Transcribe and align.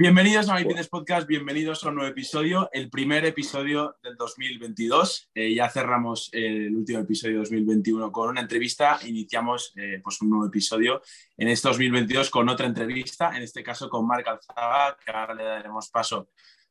Bienvenidos 0.00 0.48
a 0.48 0.54
My 0.54 0.64
Fitness 0.64 0.88
Podcast, 0.88 1.26
bienvenidos 1.26 1.84
a 1.84 1.90
un 1.90 1.96
nuevo 1.96 2.10
episodio, 2.10 2.70
el 2.72 2.88
primer 2.88 3.26
episodio 3.26 3.98
del 4.02 4.16
2022. 4.16 5.28
Eh, 5.34 5.52
ya 5.52 5.68
cerramos 5.68 6.30
el 6.32 6.74
último 6.74 7.00
episodio 7.00 7.34
de 7.34 7.40
2021 7.40 8.10
con 8.10 8.30
una 8.30 8.40
entrevista, 8.40 8.98
iniciamos 9.04 9.74
eh, 9.76 10.00
pues 10.02 10.22
un 10.22 10.30
nuevo 10.30 10.46
episodio 10.46 11.02
en 11.36 11.48
este 11.48 11.68
2022 11.68 12.30
con 12.30 12.48
otra 12.48 12.66
entrevista, 12.66 13.36
en 13.36 13.42
este 13.42 13.62
caso 13.62 13.90
con 13.90 14.06
Marc 14.06 14.26
Alzaga, 14.26 14.96
que 15.04 15.12
ahora 15.12 15.34
le 15.34 15.44
daremos 15.44 15.90
paso 15.90 16.30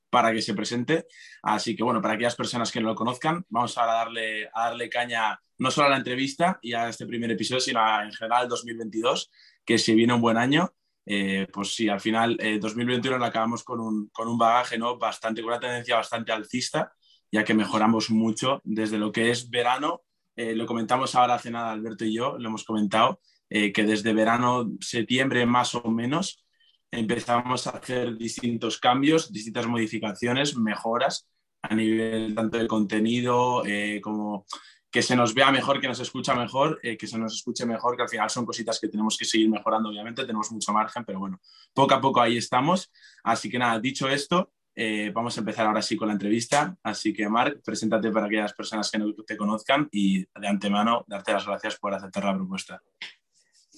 para 0.10 0.32
que 0.34 0.42
se 0.42 0.56
presente. 0.56 1.06
Así 1.44 1.76
que 1.76 1.84
bueno, 1.84 2.02
para 2.02 2.16
aquellas 2.16 2.36
personas 2.36 2.72
que 2.72 2.82
no 2.82 2.88
lo 2.88 2.96
conozcan, 2.96 3.46
vamos 3.50 3.78
a 3.78 3.86
darle, 3.86 4.50
a 4.52 4.70
darle 4.70 4.90
caña 4.90 5.40
no 5.60 5.70
solo 5.70 5.86
a 5.86 5.92
la 5.92 5.98
entrevista 5.98 6.58
y 6.64 6.74
a 6.74 6.90
este 6.90 7.06
primer 7.06 7.30
episodio, 7.30 7.60
sino 7.60 8.02
en 8.02 8.12
general 8.12 8.44
el 8.44 8.50
2022, 8.50 9.30
que 9.64 9.78
se 9.78 9.94
viene 9.94 10.14
un 10.16 10.22
buen 10.22 10.38
año. 10.38 10.74
Eh, 11.12 11.48
pues 11.52 11.74
sí, 11.74 11.90
al 11.90 12.00
final 12.00 12.38
2021 12.38 13.16
eh, 13.16 13.20
lo 13.20 13.26
acabamos 13.26 13.64
con 13.64 13.80
un, 13.80 14.10
con 14.10 14.28
un 14.28 14.38
bagaje 14.38 14.78
¿no? 14.78 15.00
bastante, 15.00 15.42
con 15.42 15.50
una 15.50 15.60
tendencia 15.60 15.96
bastante 15.96 16.32
alcista, 16.32 16.94
ya 17.32 17.44
que 17.44 17.56
mejoramos 17.56 18.12
mucho 18.12 18.62
desde 18.64 19.00
lo 19.00 19.12
que 19.12 19.32
es 19.32 19.50
verano. 19.50 20.04
Eh, 20.36 20.54
lo 20.54 20.68
comentamos 20.68 21.16
ahora 21.16 21.34
hace 21.34 21.50
nada 21.50 21.72
Alberto 21.72 22.06
y 22.06 22.14
yo, 22.14 22.38
lo 22.38 22.50
hemos 22.50 22.64
comentado, 22.64 23.20
que 23.50 23.84
desde 23.84 24.14
verano, 24.14 24.70
septiembre 24.80 25.44
más 25.48 25.74
o 25.74 25.90
menos, 25.90 26.46
empezamos 26.92 27.66
a 27.66 27.72
hacer 27.72 28.16
distintos 28.16 28.78
cambios, 28.78 29.34
distintas 29.34 29.66
modificaciones, 29.66 30.56
mejoras 30.56 31.28
a 31.64 31.74
nivel 31.74 32.36
tanto 32.36 32.60
de 32.60 32.68
contenido 32.68 33.64
como 34.04 34.46
que 34.92 35.02
se 35.02 35.16
nos 35.16 35.34
vea 35.34 35.52
mejor, 35.52 35.80
que 35.80 35.88
nos 35.88 36.00
escucha 36.00 36.34
mejor, 36.34 36.80
eh, 36.82 36.98
que 36.98 37.06
se 37.06 37.18
nos 37.18 37.36
escuche 37.36 37.66
mejor, 37.66 37.96
que 37.96 38.04
al 38.04 38.10
final 38.10 38.30
son 38.30 38.46
cositas 38.46 38.80
que 38.80 38.88
tenemos 38.88 39.18
que 39.18 39.26
seguir 39.26 39.50
mejorando, 39.50 39.90
obviamente, 39.90 40.26
tenemos 40.26 40.52
mucho 40.52 40.74
margen, 40.74 41.06
pero 41.06 41.20
bueno, 41.20 41.40
poco 41.74 41.94
a 41.94 42.02
poco 42.02 42.22
ahí 42.22 42.38
estamos. 42.38 42.92
Así 43.24 43.50
que 43.50 43.60
nada, 43.60 43.80
dicho 43.80 44.10
esto, 44.10 44.52
eh, 44.76 45.12
vamos 45.14 45.38
a 45.38 45.42
empezar 45.42 45.68
ahora 45.68 45.82
sí 45.82 45.96
con 45.96 46.08
la 46.08 46.14
entrevista. 46.14 46.76
Así 46.82 47.14
que, 47.14 47.30
Marc, 47.30 47.62
preséntate 47.64 48.12
para 48.12 48.26
aquellas 48.26 48.54
personas 48.54 48.90
que 48.90 48.98
no 48.98 49.14
te 49.14 49.38
conozcan 49.38 49.88
y 49.92 50.22
de 50.22 50.48
antemano 50.48 51.06
darte 51.08 51.34
las 51.34 51.46
gracias 51.46 51.78
por 51.78 51.94
aceptar 51.94 52.26
la 52.26 52.36
propuesta. 52.36 52.82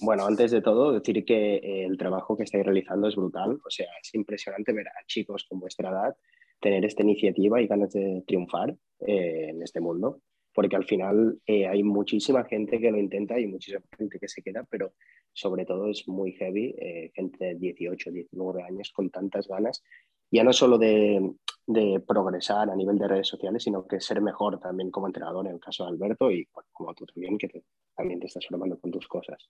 Bueno, 0.00 0.26
antes 0.26 0.50
de 0.50 0.62
todo, 0.62 0.92
decir 0.92 1.24
que 1.24 1.56
eh, 1.56 1.84
el 1.84 1.98
trabajo 1.98 2.36
que 2.36 2.44
estáis 2.44 2.64
realizando 2.64 3.08
es 3.08 3.16
brutal. 3.16 3.60
O 3.64 3.70
sea, 3.70 3.88
es 4.02 4.14
impresionante 4.14 4.72
ver 4.72 4.88
a 4.88 5.04
chicos 5.06 5.44
con 5.48 5.60
vuestra 5.60 5.90
edad 5.90 6.16
tener 6.58 6.84
esta 6.84 7.02
iniciativa 7.02 7.60
y 7.60 7.66
ganas 7.66 7.92
de 7.92 8.22
triunfar 8.24 8.74
en 9.00 9.60
este 9.62 9.80
mundo 9.80 10.20
porque 10.54 10.76
al 10.76 10.84
final 10.84 11.40
eh, 11.46 11.66
hay 11.66 11.82
muchísima 11.82 12.44
gente 12.44 12.78
que 12.78 12.90
lo 12.90 12.98
intenta 12.98 13.38
y 13.38 13.46
muchísima 13.46 13.82
gente 13.96 14.18
que 14.18 14.28
se 14.28 14.42
queda, 14.42 14.66
pero 14.68 14.92
sobre 15.32 15.64
todo 15.64 15.88
es 15.88 16.06
muy 16.08 16.32
heavy, 16.32 16.74
eh, 16.78 17.10
gente 17.14 17.44
de 17.44 17.54
18, 17.54 18.10
19 18.10 18.62
años 18.62 18.90
con 18.92 19.10
tantas 19.10 19.48
ganas, 19.48 19.82
ya 20.30 20.44
no 20.44 20.52
solo 20.52 20.78
de, 20.78 21.32
de, 21.66 22.00
progresar 22.00 22.70
a 22.70 22.76
nivel 22.76 22.98
de 22.98 23.08
redes 23.08 23.28
sociales, 23.28 23.62
sino 23.62 23.86
que 23.86 24.00
ser 24.00 24.20
mejor 24.20 24.58
también 24.60 24.90
como 24.90 25.06
entrenador, 25.06 25.46
en 25.46 25.54
el 25.54 25.60
caso 25.60 25.84
de 25.84 25.90
Alberto, 25.90 26.30
y 26.30 26.46
como 26.72 26.94
tú 26.94 27.06
también, 27.06 27.38
que 27.38 27.48
también 27.94 28.20
te 28.20 28.26
estás 28.26 28.46
formando 28.46 28.78
con 28.78 28.90
tus 28.90 29.06
cosas. 29.08 29.48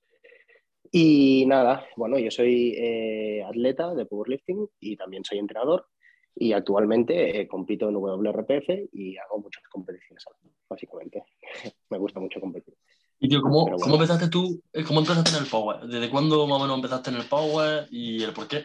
Y 0.90 1.44
nada, 1.46 1.86
bueno, 1.96 2.18
yo 2.18 2.30
soy 2.30 2.74
eh, 2.76 3.42
atleta 3.44 3.94
de 3.94 4.06
powerlifting 4.06 4.68
y 4.80 4.96
también 4.96 5.24
soy 5.24 5.38
entrenador 5.38 5.86
y 6.34 6.52
actualmente 6.52 7.40
eh, 7.40 7.46
compito 7.46 7.88
en 7.88 7.96
WRPF 7.96 8.88
y 8.92 9.16
hago 9.16 9.38
muchas 9.40 9.62
competiciones, 9.68 10.24
básicamente. 10.68 11.22
Me 11.90 11.98
gusta 11.98 12.20
mucho 12.20 12.40
competir. 12.40 12.74
¿Y 13.18 13.28
tío, 13.28 13.40
¿cómo, 13.40 13.70
¿cómo, 13.78 13.94
empezaste 13.94 14.28
tú? 14.28 14.60
Eh, 14.72 14.82
¿Cómo 14.82 15.00
empezaste 15.00 15.30
en 15.30 15.44
el 15.44 15.48
Power? 15.48 15.86
¿Desde 15.86 16.10
cuándo 16.10 16.44
más 16.46 16.58
o 16.58 16.62
menos 16.62 16.76
empezaste 16.76 17.10
en 17.10 17.16
el 17.16 17.28
Power 17.28 17.86
y 17.90 18.22
el 18.22 18.32
por 18.32 18.48
qué? 18.48 18.64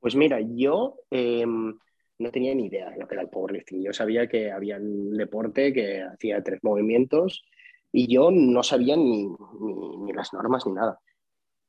Pues 0.00 0.16
mira, 0.16 0.40
yo 0.40 0.96
em, 1.10 1.78
no 2.18 2.30
tenía 2.30 2.54
ni 2.54 2.66
idea 2.66 2.90
de 2.90 2.98
lo 2.98 3.06
que 3.06 3.14
era 3.14 3.22
el 3.22 3.30
powerlifting. 3.30 3.82
Yo 3.82 3.92
sabía 3.92 4.26
que 4.28 4.50
había 4.50 4.76
un 4.76 5.16
deporte 5.16 5.72
que 5.72 6.02
hacía 6.02 6.42
tres 6.42 6.60
movimientos 6.62 7.44
y 7.92 8.12
yo 8.12 8.30
no 8.30 8.62
sabía 8.62 8.96
ni, 8.96 9.28
ni, 9.60 9.96
ni 9.98 10.12
las 10.12 10.32
normas 10.32 10.66
ni 10.66 10.72
nada. 10.72 10.98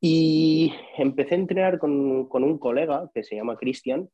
Y 0.01 0.73
empecé 0.97 1.35
a 1.35 1.37
entrenar 1.37 1.79
con, 1.79 2.27
con 2.27 2.43
un 2.43 2.57
colega 2.57 3.09
que 3.13 3.23
se 3.23 3.35
llama 3.35 3.55
Cristian, 3.55 4.09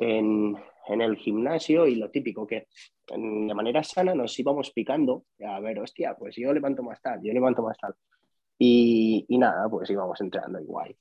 en, 0.00 0.56
en, 0.88 1.00
el 1.00 1.16
gimnasio 1.16 1.86
y 1.86 1.94
lo 1.94 2.10
típico, 2.10 2.46
que 2.46 2.66
de 3.08 3.54
manera 3.54 3.82
sana 3.84 4.14
nos 4.14 4.38
íbamos 4.38 4.70
picando, 4.70 5.24
a 5.46 5.60
ver, 5.60 5.78
hostia, 5.78 6.16
pues 6.18 6.34
yo 6.36 6.52
levanto 6.52 6.82
más 6.82 7.00
tal, 7.00 7.20
yo 7.22 7.32
levanto 7.32 7.62
más 7.62 7.78
tal. 7.78 7.94
Y, 8.58 9.24
y 9.28 9.38
nada, 9.38 9.68
pues 9.70 9.88
íbamos 9.90 10.20
entrando 10.20 10.60
igual. 10.60 10.96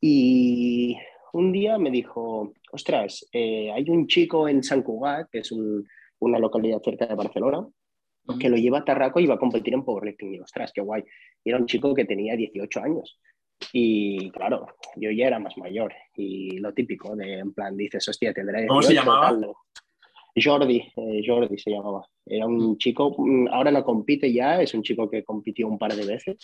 Y 0.00 0.96
un 1.32 1.52
día 1.52 1.78
me 1.78 1.90
dijo, 1.90 2.52
ostras, 2.72 3.26
eh, 3.32 3.70
hay 3.72 3.88
un 3.88 4.06
chico 4.06 4.48
en 4.48 4.62
San 4.62 4.82
Cugat, 4.82 5.28
que 5.30 5.40
es 5.40 5.52
un, 5.52 5.86
una 6.20 6.38
localidad 6.38 6.80
cerca 6.82 7.06
de 7.06 7.14
Barcelona, 7.14 7.66
que 8.38 8.48
lo 8.48 8.56
lleva 8.56 8.78
a 8.78 8.84
Tarraco 8.84 9.18
y 9.20 9.26
va 9.26 9.34
a 9.34 9.38
competir 9.38 9.74
en 9.74 9.84
powerlifting. 9.84 10.34
Y 10.34 10.40
ostras, 10.40 10.72
qué 10.72 10.80
guay. 10.80 11.02
Y 11.42 11.50
era 11.50 11.58
un 11.58 11.66
chico 11.66 11.94
que 11.94 12.04
tenía 12.04 12.36
18 12.36 12.80
años. 12.80 13.18
Y 13.72 14.30
claro, 14.30 14.66
yo 14.96 15.10
ya 15.10 15.26
era 15.26 15.38
más 15.38 15.56
mayor 15.56 15.92
y 16.16 16.58
lo 16.58 16.72
típico 16.72 17.14
de 17.14 17.38
en 17.38 17.52
plan 17.52 17.76
dices, 17.76 18.08
hostia, 18.08 18.32
tendré... 18.32 18.66
¿Cómo 18.66 18.82
se 18.82 18.94
llamaba? 18.94 19.38
Jordi, 20.36 20.92
eh, 20.96 21.22
Jordi 21.26 21.58
se 21.58 21.70
llamaba. 21.70 22.06
Era 22.24 22.46
un 22.46 22.72
mm. 22.72 22.78
chico, 22.78 23.14
mm, 23.18 23.48
ahora 23.48 23.70
no 23.70 23.84
compite 23.84 24.32
ya, 24.32 24.60
es 24.60 24.74
un 24.74 24.82
chico 24.82 25.10
que 25.10 25.24
compitió 25.24 25.66
un 25.68 25.78
par 25.78 25.94
de 25.94 26.06
veces, 26.06 26.36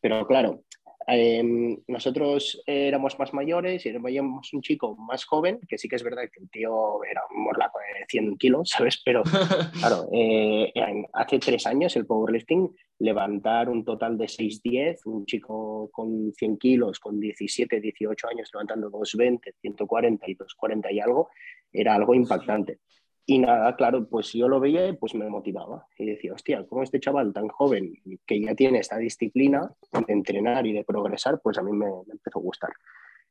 pero 0.00 0.26
claro, 0.26 0.62
Em, 1.06 1.78
nosotros 1.88 2.62
éramos 2.66 3.18
más 3.18 3.32
mayores 3.34 3.84
y 3.86 3.92
veíamos 3.92 4.52
un 4.52 4.62
chico 4.62 4.96
más 4.96 5.24
joven, 5.24 5.60
que 5.68 5.78
sí 5.78 5.88
que 5.88 5.96
es 5.96 6.02
verdad 6.02 6.22
que 6.32 6.40
el 6.40 6.50
tío 6.50 7.02
era 7.04 7.22
un 7.34 7.44
morlaco 7.44 7.78
de 7.78 8.04
100 8.08 8.36
kilos, 8.38 8.70
¿sabes? 8.70 9.00
Pero 9.04 9.22
claro, 9.80 10.08
eh, 10.12 10.72
hace 11.12 11.38
tres 11.38 11.66
años 11.66 11.96
el 11.96 12.06
powerlifting, 12.06 12.74
levantar 12.98 13.68
un 13.68 13.84
total 13.84 14.16
de 14.16 14.26
6-10, 14.26 15.00
un 15.06 15.26
chico 15.26 15.90
con 15.92 16.32
100 16.34 16.56
kilos, 16.58 17.00
con 17.00 17.18
17, 17.18 17.80
18 17.80 18.28
años 18.28 18.50
levantando 18.52 18.90
220, 18.90 19.54
140 19.60 20.30
y 20.30 20.34
240 20.34 20.92
y 20.92 21.00
algo, 21.00 21.30
era 21.72 21.94
algo 21.94 22.14
impactante. 22.14 22.78
Y 23.24 23.38
nada, 23.38 23.76
claro, 23.76 24.06
pues 24.08 24.32
yo 24.32 24.48
lo 24.48 24.58
veía 24.58 24.88
y 24.88 24.94
pues 24.94 25.14
me 25.14 25.28
motivaba. 25.28 25.86
Y 25.96 26.06
decía, 26.06 26.32
hostia, 26.32 26.66
¿cómo 26.66 26.82
este 26.82 26.98
chaval 26.98 27.32
tan 27.32 27.48
joven 27.48 27.94
que 28.26 28.40
ya 28.40 28.54
tiene 28.54 28.78
esta 28.78 28.98
disciplina 28.98 29.70
de 30.06 30.12
entrenar 30.12 30.66
y 30.66 30.72
de 30.72 30.84
progresar, 30.84 31.40
pues 31.40 31.58
a 31.58 31.62
mí 31.62 31.72
me, 31.72 31.86
empezó 32.10 32.40
a 32.40 32.42
gustar. 32.42 32.70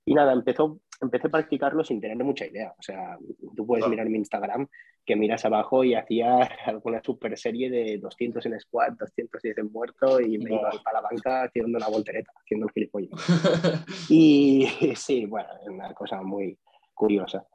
Y 0.05 0.13
nada, 0.13 0.33
empezó, 0.33 0.79
empecé 0.99 1.27
a 1.27 1.31
practicarlo 1.31 1.83
sin 1.83 1.99
tener 1.99 2.23
mucha 2.23 2.47
idea. 2.47 2.73
O 2.77 2.81
sea, 2.81 3.17
tú 3.55 3.67
puedes 3.67 3.87
mirar 3.87 4.09
mi 4.09 4.17
Instagram, 4.17 4.67
que 5.05 5.15
miras 5.15 5.45
abajo 5.45 5.83
y 5.83 5.93
hacía 5.93 6.37
alguna 6.65 7.01
super 7.03 7.37
serie 7.37 7.69
de 7.69 7.97
200 7.97 8.45
en 8.45 8.59
squat, 8.59 8.97
210 8.97 9.57
en 9.57 9.71
muerto 9.71 10.19
y 10.19 10.37
me 10.37 10.55
iba 10.55 10.69
a 10.69 10.93
la 10.93 11.01
banca 11.01 11.43
haciendo 11.43 11.77
una 11.77 11.87
voltereta, 11.87 12.31
haciendo 12.43 12.67
el 12.67 12.71
gilipollas. 12.71 13.11
y 14.09 14.67
sí, 14.95 15.25
bueno, 15.25 15.49
es 15.61 15.67
una 15.67 15.93
cosa 15.93 16.21
muy 16.21 16.57
curiosa. 16.93 17.45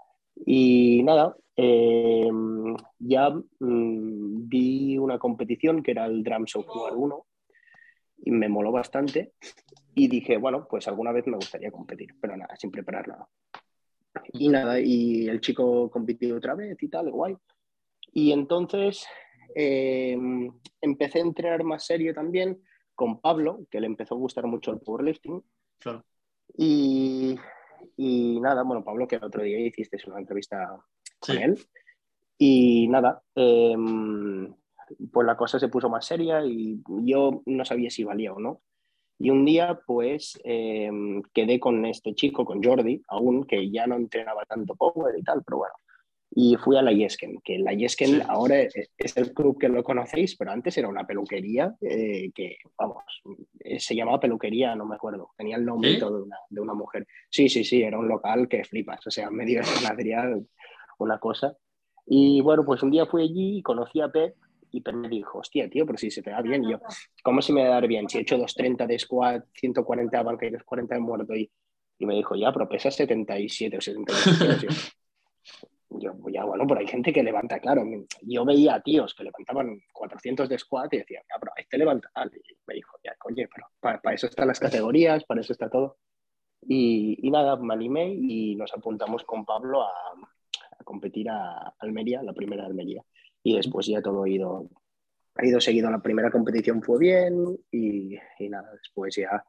Y 0.45 1.03
nada, 1.03 1.37
eh, 1.57 2.31
ya 2.99 3.31
mm, 3.31 4.49
vi 4.49 4.99
una 4.99 5.19
competición 5.19 5.83
que 5.83 5.93
era 5.93 6.07
el 6.07 6.23
Drum 6.23 6.47
Software 6.47 6.95
1 6.95 7.27
y 8.19 8.31
me 8.31 8.49
moló 8.49 8.73
bastante 8.73 9.33
y 9.95 10.09
dije, 10.09 10.37
bueno, 10.37 10.67
pues 10.69 10.87
alguna 10.89 11.13
vez 11.13 11.27
me 11.27 11.37
gustaría 11.37 11.71
competir, 11.71 12.15
pero 12.21 12.37
nada, 12.37 12.55
sin 12.57 12.71
preparar 12.71 13.09
nada. 13.09 13.29
Y 14.33 14.49
nada, 14.49 14.81
y 14.81 15.29
el 15.29 15.41
chico 15.41 15.91
compitió 15.91 16.37
otra 16.37 16.55
vez 16.55 16.83
y 16.83 16.89
tal, 16.89 17.11
guay. 17.11 17.37
Y 18.13 18.33
entonces 18.33 19.07
eh, 19.55 20.19
empecé 20.81 21.19
a 21.19 21.23
entrenar 21.23 21.65
más 21.65 21.87
serio 21.87 22.15
también 22.15 22.63
con 22.95 23.21
Pablo, 23.21 23.67
que 23.71 23.81
le 23.81 23.87
empezó 23.87 24.15
a 24.15 24.19
gustar 24.19 24.47
mucho 24.47 24.73
el 24.73 24.81
powerlifting. 24.81 25.43
Claro. 25.79 26.05
Y 26.57 27.37
y 27.97 28.41
nada, 28.41 28.63
bueno, 28.63 28.85
Pablo, 28.85 29.09
que 29.09 29.17
el 29.17 29.25
otro 29.25 29.43
día 29.43 29.59
hiciste 29.59 29.99
una 30.07 30.19
entrevista 30.19 30.79
con 31.19 31.39
él. 31.39 31.59
Y 32.39 32.89
nada, 32.89 33.23
em, 33.35 34.55
pues 35.11 35.27
la 35.27 35.37
cosa 35.37 35.59
se 35.59 35.69
puso 35.69 35.89
más 35.89 36.05
seria 36.05 36.45
y 36.45 36.83
yo 37.03 37.43
no 37.47 37.65
sabía 37.65 37.91
si 37.91 38.05
valía 38.05 38.33
o 38.33 38.41
no. 38.41 38.61
Y 39.19 39.31
un 39.31 39.45
día, 39.47 39.81
pues, 39.87 40.39
em, 40.45 41.23
quedé 41.33 41.59
con 41.59 41.87
este 41.87 42.15
chico, 42.15 42.45
con 42.45 42.63
Jordi, 42.63 43.03
aún 43.09 43.45
que 43.45 43.71
ya 43.71 43.87
no 43.87 43.97
entrenaba 43.97 44.45
tanto 44.45 44.75
power 44.77 45.19
y 45.19 45.23
tal, 45.23 45.43
pero 45.45 45.59
bueno. 45.59 45.75
Y 46.39 46.55
fui 46.57 46.77
a 46.77 46.83
la 46.83 46.93
Yesken, 46.93 47.41
que 47.43 47.59
la 47.59 47.73
Yesken 47.73 48.21
ahora 48.29 48.61
es, 48.61 49.17
el 49.17 49.33
club 49.33 49.59
que 49.59 49.71
lo 49.71 49.83
conocéis, 49.83 50.37
pero 50.37 50.51
antes 50.51 50.77
era 50.77 50.87
una 50.87 51.07
peluquería 51.07 51.75
eh, 51.81 52.31
que, 52.35 52.59
vamos, 52.79 53.05
eh, 53.61 53.81
se 53.81 53.97
llamaba 53.97 54.21
peluquería, 54.21 54.77
no 54.77 54.85
me 54.85 54.97
acuerdo, 54.97 55.31
tenía 55.35 55.57
el 55.57 55.65
nombre 55.65 55.97
de, 55.97 56.05
una, 56.05 56.37
de, 56.51 56.61
una, 56.61 56.75
mujer. 56.75 57.07
Sí, 57.31 57.49
sí, 57.49 57.65
sí, 57.65 57.83
era 57.83 57.99
un 57.99 58.07
local 58.07 58.49
que 58.49 58.65
flipas, 58.65 59.07
o 59.07 59.11
sea, 59.11 59.31
medio 59.31 59.63
de 59.63 60.45
una 60.99 61.19
cosa. 61.19 61.57
Y 62.05 62.43
bueno, 62.43 62.67
pues 62.67 62.83
un 62.83 62.91
día 62.91 63.07
fui 63.07 63.23
allí 63.23 63.57
y 63.57 63.63
conocí 63.63 64.03
a 64.03 64.09
Pep 64.11 64.37
y 64.73 64.83
Pep 64.83 64.95
me 64.95 65.09
dijo, 65.09 65.39
hostia, 65.39 65.71
tío, 65.71 65.87
pero 65.87 65.97
si 65.97 66.11
se 66.11 66.21
te 66.21 66.33
da 66.33 66.43
bien. 66.43 66.69
yo, 66.69 66.81
¿cómo 67.23 67.41
se 67.41 67.55
me 67.55 67.63
va 67.63 67.69
a 67.69 67.81
dar 67.81 67.89
bien? 67.89 68.11
Si 68.11 68.19
he 68.19 68.21
hecho 68.21 68.37
230 68.37 68.87
de 68.87 68.99
squat, 68.99 69.43
140 69.55 70.19
de 70.19 70.23
banca 70.23 70.45
y 70.45 70.51
240 70.51 70.95
de 70.97 71.01
muerto. 71.01 71.35
Y, 71.35 71.51
y 71.99 72.05
me 72.05 72.15
dijo, 72.15 72.37
ya, 72.37 72.53
pero 72.53 72.69
pesas 72.69 72.95
77 72.95 73.79
o 73.79 73.81
78 73.81 74.59
kilos. 74.59 74.93
Yo, 75.89 76.13
ya, 76.33 76.45
bueno, 76.45 76.67
pero 76.67 76.81
hay 76.81 76.87
gente 76.87 77.13
que 77.13 77.23
levanta, 77.23 77.61
claro. 77.61 77.85
Yo 78.23 78.45
veía 78.45 78.75
a 78.75 78.83
tíos 78.83 79.15
que 79.15 79.25
levantaban 79.25 79.81
400 79.93 80.49
de 80.49 80.59
squat 80.59 80.93
y 80.93 80.99
decía, 80.99 81.23
ya, 81.29 81.37
pero 81.39 81.53
este 81.57 81.79
levanta. 81.79 82.11
Y 82.27 82.57
me 82.67 82.75
dijo, 82.75 82.99
ya, 83.05 83.15
oye, 83.25 83.49
pero 83.55 83.69
para, 83.81 84.15
eso 84.15 84.27
están 84.27 84.49
las 84.49 84.59
categorías, 84.59 85.25
para 85.25 85.41
eso 85.41 85.53
está 85.53 85.71
todo. 85.71 85.99
Y, 86.63 87.19
y, 87.27 87.31
nada, 87.31 87.57
me 87.57 87.75
animé 87.75 88.13
y 88.13 88.57
nos 88.57 88.73
apuntamos 88.75 89.25
con 89.25 89.45
Pablo 89.45 89.83
a, 89.83 89.91
a, 89.91 90.85
competir 90.85 91.31
a 91.31 91.75
Almería, 91.79 92.23
la 92.23 92.33
primera 92.33 92.67
Almería. 92.67 93.03
Y 93.43 93.55
después 93.55 93.87
ya 93.87 94.03
todo 94.03 94.25
ha 94.25 94.29
ido, 94.29 94.69
ha 95.37 95.47
ido 95.47 95.61
seguido. 95.61 95.89
La 95.91 96.03
primera 96.03 96.31
competición 96.31 96.83
fue 96.83 96.99
bien 96.99 97.57
y, 97.71 98.17
y 98.39 98.49
nada, 98.49 98.73
después 98.73 99.15
ya 99.15 99.45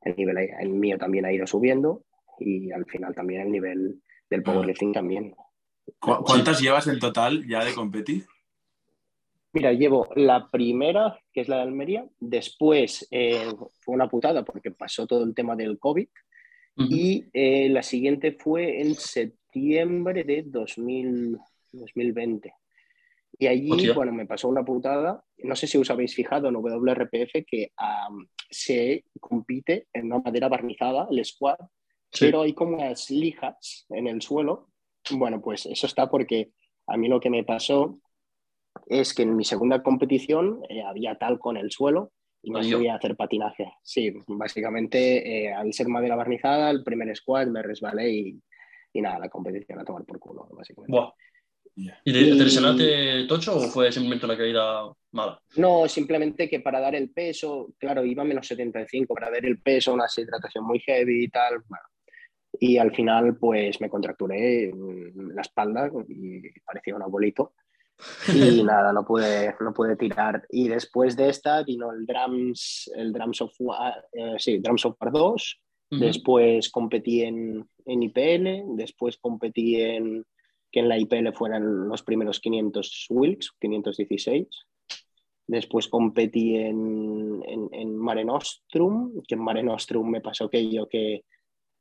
el 0.00 0.16
nivel 0.16 0.38
el 0.38 0.68
mío 0.70 0.96
también 0.98 1.24
ha 1.24 1.32
ido 1.32 1.46
subiendo 1.46 2.04
y 2.38 2.72
al 2.72 2.84
final 2.86 3.14
también 3.14 3.42
el 3.42 3.50
nivel 3.50 4.02
del 4.30 4.42
powerlifting 4.42 4.92
también. 4.92 5.34
¿Cuántas 5.98 6.60
llevas 6.60 6.86
en 6.86 6.98
total 6.98 7.46
ya 7.46 7.64
de 7.64 7.74
competir? 7.74 8.26
Mira, 9.52 9.72
llevo 9.72 10.08
la 10.16 10.50
primera, 10.50 11.20
que 11.32 11.42
es 11.42 11.48
la 11.48 11.56
de 11.56 11.62
Almería, 11.62 12.06
después 12.18 13.06
eh, 13.10 13.52
fue 13.80 13.94
una 13.94 14.08
putada 14.08 14.44
porque 14.44 14.72
pasó 14.72 15.06
todo 15.06 15.22
el 15.22 15.34
tema 15.34 15.54
del 15.54 15.78
COVID 15.78 16.08
y 16.76 17.24
eh, 17.32 17.68
la 17.68 17.84
siguiente 17.84 18.32
fue 18.32 18.80
en 18.80 18.96
septiembre 18.96 20.24
de 20.24 20.42
2020. 20.42 22.52
Y 23.38 23.46
allí, 23.46 23.90
bueno, 23.90 24.12
me 24.12 24.26
pasó 24.26 24.48
una 24.48 24.64
putada, 24.64 25.24
no 25.38 25.54
sé 25.54 25.68
si 25.68 25.78
os 25.78 25.90
habéis 25.90 26.16
fijado 26.16 26.48
en 26.48 26.56
WRPF 26.56 27.44
que 27.46 27.70
se 28.50 29.04
compite 29.20 29.86
en 29.92 30.06
una 30.06 30.18
madera 30.18 30.48
barnizada, 30.48 31.06
el 31.10 31.24
squad, 31.24 31.58
pero 32.18 32.42
hay 32.42 32.54
como 32.54 32.76
unas 32.76 33.08
lijas 33.10 33.86
en 33.90 34.08
el 34.08 34.20
suelo 34.20 34.73
bueno, 35.12 35.40
pues 35.40 35.66
eso 35.66 35.86
está 35.86 36.08
porque 36.08 36.50
a 36.86 36.96
mí 36.96 37.08
lo 37.08 37.20
que 37.20 37.30
me 37.30 37.44
pasó 37.44 37.98
es 38.86 39.14
que 39.14 39.22
en 39.22 39.36
mi 39.36 39.44
segunda 39.44 39.82
competición 39.82 40.60
eh, 40.68 40.82
había 40.82 41.16
tal 41.16 41.38
con 41.38 41.56
el 41.56 41.70
suelo 41.70 42.12
y 42.42 42.50
no 42.50 42.60
podía 42.60 42.96
hacer 42.96 43.16
patinaje. 43.16 43.72
Sí, 43.82 44.12
básicamente 44.26 45.46
eh, 45.46 45.52
al 45.52 45.72
ser 45.72 45.88
madera 45.88 46.16
barnizada, 46.16 46.70
el 46.70 46.84
primer 46.84 47.14
squad 47.16 47.46
me 47.46 47.62
resbalé 47.62 48.10
y, 48.12 49.00
nada, 49.00 49.18
la 49.18 49.28
competición 49.28 49.78
a 49.78 49.84
tomar 49.84 50.04
por 50.04 50.18
culo, 50.18 50.46
básicamente. 50.52 51.14
¿Y 51.76 52.12
te, 52.12 52.20
lesionaste 52.20 53.26
tocho 53.26 53.56
o 53.56 53.60
fue 53.62 53.90
simplemente 53.90 54.26
una 54.26 54.36
caída 54.36 54.92
mala? 55.12 55.40
No, 55.56 55.88
simplemente 55.88 56.48
que 56.48 56.60
para 56.60 56.80
dar 56.80 56.94
el 56.94 57.10
peso, 57.10 57.74
claro, 57.78 58.04
iba 58.04 58.22
a 58.22 58.26
menos 58.26 58.46
75, 58.46 59.12
para 59.14 59.30
dar 59.30 59.44
el 59.44 59.60
peso, 59.60 59.94
una 59.94 60.06
hidratación 60.14 60.64
muy 60.64 60.78
heavy 60.80 61.24
y 61.24 61.28
tal, 61.28 61.62
bueno, 61.66 61.84
y 62.60 62.78
al 62.78 62.94
final 62.94 63.36
pues 63.36 63.80
me 63.80 63.88
contracturé 63.88 64.72
la 65.14 65.42
espalda 65.42 65.90
y 66.08 66.40
parecía 66.60 66.96
un 66.96 67.02
abuelito 67.02 67.54
y 68.28 68.62
nada, 68.64 68.92
no 68.92 69.04
pude, 69.04 69.54
no 69.60 69.72
pude 69.72 69.96
tirar. 69.96 70.44
Y 70.50 70.68
después 70.68 71.16
de 71.16 71.28
esta 71.28 71.62
vino 71.62 71.92
el 71.92 72.06
Drums, 72.06 72.90
el 72.96 73.12
Drums 73.12 73.38
Software, 73.38 74.04
eh, 74.12 74.34
sí, 74.38 74.58
Drums 74.58 74.82
Software 74.82 75.12
2, 75.12 75.60
después 75.90 76.70
competí 76.70 77.22
en, 77.22 77.68
en, 77.84 78.02
IPL, 78.02 78.76
después 78.76 79.16
competí 79.18 79.80
en 79.80 80.24
que 80.72 80.80
en 80.80 80.88
la 80.88 80.98
IPL 80.98 81.32
fueran 81.32 81.88
los 81.88 82.02
primeros 82.02 82.40
500 82.40 83.06
Wilks, 83.10 83.52
516. 83.60 84.48
Después 85.46 85.86
competí 85.86 86.56
en, 86.56 87.42
en, 87.46 87.68
en 87.70 87.96
Mare 87.96 88.24
Nostrum, 88.24 89.22
que 89.28 89.36
en 89.36 89.40
Mare 89.40 89.62
Nostrum 89.62 90.10
me 90.10 90.20
pasó 90.20 90.46
aquello 90.46 90.88
que 90.88 91.24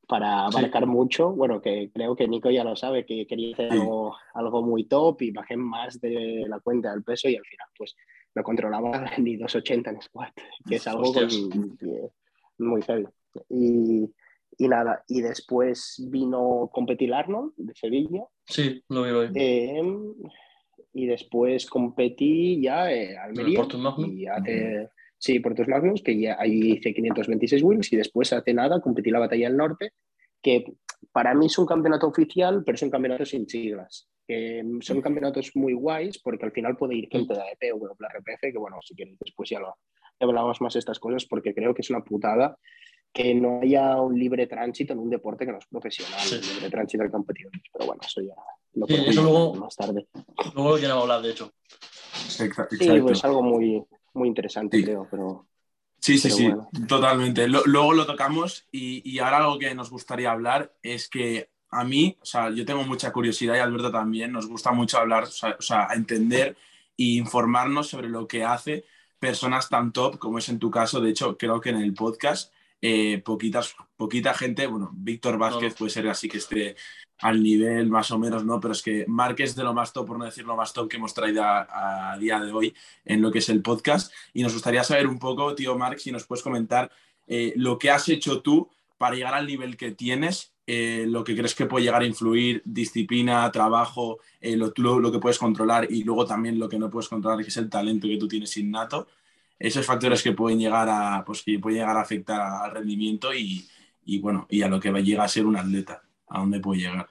para 0.07 0.45
abarcar 0.45 0.85
mucho. 0.85 1.31
Bueno, 1.31 1.61
que 1.61 1.91
creo 1.93 2.15
que 2.15 2.27
Nico 2.27 2.49
ya 2.49 2.63
lo 2.63 2.75
sabe, 2.75 3.05
que 3.05 3.25
quería 3.25 3.53
hacer 3.53 3.71
algo, 3.71 4.15
algo, 4.33 4.61
muy 4.61 4.85
top 4.85 5.21
y 5.21 5.31
bajé 5.31 5.57
más 5.57 5.99
de 5.99 6.45
la 6.47 6.59
cuenta 6.59 6.91
del 6.91 7.03
peso 7.03 7.29
y 7.29 7.35
al 7.35 7.45
final 7.45 7.67
pues 7.77 7.95
lo 8.33 8.43
controlaba 8.43 8.91
ni 9.17 9.37
280 9.37 9.89
en 9.89 10.01
squat, 10.01 10.33
que 10.67 10.75
es 10.75 10.87
algo 10.87 11.13
muy 12.57 12.81
serio. 12.81 13.11
Y, 13.49 14.09
y, 14.57 14.67
nada, 14.67 15.03
y 15.07 15.21
después 15.21 16.03
vino 16.09 16.69
competir 16.71 17.13
Arnold 17.13 17.53
de 17.57 17.73
Sevilla. 17.73 18.23
Sí, 18.45 18.83
lo 18.89 19.01
veo. 19.01 19.31
Eh, 19.33 19.81
y 20.93 21.07
después 21.07 21.65
competí 21.65 22.61
ya 22.61 22.91
en 22.91 23.17
Almería. 23.17 23.65
Y 23.97 24.27
hace, 24.27 24.89
Sí, 25.23 25.39
por 25.39 25.55
tus 25.55 25.69
Magnus, 25.69 26.03
que 26.03 26.19
ya 26.19 26.35
ahí 26.37 26.73
hice 26.73 26.93
526 26.93 27.63
wins 27.63 27.93
y 27.93 27.95
después 27.95 28.33
hace 28.33 28.53
nada 28.53 28.81
competí 28.81 29.09
la 29.09 29.19
Batalla 29.19 29.47
del 29.47 29.55
Norte, 29.55 29.93
que 30.41 30.65
para 31.13 31.33
mí 31.33 31.45
es 31.45 31.57
un 31.57 31.65
campeonato 31.65 32.07
oficial, 32.07 32.61
pero 32.65 32.75
es 32.75 32.81
un 32.81 32.89
campeonato 32.89 33.23
sin 33.23 33.47
siglas. 33.47 34.09
son 34.81 35.01
campeonatos 35.01 35.51
muy 35.55 35.71
guays 35.71 36.19
porque 36.21 36.43
al 36.45 36.51
final 36.51 36.75
puede 36.75 36.95
ir 36.95 37.07
gente 37.09 37.35
de 37.35 37.39
AEP 37.39 37.73
o 37.73 37.95
la 37.99 38.09
RPF, 38.09 38.51
que 38.51 38.57
bueno, 38.57 38.79
si 38.81 38.95
quieres 38.95 39.17
después 39.17 39.49
ya 39.49 39.61
lo 39.61 39.77
hablamos 40.19 40.59
más 40.59 40.73
de 40.73 40.79
estas 40.79 40.99
cosas 40.99 41.25
porque 41.25 41.55
creo 41.55 41.73
que 41.73 41.83
es 41.83 41.89
una 41.89 42.03
putada 42.03 42.57
que 43.13 43.33
no 43.33 43.61
haya 43.61 44.01
un 44.01 44.19
libre 44.19 44.45
tránsito 44.45 44.91
en 44.91 44.99
un 44.99 45.09
deporte 45.09 45.45
que 45.45 45.53
no 45.53 45.59
es 45.59 45.67
profesional, 45.67 46.19
un 46.19 46.55
libre 46.55 46.69
tránsito 46.69 47.01
de 47.01 47.11
competidores. 47.11 47.61
Pero 47.71 47.85
bueno, 47.85 48.01
eso 48.05 48.19
ya 48.19 48.35
lo 48.73 48.87
sí, 48.87 49.15
luego, 49.15 49.53
más 49.53 49.73
tarde. 49.73 50.05
Luego 50.53 50.77
ya 50.79 50.89
no 50.89 51.03
hablar, 51.03 51.21
de 51.21 51.31
hecho. 51.31 51.53
Exacto. 52.41 52.75
Sí, 52.77 52.99
pues 52.99 53.23
algo 53.23 53.41
muy, 53.41 53.81
muy 54.13 54.27
interesante, 54.27 54.83
creo, 54.83 55.07
pero... 55.09 55.47
Sí, 55.99 56.17
sí, 56.17 56.29
sí, 56.29 56.51
totalmente. 56.85 57.47
luego 57.47 57.93
lo 57.93 58.05
tocamos 58.05 58.67
y, 58.71 59.09
y, 59.09 59.19
ahora 59.19 59.37
algo 59.37 59.57
que 59.57 59.73
nos 59.73 59.89
gustaría 59.89 60.31
hablar 60.31 60.75
es 60.81 61.07
que 61.07 61.49
a 61.69 61.83
mí, 61.83 62.17
o 62.21 62.25
sea, 62.25 62.49
yo 62.49 62.65
tengo 62.65 62.83
mucha 62.83 63.11
curiosidad 63.11 63.55
y 63.55 63.59
Alberto 63.59 63.91
también, 63.91 64.31
nos 64.31 64.47
gusta 64.47 64.71
mucho 64.71 64.97
hablar, 64.97 65.23
o 65.23 65.61
sea, 65.61 65.87
entender 65.93 66.57
e 66.97 67.03
informarnos 67.03 67.87
sobre 67.87 68.09
lo 68.09 68.27
que 68.27 68.43
hace 68.43 68.85
personas 69.17 69.69
tan 69.69 69.91
top 69.91 70.19
como 70.19 70.37
es 70.37 70.49
en 70.49 70.59
tu 70.59 70.69
caso. 70.69 71.01
De 71.01 71.09
hecho, 71.09 71.37
creo 71.37 71.59
que 71.61 71.69
en 71.69 71.77
el 71.77 71.93
podcast 71.93 72.53
eh, 72.85 73.19
poquitas, 73.23 73.77
poquita 73.95 74.33
gente, 74.33 74.67
bueno, 74.67 74.91
Víctor 74.93 75.37
Vázquez 75.37 75.73
puede 75.73 75.89
ser 75.89 76.05
así 76.09 76.27
que 76.27 76.39
esté 76.39 76.75
al 77.19 77.41
nivel 77.41 77.89
más 77.89 78.11
o 78.11 78.19
menos, 78.19 78.43
¿no? 78.43 78.59
Pero 78.59 78.73
es 78.73 78.81
que 78.81 79.05
Mark 79.07 79.37
es 79.37 79.55
de 79.55 79.63
lo 79.63 79.73
más 79.73 79.93
top, 79.93 80.05
por 80.05 80.19
no 80.19 80.25
decir 80.25 80.43
lo 80.43 80.57
más 80.57 80.73
top 80.73 80.89
que 80.89 80.97
hemos 80.97 81.13
traído 81.13 81.43
a, 81.45 82.17
día 82.19 82.41
de 82.41 82.51
hoy 82.51 82.75
en 83.05 83.21
lo 83.21 83.31
que 83.31 83.39
es 83.39 83.47
el 83.47 83.61
podcast. 83.61 84.11
Y 84.33 84.43
nos 84.43 84.51
gustaría 84.51 84.83
saber 84.83 85.07
un 85.07 85.17
poco, 85.17 85.55
tío 85.55 85.77
Mark, 85.77 85.97
si 85.97 86.11
nos 86.11 86.25
puedes 86.25 86.43
comentar 86.43 86.91
eh, 87.25 87.53
lo 87.55 87.79
que 87.79 87.89
has 87.89 88.09
hecho 88.09 88.41
tú 88.41 88.69
para 88.97 89.15
llegar 89.15 89.33
al 89.33 89.47
nivel 89.47 89.77
que 89.77 89.91
tienes, 89.91 90.53
eh, 90.67 91.05
lo 91.07 91.23
que 91.23 91.37
crees 91.37 91.55
que 91.55 91.67
puede 91.67 91.85
llegar 91.85 92.01
a 92.01 92.05
influir, 92.05 92.61
disciplina, 92.65 93.49
trabajo, 93.53 94.19
lo, 94.41 94.99
lo, 94.99 95.09
que 95.09 95.19
puedes 95.19 95.39
controlar 95.39 95.89
y 95.89 96.03
luego 96.03 96.25
también 96.25 96.59
lo 96.59 96.67
que 96.67 96.79
no 96.79 96.89
puedes 96.89 97.07
controlar, 97.07 97.45
que 97.45 97.49
es 97.49 97.55
el 97.55 97.69
talento 97.69 98.09
que 98.09 98.17
tú 98.17 98.27
tienes 98.27 98.57
innato 98.57 99.07
esos 99.59 99.85
factores 99.85 100.21
que 100.23 100.33
pueden 100.33 100.59
llegar 100.59 100.87
a, 100.89 101.23
pues, 101.25 101.43
que 101.43 101.59
pueden 101.59 101.79
llegar 101.79 101.97
a 101.97 102.01
afectar 102.01 102.41
al 102.41 102.71
rendimiento 102.71 103.33
y, 103.33 103.65
y, 104.03 104.19
bueno, 104.19 104.45
y 104.49 104.61
a 104.61 104.67
lo 104.67 104.79
que 104.79 104.91
llega 104.91 105.23
a 105.23 105.27
ser 105.27 105.45
un 105.45 105.55
atleta, 105.55 106.01
a 106.27 106.39
dónde 106.39 106.59
puede 106.59 106.81
llegar. 106.81 107.07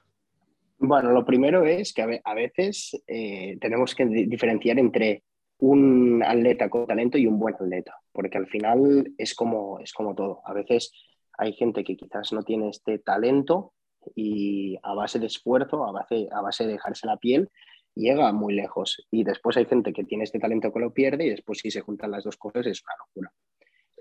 Bueno, 0.79 1.13
lo 1.13 1.25
primero 1.25 1.65
es 1.65 1.93
que 1.93 2.21
a 2.25 2.35
veces 2.35 3.01
eh, 3.07 3.57
tenemos 3.61 3.95
que 3.95 4.05
diferenciar 4.05 4.79
entre 4.79 5.23
un 5.59 6.25
atleta 6.27 6.69
con 6.69 6.89
talento 6.89 7.19
y 7.19 7.29
un 7.29 7.39
buen 7.39 7.55
atleta, 7.55 7.95
porque 8.11 8.37
al 8.37 8.49
final 8.49 9.13
es 9.17 9.33
como, 9.33 9.79
es 9.79 9.93
como 9.93 10.15
todo. 10.17 10.41
A 10.45 10.53
veces 10.53 10.93
hay 11.39 11.53
gente 11.53 11.85
que 11.85 11.97
quizás 11.97 12.33
no 12.33 12.43
tiene 12.43 12.69
este 12.69 12.99
talento 12.99 13.73
y 14.17 14.77
a 14.83 14.93
base 14.95 15.21
de 15.21 15.27
esfuerzo, 15.27 15.87
a 15.87 15.93
base, 15.93 16.29
a 16.33 16.41
base 16.41 16.67
de 16.67 16.73
dejarse 16.73 17.07
la 17.07 17.17
piel, 17.17 17.49
llega 17.95 18.33
muy 18.33 18.55
lejos. 18.55 19.07
Y 19.11 19.25
después 19.25 19.57
hay 19.57 19.67
gente 19.67 19.93
que 19.93 20.05
tiene 20.05 20.25
este 20.25 20.39
talento 20.39 20.73
que 20.73 20.81
lo 20.81 20.93
pierde 20.93 21.27
y 21.27 21.31
después 21.31 21.59
si 21.59 21.71
se 21.71 21.81
juntan 21.81 22.11
las 22.11 22.25
dos 22.25 22.37
cosas 22.37 22.67
es 22.67 22.83
una 22.83 22.97
locura. 22.99 23.33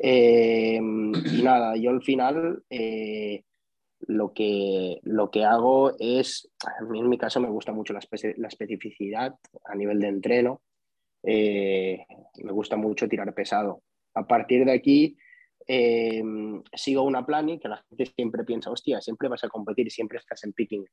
Eh, 0.03 0.79
y 0.79 0.81
nada, 1.43 1.75
yo 1.75 1.91
al 1.91 2.01
final 2.01 2.63
eh, 2.69 3.43
lo, 4.07 4.33
que, 4.33 4.99
lo 5.03 5.29
que 5.29 5.45
hago 5.45 5.93
es, 5.99 6.49
a 6.65 6.83
mí 6.85 6.99
en 6.99 7.09
mi 7.09 7.17
caso 7.17 7.39
me 7.39 7.49
gusta 7.49 7.71
mucho 7.71 7.93
la, 7.93 7.99
especificidad 7.99 9.35
a 9.65 9.75
nivel 9.75 9.99
de 9.99 10.07
entreno, 10.07 10.61
eh, 11.23 12.05
me 12.43 12.51
gusta 12.51 12.77
mucho 12.77 13.07
tirar 13.07 13.33
pesado. 13.33 13.83
A 14.15 14.25
partir 14.25 14.65
de 14.65 14.73
aquí 14.73 15.17
sigo 16.73 17.03
una 17.03 17.25
plan 17.25 17.47
y 17.47 17.59
que 17.59 17.69
la 17.69 17.81
gente 17.87 18.11
siempre 18.13 18.43
piensa, 18.43 18.71
hostia, 18.71 18.99
siempre 18.99 19.29
vas 19.29 19.43
a 19.45 19.47
competir, 19.47 19.89
siempre 19.89 20.17
estás 20.17 20.43
en 20.43 20.51
picking. 20.51 20.85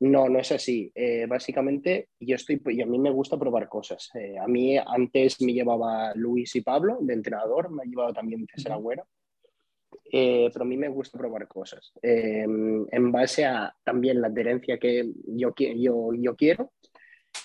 No, 0.00 0.28
no 0.28 0.38
es 0.38 0.52
así. 0.52 0.92
Eh, 0.94 1.26
básicamente, 1.26 2.10
yo 2.20 2.36
estoy, 2.36 2.60
y 2.66 2.82
a 2.82 2.86
mí 2.86 2.98
me 2.98 3.10
gusta 3.10 3.36
probar 3.36 3.68
cosas. 3.68 4.10
Eh, 4.14 4.38
a 4.38 4.46
mí 4.46 4.76
antes 4.78 5.40
me 5.42 5.52
llevaba 5.52 6.14
Luis 6.14 6.54
y 6.54 6.60
Pablo 6.60 6.98
de 7.00 7.14
entrenador, 7.14 7.70
me 7.70 7.82
ha 7.82 7.86
llevado 7.86 8.12
también 8.12 8.46
César 8.54 8.72
Agüero, 8.72 9.08
eh, 10.12 10.50
pero 10.52 10.64
a 10.64 10.68
mí 10.68 10.76
me 10.76 10.88
gusta 10.88 11.18
probar 11.18 11.48
cosas. 11.48 11.92
en 12.02 13.12
base 13.12 13.44
a 13.44 13.74
también 13.82 14.20
la 14.20 14.28
adherencia 14.28 14.78
que 14.78 15.10
yo, 15.26 15.52
yo, 15.56 16.10
yo 16.14 16.36
quiero 16.36 16.72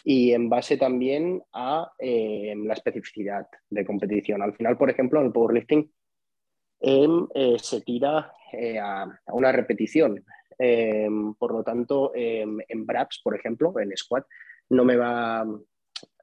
y 0.04 0.32
en 0.34 0.48
base 0.48 0.78
también 0.78 1.42
a 1.54 1.92
la 2.00 2.74
especificidad 2.74 3.48
de 3.70 3.86
competición. 3.86 4.44
Al 4.44 4.54
final, 4.56 4.78
por 4.78 4.90
ejemplo, 4.92 5.20
en 5.20 5.28
el 5.28 5.32
powerlifting 5.32 5.92
se 7.58 7.82
tira 7.82 8.32
a, 8.82 9.04
a 9.26 9.34
una 9.34 9.52
repetición. 9.52 10.24
Em, 10.58 11.34
por 11.36 11.54
lo 11.54 11.64
tanto, 11.64 12.12
em, 12.16 12.60
en 12.68 12.86
BRAPS, 12.86 13.22
por 13.24 13.36
ejemplo, 13.36 13.74
en 13.80 13.96
squat, 13.96 14.26
no 14.70 14.86
me 14.86 14.96
va 14.96 15.46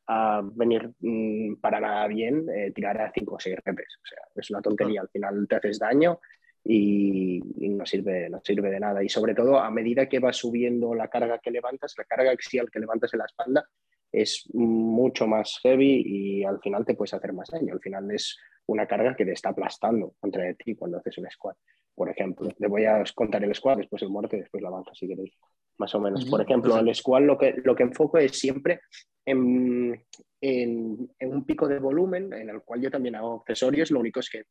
a 0.06 0.42
venir 0.42 0.90
mm, 0.98 1.56
para 1.60 1.78
nada 1.78 2.06
bien 2.08 2.46
eh, 2.52 2.72
tirar 2.72 3.00
a 3.00 3.12
5 3.12 3.34
o 3.36 3.40
6 3.40 3.56
reps. 3.64 3.98
O 4.02 4.06
sea, 4.06 4.18
es 4.34 4.50
una 4.50 4.60
tontería. 4.60 5.02
Al 5.02 5.08
final 5.08 5.46
te 5.48 5.56
haces 5.56 5.78
daño 5.78 6.18
y, 6.64 7.40
no, 7.70 7.86
sirve, 7.86 8.28
no 8.28 8.40
sirve 8.42 8.70
de 8.70 8.80
nada. 8.80 9.02
Y 9.04 9.08
sobre 9.08 9.34
todo, 9.34 9.58
a 9.58 9.70
medida 9.70 10.08
que 10.08 10.18
vas 10.18 10.36
subiendo 10.36 10.94
la 10.94 11.08
carga 11.08 11.38
que 11.38 11.50
levantas, 11.50 11.94
la 11.96 12.04
carga 12.04 12.32
axial 12.32 12.70
que 12.70 12.80
levantas 12.80 13.12
en 13.14 13.18
la 13.20 13.26
espalda 13.26 13.64
es 14.12 14.48
mucho 14.52 15.28
más 15.28 15.60
heavy 15.62 16.02
y 16.04 16.44
al 16.44 16.58
final 16.60 16.84
te 16.84 16.94
puedes 16.94 17.14
hacer 17.14 17.32
más 17.32 17.48
daño. 17.48 17.72
Al 17.72 17.80
final 17.80 18.10
es 18.10 18.36
una 18.66 18.86
carga 18.86 19.14
que 19.14 19.24
te 19.24 19.32
está 19.32 19.50
aplastando 19.50 20.14
contra 20.18 20.52
ti 20.54 20.74
cuando 20.74 20.98
haces 20.98 21.18
un 21.18 21.30
squat 21.30 21.56
por 22.00 22.08
ejemplo. 22.08 22.48
Le 22.58 22.66
voy 22.66 22.86
a 22.86 23.04
contar 23.14 23.44
el 23.44 23.54
squad, 23.54 23.76
después 23.76 24.00
el 24.00 24.08
muerte, 24.08 24.38
después 24.38 24.62
la 24.62 24.70
banca, 24.70 24.90
si 24.94 25.06
queréis, 25.06 25.34
más 25.76 25.94
o 25.94 26.00
menos. 26.00 26.24
Por 26.24 26.40
ejemplo, 26.40 26.78
el 26.78 26.94
squad 26.94 27.20
lo 27.24 27.36
que, 27.36 27.56
lo 27.62 27.76
que 27.76 27.82
enfoco 27.82 28.16
es 28.16 28.38
siempre 28.38 28.80
en, 29.26 30.02
en, 30.40 31.10
un 31.20 31.44
pico 31.44 31.68
de 31.68 31.78
volumen, 31.78 32.32
en 32.32 32.48
el 32.48 32.62
cual 32.62 32.80
yo 32.80 32.90
también 32.90 33.16
hago 33.16 33.40
accesorios, 33.40 33.90
lo 33.90 34.00
único 34.00 34.20
es 34.20 34.30
que 34.30 34.44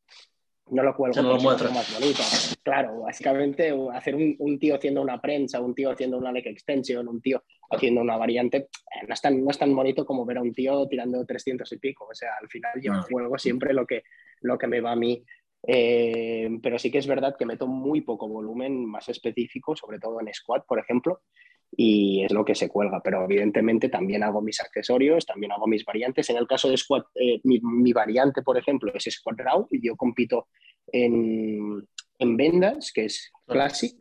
no 0.70 0.84
lo 0.84 0.94
cuelgo 0.94 1.20
no 1.20 1.36
lo 1.36 1.40
más 1.42 1.92
bonito. 1.92 2.22
Claro, 2.62 3.00
básicamente 3.00 3.74
hacer 3.94 4.14
un, 4.14 4.36
un, 4.38 4.56
tío 4.60 4.76
haciendo 4.76 5.02
una 5.02 5.20
prensa, 5.20 5.60
un 5.60 5.74
tío 5.74 5.90
haciendo 5.90 6.18
una 6.18 6.30
leg 6.30 6.46
extension, 6.46 7.08
un 7.08 7.20
tío 7.20 7.42
haciendo 7.68 8.00
una 8.00 8.16
variante, 8.16 8.58
eh, 8.58 9.06
no, 9.08 9.14
es 9.14 9.20
tan, 9.20 9.42
no 9.42 9.50
es 9.50 9.58
tan 9.58 9.74
bonito 9.74 10.06
como 10.06 10.24
ver 10.24 10.38
a 10.38 10.42
un 10.42 10.52
tío 10.52 10.86
tirando 10.86 11.26
300 11.26 11.72
y 11.72 11.78
pico. 11.78 12.06
O 12.12 12.14
sea, 12.14 12.30
al 12.40 12.46
final 12.46 12.80
yo 12.80 12.92
juego 13.10 13.36
siempre 13.38 13.74
lo 13.74 13.84
que, 13.88 14.04
lo 14.42 14.56
que 14.56 14.68
me 14.68 14.80
va 14.80 14.92
a 14.92 14.96
mí 14.96 15.24
eh, 15.66 16.48
pero 16.62 16.78
sí 16.78 16.90
que 16.90 16.98
es 16.98 17.06
verdad 17.06 17.36
que 17.38 17.46
meto 17.46 17.66
muy 17.66 18.00
poco 18.00 18.28
volumen 18.28 18.84
más 18.86 19.08
específico, 19.08 19.76
sobre 19.76 19.98
todo 19.98 20.20
en 20.20 20.32
squat, 20.32 20.64
por 20.66 20.78
ejemplo, 20.78 21.22
y 21.70 22.24
es 22.24 22.32
lo 22.32 22.44
que 22.44 22.54
se 22.54 22.68
cuelga. 22.68 23.00
Pero 23.02 23.24
evidentemente 23.24 23.88
también 23.88 24.22
hago 24.22 24.40
mis 24.40 24.60
accesorios, 24.60 25.26
también 25.26 25.52
hago 25.52 25.66
mis 25.66 25.84
variantes. 25.84 26.30
En 26.30 26.36
el 26.36 26.46
caso 26.46 26.68
de 26.68 26.76
squat, 26.76 27.06
eh, 27.14 27.40
mi, 27.44 27.92
variante, 27.92 28.42
por 28.42 28.56
ejemplo, 28.56 28.92
es 28.94 29.04
squat 29.10 29.38
raw 29.38 29.66
y 29.70 29.86
yo 29.86 29.96
compito 29.96 30.48
en, 30.86 31.86
en 32.18 32.36
vendas, 32.36 32.92
que 32.92 33.04
es 33.06 33.30
classic. 33.46 33.96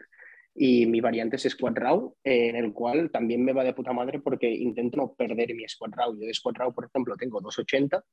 Y 0.55 0.87
mi 0.87 0.99
variante 0.99 1.37
es 1.37 1.43
squat 1.43 1.77
raw, 1.77 2.13
en 2.23 2.55
el 2.55 2.73
cual 2.73 3.11
también 3.11 3.45
me 3.45 3.53
va 3.53 3.63
de 3.63 3.73
puta 3.73 3.93
madre 3.93 4.19
porque 4.19 4.49
intento 4.49 4.97
no 4.97 5.13
perder 5.13 5.53
mi 5.55 5.67
squat 5.69 5.93
raw. 5.95 6.13
Yo 6.13 6.25
de 6.25 6.33
squat 6.33 6.57
raw, 6.57 6.73
por 6.73 6.85
ejemplo, 6.85 7.15
tengo 7.15 7.39
280 7.39 8.03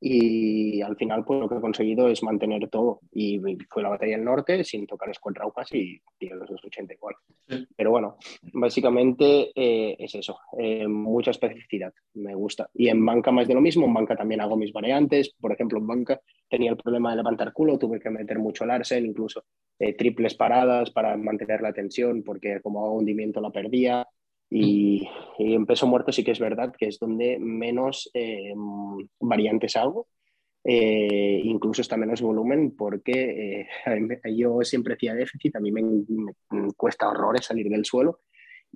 y 0.00 0.80
al 0.82 0.96
final 0.96 1.24
pues 1.24 1.40
lo 1.40 1.48
que 1.48 1.56
he 1.56 1.60
conseguido 1.60 2.08
es 2.08 2.22
mantener 2.22 2.68
todo. 2.68 3.00
Y 3.12 3.40
fue 3.68 3.82
la 3.82 3.88
batalla 3.88 4.16
del 4.16 4.24
norte 4.24 4.64
sin 4.64 4.86
tocar 4.86 5.14
squad 5.14 5.34
y 5.72 6.00
tiene 6.18 6.36
los 6.36 6.48
280 6.48 6.94
igual 6.94 7.14
pero 7.76 7.90
bueno 7.90 8.16
básicamente 8.52 9.52
eh, 9.54 9.96
es 9.98 10.14
eso 10.14 10.38
eh, 10.58 10.86
mucha 10.86 11.30
especificidad 11.30 11.92
me 12.14 12.34
gusta. 12.34 12.68
Y 12.74 12.88
en 12.88 13.04
banca 13.04 13.30
más 13.30 13.46
de 13.46 13.54
lo 13.54 13.60
mismo 13.60 13.86
en 13.86 13.94
banca 13.94 14.16
también 14.16 14.40
hago 14.40 14.56
mis 14.56 14.72
variantes. 14.72 15.34
Por 15.40 15.52
ejemplo 15.52 15.78
en 15.78 15.86
banca 15.86 16.20
tenía 16.48 16.70
el 16.70 16.76
problema 16.76 17.10
de 17.10 17.16
levantar 17.16 17.52
culo 17.52 17.78
tuve 17.78 18.00
que 18.00 18.10
meter 18.10 18.38
mucho 18.38 18.66
Larsen 18.66 19.06
incluso 19.06 19.44
eh, 19.78 19.94
triples 19.94 20.34
paradas 20.34 20.90
para 20.90 21.16
mantener 21.16 21.60
la 21.60 21.72
tensión 21.72 22.22
porque 22.22 22.60
como 22.62 22.84
hago 22.84 22.96
hundimiento 22.96 23.40
la 23.40 23.50
perdía 23.50 24.06
y, 24.50 25.08
en 25.38 25.66
peso 25.66 25.86
muerto 25.86 26.12
sí 26.12 26.24
que 26.24 26.30
es 26.30 26.38
verdad 26.38 26.74
que 26.76 26.86
es 26.86 26.98
donde 26.98 27.38
menos 27.38 28.10
eh, 28.14 28.52
variantes 29.20 29.76
hago. 29.76 30.08
Eh, 30.68 31.40
incluso 31.44 31.80
está 31.82 31.96
menos 31.96 32.20
volumen 32.20 32.74
porque 32.76 33.60
eh, 33.60 33.68
yo 34.36 34.62
siempre 34.62 34.94
hacía 34.94 35.14
déficit, 35.14 35.54
a 35.54 35.60
mí 35.60 35.70
me, 35.70 35.82
cuesta 36.76 37.08
horrores 37.08 37.46
salir 37.46 37.68
del 37.68 37.84
suelo 37.84 38.22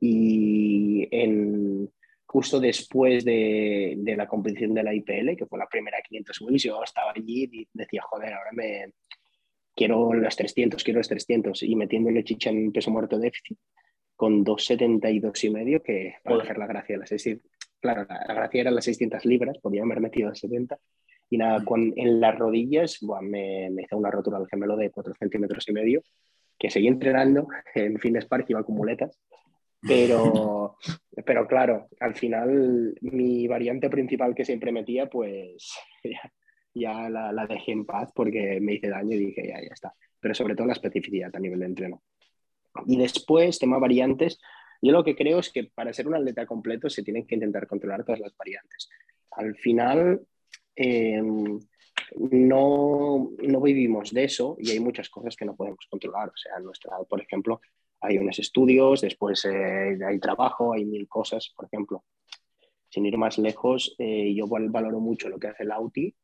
y 0.00 1.09
en, 1.11 1.91
justo 2.27 2.61
después 2.61 3.25
de, 3.25 3.97
de, 3.99 4.17
la 4.17 4.29
competición 4.29 4.73
de 4.73 4.85
la 4.85 4.95
IPL, 4.95 5.37
que 5.37 5.47
fue 5.47 5.59
la 5.59 5.67
primera 5.67 5.99
500 6.00 6.41
Wills, 6.43 6.62
yo 6.62 6.81
estaba 6.85 7.11
allí 7.11 7.50
y 7.50 7.69
decía, 7.73 8.03
joder, 8.03 8.35
ahora 8.35 8.53
me 8.53 8.93
quiero 9.75 10.15
las 10.15 10.37
300, 10.37 10.85
quiero 10.85 11.00
las 11.00 11.09
300 11.09 11.61
y 11.65 11.75
metiéndole 11.75 12.23
chicha 12.23 12.50
en 12.50 12.71
peso 12.71 12.93
muerto 12.93 13.19
déficit 13.19 13.59
con 14.21 14.45
2,72 14.45 15.45
y 15.45 15.50
medio, 15.50 15.83
que 15.83 16.17
puede 16.23 16.43
hacer 16.43 16.59
la 16.59 16.67
gracia 16.67 16.95
de 16.95 16.99
las 16.99 17.09
600. 17.09 17.50
Claro, 17.81 18.07
la, 18.07 18.35
gracia 18.35 18.61
era 18.61 18.71
las 18.71 18.85
600 18.85 19.25
libras, 19.25 19.57
podía 19.62 19.83
haber 19.83 20.03
metido 20.03 20.29
a 20.29 20.35
70. 20.35 20.79
Y 21.31 21.39
nada, 21.39 21.65
con, 21.65 21.95
en 21.97 22.21
las 22.21 22.39
rodillas 22.39 23.03
me, 23.03 23.71
me, 23.71 23.83
hizo 23.85 23.97
una 23.97 24.11
rotura 24.11 24.39
del 24.39 24.47
gemelo 24.49 24.77
de 24.77 24.91
4 24.91 25.15
centímetros 25.19 25.67
y 25.71 25.73
medio, 25.73 26.03
que 26.59 26.69
seguí 26.69 26.89
entrenando 26.89 27.49
en 27.75 27.99
fin 27.99 28.12
de 28.12 28.21
Spark, 28.21 28.45
iba 28.50 28.62
con 28.62 28.75
muletas. 28.75 29.19
Pero, 29.81 30.77
pero 31.25 31.47
claro, 31.47 31.89
al 31.99 32.15
final 32.15 32.95
mi 33.00 33.49
variante 33.49 33.89
principal 33.89 34.35
que 34.35 34.45
siempre 34.45 34.71
metía, 34.71 35.07
pues 35.09 35.73
ya, 36.05 36.31
ya 36.75 37.09
la, 37.09 37.33
la, 37.33 37.47
dejé 37.47 37.73
en 37.73 37.87
paz 37.87 38.12
porque 38.15 38.59
me 38.61 38.75
hice 38.75 38.91
daño 38.91 39.17
y 39.17 39.25
dije, 39.29 39.49
ya, 39.49 39.62
ya 39.62 39.73
está. 39.73 39.95
Pero 40.21 40.35
sobre 40.35 40.55
todo 40.55 40.67
la 40.67 40.75
especificidad 40.75 41.35
a 41.35 41.41
nivel 41.41 41.61
de 41.61 41.67
entreno. 41.67 42.03
Y 42.87 42.97
después, 42.97 43.59
tema 43.59 43.79
variantes, 43.79 44.39
yo 44.83 44.93
lo 44.93 45.05
que 45.05 45.17
creo 45.17 45.39
es 45.39 45.50
que 45.50 45.65
para 45.65 45.93
ser 45.93 46.07
un 46.07 46.15
atleta 46.15 46.47
completo 46.47 46.89
se 46.89 47.03
tienen 47.03 47.27
que 47.27 47.35
intentar 47.35 47.67
controlar 47.67 48.05
todas 48.05 48.21
las 48.21 48.37
variantes. 48.37 48.89
Al 49.33 49.55
final, 49.57 50.23
em, 50.75 51.61
no, 52.31 53.31
no, 53.39 53.61
vivimos 53.61 54.12
de 54.12 54.25
eso 54.25 54.57
y 54.59 54.71
hay 54.71 54.81
muchas 54.81 55.09
cosas 55.11 55.37
que 55.37 55.45
no 55.45 55.55
podemos 55.55 55.87
controlar. 55.89 56.29
O 56.29 56.37
sea, 56.37 56.59
nuestra, 56.61 56.97
por 57.09 57.21
ejemplo, 57.21 57.61
hay 58.00 58.19
unos 58.19 58.39
estudios, 58.39 59.03
después 59.03 59.45
eh, 59.45 59.99
hay 60.05 60.19
trabajo, 60.19 60.73
hay 60.73 60.85
mil 60.85 61.07
cosas. 61.07 61.53
Por 61.55 61.67
ejemplo, 61.67 62.05
sin 62.89 63.07
ir 63.07 63.19
más 63.19 63.39
lejos, 63.39 63.95
eh, 63.99 64.33
yo 64.35 64.47
valoro 64.49 65.00
mucho 65.00 65.29
lo 65.29 65.39
que 65.39 65.49
hace 65.49 65.65
el 65.65 65.73
Auti. 65.73 66.15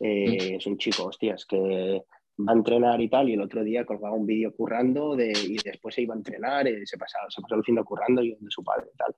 Eh, 0.00 0.52
mm. 0.52 0.56
Es 0.56 0.66
un 0.66 0.76
chico, 0.76 1.06
hostias, 1.06 1.46
que 1.46 2.02
va 2.38 2.52
a 2.52 2.56
entrenar 2.56 3.00
y 3.00 3.08
tal, 3.08 3.28
y 3.28 3.34
el 3.34 3.40
otro 3.40 3.62
día 3.62 3.84
colgaba 3.84 4.16
un 4.16 4.26
vídeo 4.26 4.54
currando 4.54 5.14
de, 5.16 5.32
y 5.32 5.56
después 5.62 5.94
se 5.94 6.02
iba 6.02 6.14
a 6.14 6.16
entrenar, 6.16 6.66
y 6.66 6.86
se, 6.86 6.98
pasaba, 6.98 7.30
se 7.30 7.40
pasó 7.40 7.54
el 7.54 7.64
fin 7.64 7.76
de 7.76 7.84
currando 7.84 8.22
y 8.22 8.30
de 8.34 8.50
su 8.50 8.62
padre 8.62 8.86
y 8.92 8.96
tal. 8.96 9.14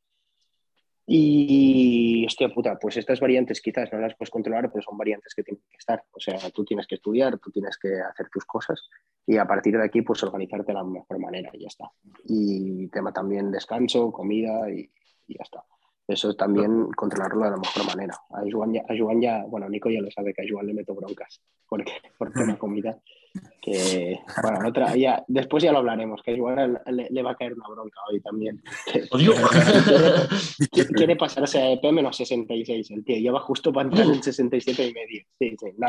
Y, 1.08 2.26
hostia 2.26 2.49
puta, 2.49 2.76
pues 2.80 2.96
estas 2.96 3.20
variantes 3.20 3.61
quizás 3.61 3.92
no 3.92 4.00
las 4.00 4.16
puedes 4.16 4.30
controlar, 4.30 4.70
pero 4.73 4.82
son 4.82 4.99
variantes 4.99 5.35
que 5.35 5.44
tienen 5.44 5.62
que 5.70 5.76
estar. 5.76 6.02
O 6.11 6.18
sea, 6.18 6.37
tú 6.50 6.64
tienes 6.64 6.87
que 6.87 6.96
estudiar, 6.96 7.38
tú 7.38 7.50
tienes 7.52 7.78
que 7.78 8.00
hacer 8.00 8.28
tus 8.28 8.44
cosas 8.44 8.88
y 9.25 9.37
a 9.37 9.44
partir 9.44 9.76
de 9.76 9.85
aquí, 9.85 10.02
pues 10.02 10.23
organizarte 10.25 10.73
de 10.73 10.75
la 10.75 10.82
mejor 10.82 11.20
manera 11.20 11.50
y 11.52 11.61
ya 11.61 11.68
está. 11.68 11.90
Y 12.25 12.88
tema 12.88 13.12
también 13.12 13.52
descanso, 13.52 14.11
comida 14.11 14.68
y, 14.68 14.90
y 15.28 15.35
ya 15.38 15.44
está 15.44 15.62
eso 16.08 16.34
también 16.34 16.88
controlarlo 16.92 17.44
de 17.44 17.50
la 17.50 17.56
mejor 17.56 17.86
manera. 17.86 18.14
A 18.30 18.42
Joan 18.50 18.72
ya, 18.75 18.82
a 18.88 18.94
ya, 19.20 19.44
bueno, 19.48 19.68
Nico 19.68 19.90
ya 19.90 20.00
lo 20.00 20.10
sabe 20.10 20.32
que 20.32 20.42
a 20.42 20.46
Joan 20.48 20.66
le 20.66 20.75
meto 20.75 20.94
broncas 20.94 21.40
porque, 21.68 21.92
por 22.16 22.46
la 22.46 22.56
comida. 22.56 22.98
Que, 23.60 24.18
bueno, 24.42 24.68
otra, 24.68 24.96
ya, 24.96 25.25
después 25.26 25.64
ya 25.64 25.72
lo 25.72 25.78
hablaremos, 25.78 26.22
que 26.22 26.34
a 26.34 26.36
Joan 26.36 26.78
le, 26.86 27.22
va 27.22 27.32
a 27.32 27.36
caer 27.36 27.54
una 27.54 27.68
bronca 27.68 28.00
hoy 28.08 28.20
también. 28.20 28.62
quiere, 30.70 30.88
quiere, 30.90 31.16
pasarse 31.16 31.60
a 31.60 31.72
EP 31.72 31.82
menos 31.92 32.16
66, 32.16 32.90
el 32.92 33.04
tío. 33.04 33.16
Lleva 33.16 33.40
justo 33.40 33.72
para 33.72 33.88
entrar 33.88 34.06
en 34.06 34.22
67 34.22 34.86
y 34.86 34.94
medio. 34.94 35.25
Sí, 35.38 35.56
sí. 35.58 35.66
No, 35.76 35.88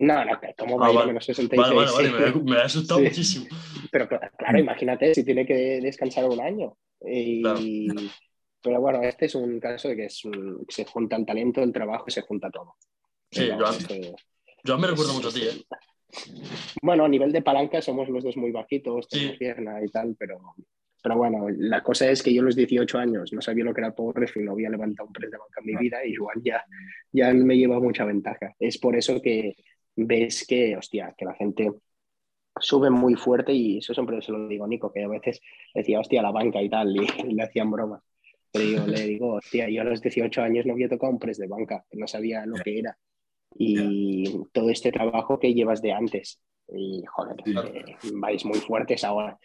no, 0.00 0.24
no, 0.24 0.40
¿cómo 0.56 0.78
va 0.78 0.86
a 0.88 0.92
ir 0.92 1.06
menos 1.06 1.24
66? 1.24 1.60
Vale, 1.60 1.74
vale, 1.74 2.10
vale, 2.10 2.32
me, 2.42 2.56
ha 2.56 2.64
asustado 2.64 3.00
muchísimo. 3.00 3.46
Pero 3.92 4.08
claro, 4.08 4.58
imagínate 4.58 5.14
si 5.14 5.24
tiene 5.24 5.44
que 5.46 5.80
descansar 5.82 6.24
un 6.24 6.40
año. 6.40 6.74
Y, 7.06 7.42
pero 8.62 8.80
bueno, 8.80 9.02
este 9.02 9.26
es 9.26 9.34
un 9.34 9.58
caso 9.60 9.88
de 9.88 9.96
que, 9.96 10.08
se 10.10 10.84
junta 10.84 11.16
el 11.16 11.26
talento, 11.26 11.62
el 11.62 11.72
trabajo 11.72 12.04
y 12.08 12.10
se 12.10 12.22
junta 12.22 12.50
todo. 12.50 12.76
Sí, 13.30 13.48
yo 14.64 14.78
me 14.78 14.86
recuerdo 14.86 15.14
mucho 15.14 15.28
a 15.28 15.32
ti, 15.32 15.42
¿eh? 15.42 15.64
Bueno, 16.82 17.04
a 17.04 17.08
nivel 17.08 17.32
de 17.32 17.42
palanca 17.42 17.80
somos 17.80 18.08
los 18.08 18.24
dos 18.24 18.36
muy 18.36 18.50
bajitos, 18.50 19.08
tenemos 19.08 19.36
pierna 19.36 19.82
y 19.82 19.88
tal, 19.88 20.16
pero, 20.18 20.40
pero 21.02 21.16
bueno, 21.16 21.46
la 21.48 21.82
cosa 21.82 22.10
es 22.10 22.22
que 22.22 22.34
yo 22.34 22.42
a 22.42 22.44
los 22.44 22.56
18 22.56 22.98
años 22.98 23.32
no 23.32 23.40
sabía 23.40 23.64
lo 23.64 23.72
que 23.72 23.80
era 23.80 23.94
powerlifting, 23.94 24.44
no 24.44 24.52
había 24.52 24.70
levantado 24.70 25.06
un 25.06 25.12
press 25.12 25.30
de 25.30 25.38
banca 25.38 25.60
en 25.60 25.66
mi 25.66 25.76
vida 25.76 26.04
y 26.04 26.12
igual 26.12 26.40
ya, 26.42 26.64
ya 27.12 27.32
me 27.32 27.56
lleva 27.56 27.80
mucha 27.80 28.04
ventaja. 28.04 28.54
Es 28.58 28.78
por 28.78 28.96
eso 28.96 29.22
que 29.22 29.54
ves 29.96 30.44
que, 30.46 30.76
hostia, 30.76 31.14
que 31.16 31.24
la 31.24 31.34
gente 31.34 31.70
sube 32.58 32.90
muy 32.90 33.14
fuerte 33.14 33.52
y 33.52 33.78
eso 33.78 33.94
siempre 33.94 34.20
se 34.22 34.32
lo 34.32 34.48
digo 34.48 34.64
a 34.64 34.68
Nico, 34.68 34.92
que 34.92 35.04
a 35.04 35.08
veces 35.08 35.40
decía, 35.74 36.00
hostia, 36.00 36.22
la 36.22 36.32
banca 36.32 36.60
y 36.60 36.68
tal, 36.68 36.94
y, 36.96 37.06
le 37.34 37.42
hacían 37.42 37.70
bromas. 37.70 38.02
Pero 38.52 38.64
yo 38.64 38.86
le 38.86 39.00
digo, 39.06 39.34
hostia, 39.34 39.68
yo 39.68 39.82
a 39.82 39.84
los 39.84 40.00
18 40.00 40.42
años 40.42 40.66
no 40.66 40.72
había 40.72 40.88
tocado 40.88 41.12
un 41.12 41.18
press 41.18 41.38
de 41.38 41.46
banca, 41.46 41.84
no 41.92 42.06
sabía 42.06 42.44
lo 42.46 42.56
que 42.56 42.78
era. 42.78 42.96
Y 43.56 44.44
todo 44.52 44.70
este 44.70 44.92
trabajo 44.92 45.38
que 45.38 45.52
llevas 45.54 45.82
de 45.82 45.92
antes. 45.92 46.40
Y 46.68 47.02
joder, 47.06 47.36
eh, 47.46 47.96
vais 48.14 48.44
muy 48.44 48.58
fuertes 48.58 49.02
ahora. 49.02 49.38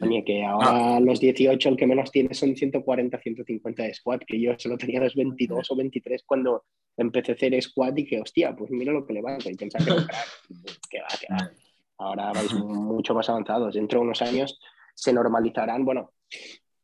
Oye, 0.00 0.24
que 0.24 0.44
ahora 0.44 0.96
ah. 0.96 1.00
los 1.00 1.18
18 1.18 1.68
el 1.70 1.76
que 1.76 1.86
menos 1.86 2.12
tiene 2.12 2.32
son 2.32 2.54
140, 2.54 3.18
150 3.18 3.82
de 3.82 3.94
squat, 3.94 4.22
que 4.24 4.40
yo 4.40 4.54
solo 4.56 4.78
tenía 4.78 5.00
los 5.00 5.16
22 5.16 5.68
o 5.70 5.76
23 5.76 6.22
cuando 6.24 6.64
empecé 6.96 7.32
a 7.32 7.34
hacer 7.34 7.60
squat 7.60 7.98
y 7.98 8.06
que, 8.06 8.20
hostia, 8.20 8.54
pues 8.54 8.70
mira 8.70 8.92
lo 8.92 9.04
que 9.04 9.14
levanto 9.14 9.50
y 9.50 9.56
pensaba 9.56 9.84
que, 9.84 9.90
que 10.90 11.00
va, 11.00 11.08
que 11.20 11.26
va. 11.32 11.50
Ahora 11.98 12.32
vais 12.32 12.52
mucho 12.54 13.12
más 13.12 13.28
avanzados. 13.28 13.74
Dentro 13.74 13.98
de 13.98 14.06
unos 14.06 14.22
años 14.22 14.58
se 14.94 15.12
normalizarán. 15.12 15.84
Bueno, 15.84 16.12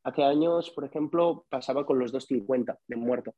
hace 0.04 0.22
años, 0.22 0.70
por 0.70 0.84
ejemplo, 0.84 1.46
pasaba 1.48 1.84
con 1.84 1.98
los 1.98 2.12
250 2.12 2.78
de 2.86 2.96
muerto. 2.96 3.34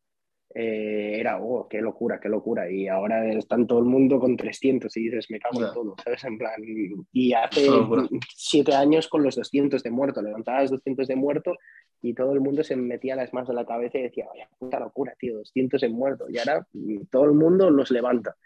Eh, 0.55 1.19
era, 1.21 1.39
oh, 1.41 1.69
qué 1.69 1.81
locura, 1.81 2.19
qué 2.21 2.29
locura. 2.29 2.71
Y 2.71 2.89
ahora 2.89 3.31
están 3.33 3.67
todo 3.67 3.79
el 3.79 3.85
mundo 3.85 4.19
con 4.19 4.37
300 4.37 4.95
y 4.97 5.05
dices, 5.05 5.27
me 5.31 5.39
cago 5.39 5.65
en 5.65 5.73
todo, 5.73 5.95
¿sabes? 6.03 6.25
En 6.25 6.39
plan, 6.39 6.55
y 7.13 7.33
hace 7.33 7.69
siete 8.35 8.75
años 8.75 9.09
con 9.09 9.23
los 9.23 9.37
200 9.37 9.83
de 9.83 9.91
muerto, 9.91 10.23
levantabas 10.23 10.71
200 10.71 11.09
de 11.09 11.17
muerto 11.17 11.57
y 12.03 12.15
todo 12.15 12.33
el 12.33 12.41
mundo 12.41 12.65
se 12.65 12.77
metía 12.77 13.17
las 13.17 13.33
manos 13.33 13.51
en 13.51 13.57
la 13.57 13.67
cabeza 13.67 13.99
y 13.99 14.03
decía, 14.03 14.27
vaya 14.29 14.49
puta 14.59 14.81
locura, 14.81 15.15
tío, 15.19 15.39
200 15.39 15.81
de 15.81 15.89
muerto. 15.89 16.27
Y 16.29 16.39
ahora 16.39 16.67
todo 17.11 17.25
el 17.25 17.33
mundo 17.33 17.71
los 17.71 17.91
levanta. 17.91 18.37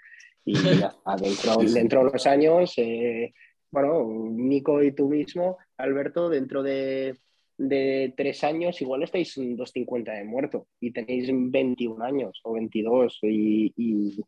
Y 0.44 0.54
ya 0.54 0.92
dentro, 1.20 1.56
dentro 1.58 2.00
de 2.00 2.06
unos 2.08 2.26
años, 2.26 2.74
eh, 2.78 3.32
bueno, 3.70 4.04
Nico 4.30 4.82
y 4.82 4.92
tú 4.92 5.08
mismo, 5.08 5.58
Alberto, 5.76 6.28
dentro 6.28 6.62
de, 6.62 7.16
de 7.60 8.14
tres 8.16 8.42
años 8.42 8.80
igual 8.80 9.02
estáis 9.02 9.36
en 9.36 9.54
250 9.54 10.12
de 10.12 10.24
muerto 10.24 10.66
y 10.80 10.92
tenéis 10.92 11.28
21 11.30 12.02
años 12.02 12.40
o 12.44 12.54
22 12.54 13.18
y, 13.22 13.72
y, 13.76 14.18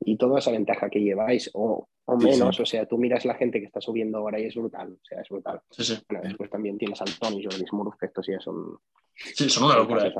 y 0.00 0.16
toda 0.16 0.38
esa 0.38 0.52
ventaja 0.52 0.88
que 0.88 1.00
lleváis 1.00 1.50
o, 1.54 1.88
o 2.04 2.16
menos, 2.16 2.60
o 2.60 2.64
sea, 2.64 2.86
tú 2.86 2.96
miras 2.96 3.24
la 3.24 3.34
gente 3.34 3.58
que 3.58 3.66
está 3.66 3.80
subiendo 3.80 4.18
ahora 4.18 4.38
y 4.38 4.44
es 4.44 4.54
brutal, 4.54 4.92
o 4.92 5.04
sea, 5.04 5.20
es 5.20 5.28
brutal. 5.28 5.60
Bueno, 6.08 6.22
después 6.28 6.50
también 6.50 6.78
tienes 6.78 7.00
al 7.00 7.12
Tony 7.18 7.40
y 7.40 7.44
Jordi 7.44 7.66
Smurf, 7.66 7.96
que 7.98 8.06
estos 8.06 8.26
ya 8.28 8.38
son... 8.38 8.78
Sí, 9.12 9.50
son 9.50 9.64
una 9.64 9.76
locura. 9.76 10.06
¿eh? 10.06 10.14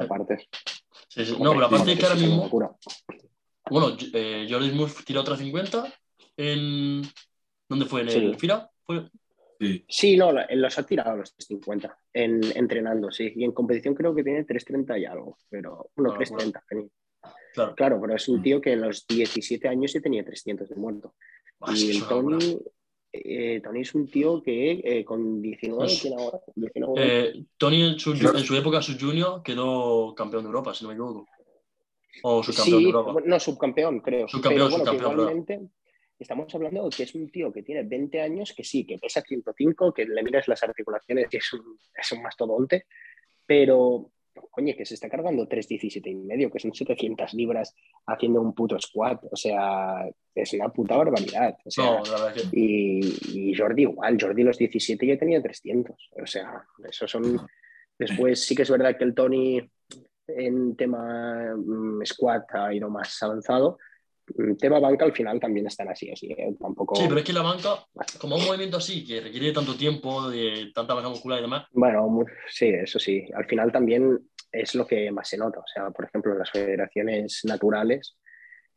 No, 1.39 1.53
pero 1.53 1.67
aparte 1.67 1.97
que 1.97 2.07
ahora 2.07 2.17
mismo... 2.17 2.49
Bueno, 3.71 3.97
eh, 4.15 4.49
Jordi 4.51 4.71
Smurf 4.71 5.05
tiró 5.05 5.21
otra 5.21 5.37
50 5.37 5.95
en... 6.37 7.03
¿Dónde 7.69 7.85
fue? 7.85 8.01
¿En 8.01 8.09
el 8.09 8.37
FIRA? 8.37 8.69
¿Fue? 8.83 9.09
Sí. 9.61 9.85
sí, 9.89 10.17
no, 10.17 10.33
los 10.33 10.79
ha 10.79 10.83
tirado 10.85 11.17
los 11.17 11.35
350 11.35 11.99
en, 12.19 12.41
entrenando, 12.57 13.11
sí. 13.11 13.33
Y 13.37 13.45
en 13.45 13.53
competición 13.53 13.95
creo 13.95 14.15
que 14.15 14.25
tiene 14.25 14.45
330 14.45 14.99
y 14.99 15.05
algo, 15.05 15.39
pero 15.49 15.91
bueno, 15.95 16.15
330. 16.17 16.65
Claro. 17.55 17.75
claro, 17.75 18.01
pero 18.01 18.15
es 18.15 18.29
un 18.29 18.41
mm. 18.41 18.43
tío 18.43 18.61
que 18.61 18.73
en 18.73 18.83
los 18.83 19.07
17 19.07 19.69
años 19.69 19.93
sí 19.93 20.01
tenía 20.01 20.25
300 20.25 20.69
de 20.69 20.77
muerto. 20.77 21.15
Ah, 21.61 21.73
y 21.77 21.91
el 21.91 22.07
Tony, 22.07 22.59
eh, 23.13 23.61
Tony 23.63 23.81
es 23.81 23.95
un 23.95 24.09
tío 24.09 24.43
que 24.43 24.81
eh, 24.85 25.05
con 25.05 25.41
19 25.41 25.83
pues, 25.83 26.01
tiene 26.01 26.17
ahora. 26.17 26.41
Eh, 26.97 27.45
Tony 27.57 27.83
en 27.83 27.99
su, 27.99 28.13
en 28.13 28.39
su, 28.39 28.57
época, 28.57 28.83
su 28.83 28.99
junior, 28.99 29.43
quedó 29.43 30.15
campeón 30.15 30.43
de 30.43 30.49
Europa, 30.49 30.75
si 30.75 30.85
no 30.85 30.89
me 30.89 30.95
equivoco. 30.95 31.27
O 32.23 32.43
subcampeón 32.43 32.79
sí, 32.79 32.85
de 32.85 32.91
Europa. 32.91 33.21
No, 33.25 33.41
subcampeón, 33.41 34.01
creo. 34.01 34.29
Subcampeón, 34.29 34.71
Pero, 34.71 34.85
bueno, 34.85 35.03
subcampeón, 35.03 35.73
estamos 36.19 36.53
hablando 36.55 36.85
de 36.85 36.97
que 36.97 37.05
es 37.05 37.15
un 37.15 37.31
tío 37.31 37.53
que 37.53 37.63
tiene 37.63 37.83
20 37.83 38.21
años, 38.21 38.53
que 38.57 38.65
sí, 38.65 38.85
que 38.85 38.99
pesa 38.99 39.23
105, 39.23 39.93
que 39.93 40.05
le 40.05 40.23
miras 40.23 40.49
las 40.49 40.63
articulaciones 40.63 41.29
y 41.31 41.37
es 41.37 41.53
un, 41.53 41.79
es 41.97 42.13
un 42.13 42.23
mastodonte, 42.23 42.87
pero, 43.47 44.11
coño, 44.51 44.75
que 44.77 44.85
se 44.85 44.95
está 44.95 45.09
cargando 45.09 45.47
317 45.47 46.11
y 46.11 46.15
medio, 46.15 46.51
que 46.51 46.59
son 46.59 46.75
700 46.75 47.35
libras 47.35 47.75
haciendo 48.07 48.41
un 48.41 48.55
puto 48.55 48.79
squat, 48.79 49.25
o 49.31 49.37
sea, 49.37 50.09
es 50.35 50.53
una 50.53 50.69
puta 50.69 50.97
barbaridad. 50.97 51.57
O 51.65 51.71
sea, 51.71 52.03
y, 52.53 53.01
y, 53.51 53.55
Jordi 53.57 53.83
igual, 53.83 54.19
Jordi 54.21 54.43
los 54.43 54.59
17 54.59 55.07
ya 55.07 55.19
tenía 55.19 55.43
300, 55.43 56.11
o 56.23 56.27
sea, 56.27 56.65
eso 56.89 57.07
son... 57.09 57.23
Después 57.99 58.45
sí 58.45 58.55
que 58.55 58.63
es 58.63 58.71
verdad 58.71 58.97
que 58.97 59.03
el 59.03 59.13
Tony 59.13 59.61
en 60.29 60.77
tema 60.77 61.53
mm, 61.57 62.05
squat 62.05 62.45
ha 62.55 62.73
ido 62.73 62.89
más 62.89 63.21
avanzado, 63.23 63.79
tema 64.59 64.79
banca 64.81 65.05
al 65.05 65.13
final 65.13 65.41
también 65.41 65.67
están 65.67 65.89
así, 65.89 66.11
así 66.11 66.33
¿eh? 66.33 66.55
tampoco... 66.59 66.97
Sí, 66.97 67.05
pero 67.09 67.19
es 67.19 67.25
que 67.25 67.33
la 67.33 67.43
banca, 67.43 67.85
como 68.19 68.37
un 68.37 68.45
movimiento 68.45 68.77
así, 68.77 69.05
que 69.05 69.21
requiere 69.21 69.53
tanto 69.53 69.77
tiempo, 69.77 70.29
de 70.29 70.71
tanta 70.75 70.95
masa 70.95 71.09
muscular 71.09 71.39
y 71.39 71.43
demás... 71.43 71.67
Bueno, 71.73 72.25
sí, 72.49 72.69
eso 72.69 72.99
sí. 72.99 73.27
Al 73.35 73.47
final 73.47 73.73
también 73.73 74.19
es 74.53 74.75
lo 74.75 74.87
que 74.87 75.11
más 75.11 75.29
se 75.29 75.39
nota. 75.39 75.61
O 75.61 75.67
sea, 75.67 75.91
por 75.91 76.05
ejemplo, 76.05 76.33
en 76.33 76.39
las 76.39 76.51
federaciones 76.51 77.41
naturales, 77.45 78.17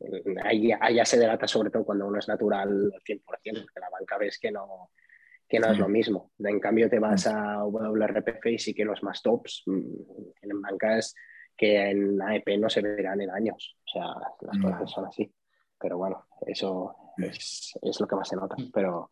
eh, 0.00 0.22
ahí, 0.42 0.68
ya 0.94 1.04
se 1.04 1.18
delata 1.18 1.46
sobre 1.46 1.70
todo 1.70 1.84
cuando 1.84 2.06
uno 2.06 2.18
es 2.18 2.28
natural 2.28 2.68
al 2.68 3.02
100%, 3.02 3.22
porque 3.24 3.50
la 3.80 3.90
banca 3.90 4.18
ves 4.18 4.38
que 4.38 4.50
no, 4.50 4.90
que 5.48 5.60
no 5.60 5.70
es 5.70 5.78
lo 5.78 5.88
mismo. 5.88 6.32
En 6.38 6.60
cambio, 6.60 6.88
te 6.88 6.98
vas 6.98 7.26
a 7.26 7.64
WRPF 7.64 8.46
y 8.46 8.58
sí 8.58 8.74
que 8.74 8.84
los 8.84 9.02
más 9.02 9.22
tops 9.22 9.62
mm, 9.66 9.80
en 10.42 10.62
bancas 10.62 11.14
que 11.56 11.90
en 11.90 12.20
AEP 12.20 12.58
no 12.58 12.70
se 12.70 12.80
verán 12.80 13.20
en 13.20 13.30
años. 13.30 13.76
O 13.84 13.90
sea, 13.92 14.06
las 14.40 14.58
cosas 14.58 14.90
son 14.90 15.06
así 15.06 15.30
pero 15.82 15.98
bueno, 15.98 16.24
eso 16.46 16.94
es, 17.18 17.76
es, 17.82 18.00
lo 18.00 18.06
que 18.06 18.16
más 18.16 18.28
se 18.28 18.36
nota. 18.36 18.54
Pero 18.72 19.10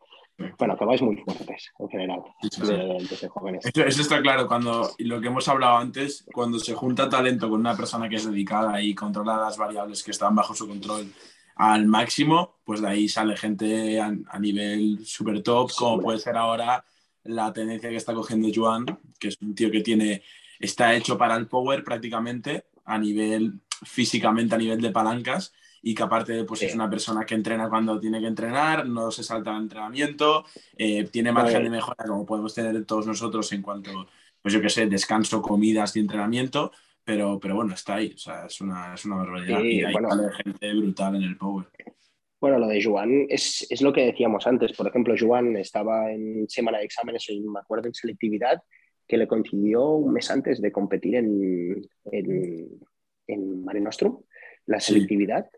bueno, 0.59 0.77
que 0.77 0.85
vais 0.85 1.03
muy 1.03 1.17
fuertes 1.17 1.71
en 1.79 1.89
general, 1.89 2.23
desde, 2.43 3.29
jóvenes. 3.29 3.65
Eso, 3.67 4.03
está 4.03 4.23
claro, 4.23 4.47
cuando 4.47 4.91
lo 4.99 5.21
que 5.21 5.27
hemos 5.27 5.49
hablado 5.49 5.79
antes, 5.79 6.25
cuando 6.33 6.59
se 6.59 6.75
junta 6.75 7.09
talento 7.09 7.51
con 7.51 7.61
una 7.61 7.77
persona 7.77 8.09
que 8.09 8.17
es 8.17 8.25
dedicada 8.25 8.81
y 8.81 8.95
controla 8.95 9.37
las 9.37 9.59
variables 9.59 10.03
que 10.03 10.13
están 10.13 10.35
bajo 10.35 10.55
su 10.55 10.67
control 10.67 11.13
al 11.57 11.87
máximo, 11.87 12.61
pues 12.65 12.81
de 12.81 12.89
ahí 12.89 13.09
sale 13.09 13.37
gente 13.37 14.01
a, 14.01 14.39
nivel 14.39 15.05
super 15.05 15.43
top, 15.43 15.73
como 15.77 16.01
puede 16.01 16.19
ser 16.19 16.37
ahora 16.37 16.85
la 17.25 17.53
tendencia 17.53 17.91
que 17.91 17.97
está 17.97 18.15
cogiendo 18.15 18.49
Joan, 18.55 18.87
que 19.19 19.29
es 19.29 19.37
un 19.43 19.55
tío 19.55 19.71
que 19.71 19.83
tiene, 19.83 20.23
está 20.59 20.95
hecho 20.95 21.19
para 21.19 21.37
el 21.37 21.49
power 21.49 21.85
prácticamente 21.85 22.65
a 22.87 22.97
nivel 22.97 23.61
físicamente, 23.83 24.55
a 24.55 24.59
nivel 24.59 24.81
de 24.81 24.91
palancas, 24.91 25.53
y 25.83 25.95
que 25.95 26.03
aparte 26.03 26.45
pues 26.45 26.63
es 26.63 26.75
una 26.75 26.91
persona 26.91 27.25
que 27.25 27.35
entrena 27.35 27.69
cuando 27.69 27.99
tiene 27.99 28.21
que 28.21 28.27
entrenar, 28.27 28.87
no 28.87 29.11
se 29.11 29.23
salta 29.23 29.51
el 29.57 29.63
entrenamiento, 29.63 30.45
eh, 30.77 31.05
tiene 31.05 31.33
margen 31.33 31.65
de 31.65 31.71
mejora 31.71 32.05
como 32.07 32.27
podemos 32.27 32.55
tener 32.55 32.85
todos 32.85 33.07
nosotros 33.07 33.51
en 33.53 33.63
cuanto, 33.63 34.07
pues 34.43 34.53
yo 34.55 34.61
qué 34.61 34.69
sé, 34.69 34.87
descanso, 34.87 35.41
comidas 35.41 35.97
y 35.97 36.01
entrenamiento, 36.01 36.73
pero, 37.05 37.39
pero 37.41 37.57
bueno, 37.57 37.75
está 37.75 37.97
ahí, 37.97 38.13
o 38.15 38.19
sea, 38.19 38.47
es 38.47 38.61
una, 38.61 38.95
es 38.95 39.05
una 39.05 39.17
barbaridad 39.17 39.63
y 39.63 39.83
hay 39.83 39.95
gente 40.45 40.75
brutal 40.75 41.17
en 41.17 41.23
el 41.23 41.37
Power. 41.37 41.67
Bueno, 42.41 42.59
lo 42.59 42.69
de 42.69 42.83
Juan 42.83 43.27
es, 43.29 43.67
es, 43.69 43.83
lo 43.83 43.93
que 43.93 44.07
decíamos 44.07 44.47
antes. 44.47 44.73
Por 44.73 44.89
ejemplo, 44.89 45.15
Juan 45.19 45.57
estaba 45.59 46.11
en 46.11 46.49
semana 46.49 46.79
de 46.79 46.85
exámenes, 46.85 47.29
y 47.29 47.41
me 47.41 47.61
acuerdo, 47.61 47.89
en 47.89 47.95
selectividad, 47.95 48.63
que 49.07 49.19
le 49.19 49.29
coincidió 49.29 49.91
un 49.91 50.15
mes 50.15 50.31
antes 50.31 50.63
de 50.63 50.73
competir 50.73 51.17
en, 51.17 51.83
en, 52.11 52.81
en 53.27 53.65
Mare 53.65 53.81
Nostrum, 53.81 54.23
la 54.67 54.81
selectividad. 54.81 55.51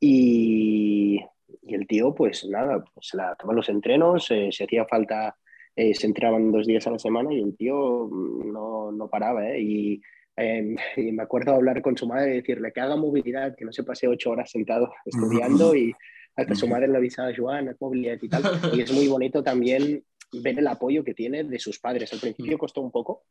Y, 0.00 1.20
el 1.68 1.86
tío, 1.86 2.14
pues 2.14 2.44
nada, 2.46 2.84
pues 2.94 3.14
la 3.14 3.36
tomaba 3.36 3.56
los 3.56 3.68
entrenos, 3.68 4.30
eh, 4.30 4.48
si 4.50 4.64
hacía 4.64 4.86
falta, 4.86 5.36
eh, 5.76 5.94
se 5.94 6.06
entraban 6.06 6.50
dos 6.50 6.66
días 6.66 6.86
a 6.86 6.90
la 6.90 6.98
semana 6.98 7.32
y 7.32 7.40
el 7.40 7.56
tío 7.56 8.08
mm, 8.10 8.52
no, 8.52 8.90
no 8.92 9.08
paraba. 9.08 9.46
¿eh? 9.48 10.00
Em, 10.36 10.76
y, 10.96 11.12
me 11.12 11.22
acuerdo 11.22 11.54
hablar 11.54 11.82
con 11.82 11.96
su 11.96 12.06
madre 12.06 12.32
y 12.32 12.36
decirle 12.36 12.72
que 12.72 12.80
haga 12.80 12.96
movilidad, 12.96 13.54
que 13.56 13.64
no 13.64 13.72
se 13.72 13.84
pase 13.84 14.08
ocho 14.08 14.30
horas 14.30 14.50
sentado 14.50 14.92
estudiando 15.04 15.74
y 15.76 15.94
hasta 16.36 16.54
su 16.54 16.66
madre 16.66 16.88
le 16.88 16.96
avisaba, 16.96 17.32
Joan, 17.36 17.76
movilidad 17.80 18.18
y 18.20 18.28
tal. 18.28 18.42
Y 18.74 18.80
es 18.80 18.92
muy 18.92 19.08
bonito 19.08 19.42
también 19.42 20.02
ver 20.32 20.58
el 20.58 20.66
apoyo 20.66 21.04
que 21.04 21.14
tiene 21.14 21.44
de 21.44 21.58
sus 21.58 21.78
padres. 21.78 22.12
Al 22.12 22.20
principio 22.20 22.56
costó 22.56 22.80
un 22.80 22.90
poco, 22.90 23.24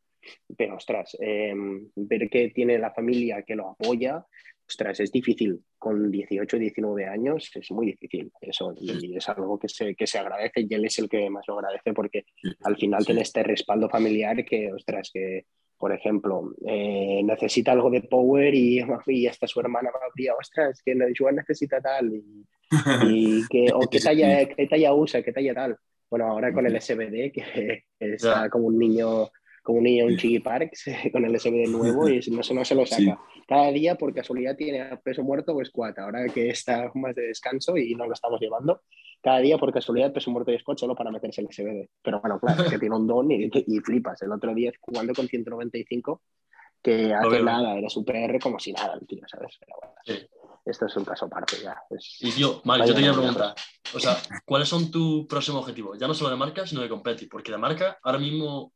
pero 0.58 0.75
ostras, 0.75 1.17
em, 1.19 1.89
ver 1.95 2.29
que 2.29 2.49
tiene 2.49 2.77
la 2.77 2.91
familia 2.91 3.43
que 3.43 3.55
lo 3.55 3.69
apoya, 3.69 4.25
ostras, 4.69 4.99
es 4.99 5.12
difícil. 5.12 5.62
Con 5.77 6.12
18, 6.12 6.58
19 6.58 7.05
años 7.05 7.51
es 7.55 7.71
muy 7.71 7.88
difícil 7.88 8.32
eso 8.39 8.73
y 8.77 9.17
es 9.17 9.27
algo 9.27 9.58
que 9.58 9.67
se, 9.67 9.95
que 9.95 10.05
se 10.08 10.19
agradece 10.19 10.62
y 10.69 10.73
él 10.73 10.86
es 10.86 10.99
el 10.99 11.10
que 11.10 11.29
más 11.29 11.45
lo 11.47 11.55
agradece 11.58 11.93
porque 11.93 12.25
al 12.63 12.77
final 12.77 13.05
tiene 13.05 13.21
este 13.21 13.43
respaldo 13.43 13.89
familiar 13.89 14.45
que, 14.45 14.71
ostras, 14.71 15.10
que 15.12 15.45
por 15.77 15.93
ejemplo, 15.93 16.53
eh, 16.67 17.21
necesita 17.23 17.71
algo 17.71 17.89
de 17.89 18.01
power 18.01 18.53
y, 18.53 18.79
y 19.08 19.27
hasta 19.27 19.47
su 19.47 19.60
hermana 19.62 19.89
me 19.91 20.05
habría, 20.08 20.34
ostras, 20.36 20.82
que 20.84 20.95
Joan 21.17 21.38
necesita 21.38 21.82
tal 21.82 22.13
y, 22.13 22.45
que, 23.49 23.67
o 23.73 23.79
qué 23.89 23.99
talla, 23.99 24.45
qué 24.45 24.67
talla 24.67 24.93
usa, 24.93 25.23
qué 25.23 25.32
talla 25.32 25.53
tal. 25.53 25.77
Bueno, 26.10 26.25
ahora 26.25 26.51
con 26.51 26.65
el 26.65 26.79
SBD, 26.82 27.32
que 27.32 27.86
está 27.99 28.49
como 28.49 28.67
un 28.67 28.77
niño 28.77 29.29
como 29.63 29.80
un 29.80 29.84
niño 29.84 30.10
en 30.10 30.17
Chiggy 30.17 30.39
Parks 30.39 30.86
con 31.12 31.26
el 31.26 31.39
SBD 31.39 31.69
nuevo 31.69 32.10
y 32.10 32.19
no, 32.30 32.41
no 32.54 32.65
se 32.65 32.76
lo 32.76 32.86
saca. 32.86 33.19
Cada 33.48 33.72
día 33.72 33.95
por 33.95 34.13
casualidad 34.13 34.56
tiene 34.56 34.98
peso 34.98 35.24
muerto 35.24 35.56
o 35.56 35.65
squat, 35.65 35.98
ahora 36.00 36.28
que 36.28 36.50
está 36.50 36.91
más 36.95 37.15
de 37.15 37.28
descanso 37.28 37.76
y 37.78 37.95
no 37.95 38.06
lo 38.06 38.13
estamos 38.13 38.39
llevando. 38.39 38.82
cada 39.22 39.39
día 39.39 39.58
por 39.58 39.74
casualidad 39.74 40.13
peso 40.13 40.32
muerto 40.32 40.52
y 40.52 40.60
squat 40.60 40.78
solo 40.78 40.95
para 40.95 41.12
meterse 41.12 41.41
el 41.41 41.48
SBD. 41.52 41.89
Pero 42.02 42.22
bueno, 42.22 42.39
claro, 42.39 42.63
es 42.63 42.69
que 42.69 42.80
tiene 42.80 42.95
un 42.95 43.08
don 43.08 43.32
y, 43.32 43.50
y, 43.54 43.80
flipas. 43.80 44.22
El 44.22 44.32
otro 44.32 44.54
día 44.54 44.72
jugando 44.80 45.13
con 45.13 45.28
195, 45.28 46.22
que 46.82 47.13
hace 47.13 47.43
nada, 47.43 47.78
era 47.78 47.89
su 47.89 48.06
PR 48.06 48.39
como 48.39 48.60
si 48.60 48.72
nada 48.72 48.98
el 49.00 49.06
tío, 49.06 49.24
¿sabes? 49.28 49.58
Pero 49.60 49.76
bueno, 49.82 50.28
esto 50.65 50.86
es 50.86 50.95
un 50.95 51.06
caso 51.06 51.26
aparte 51.26 51.58
ya. 51.62 51.76
y 52.19 52.32
tío, 52.32 52.62
vale, 52.63 52.86
yo 52.86 52.93
te 52.93 53.00
quería 53.00 53.13
preguntar, 53.13 53.56
o 53.93 54.00
sea, 54.00 54.17
¿cuáles 54.45 54.67
son 54.67 54.91
tus 54.91 55.26
próximos 55.28 55.62
objetivos? 55.62 55.98
Ya 55.98 56.08
no 56.08 56.13
solo 56.13 56.30
de 56.30 56.36
marca, 56.36 56.65
sino 56.65 56.82
de 56.82 56.89
competir, 56.89 57.28
porque 57.30 57.52
de 57.52 57.58
marca, 57.58 57.98
ahora 58.04 58.19
mismo, 58.19 58.74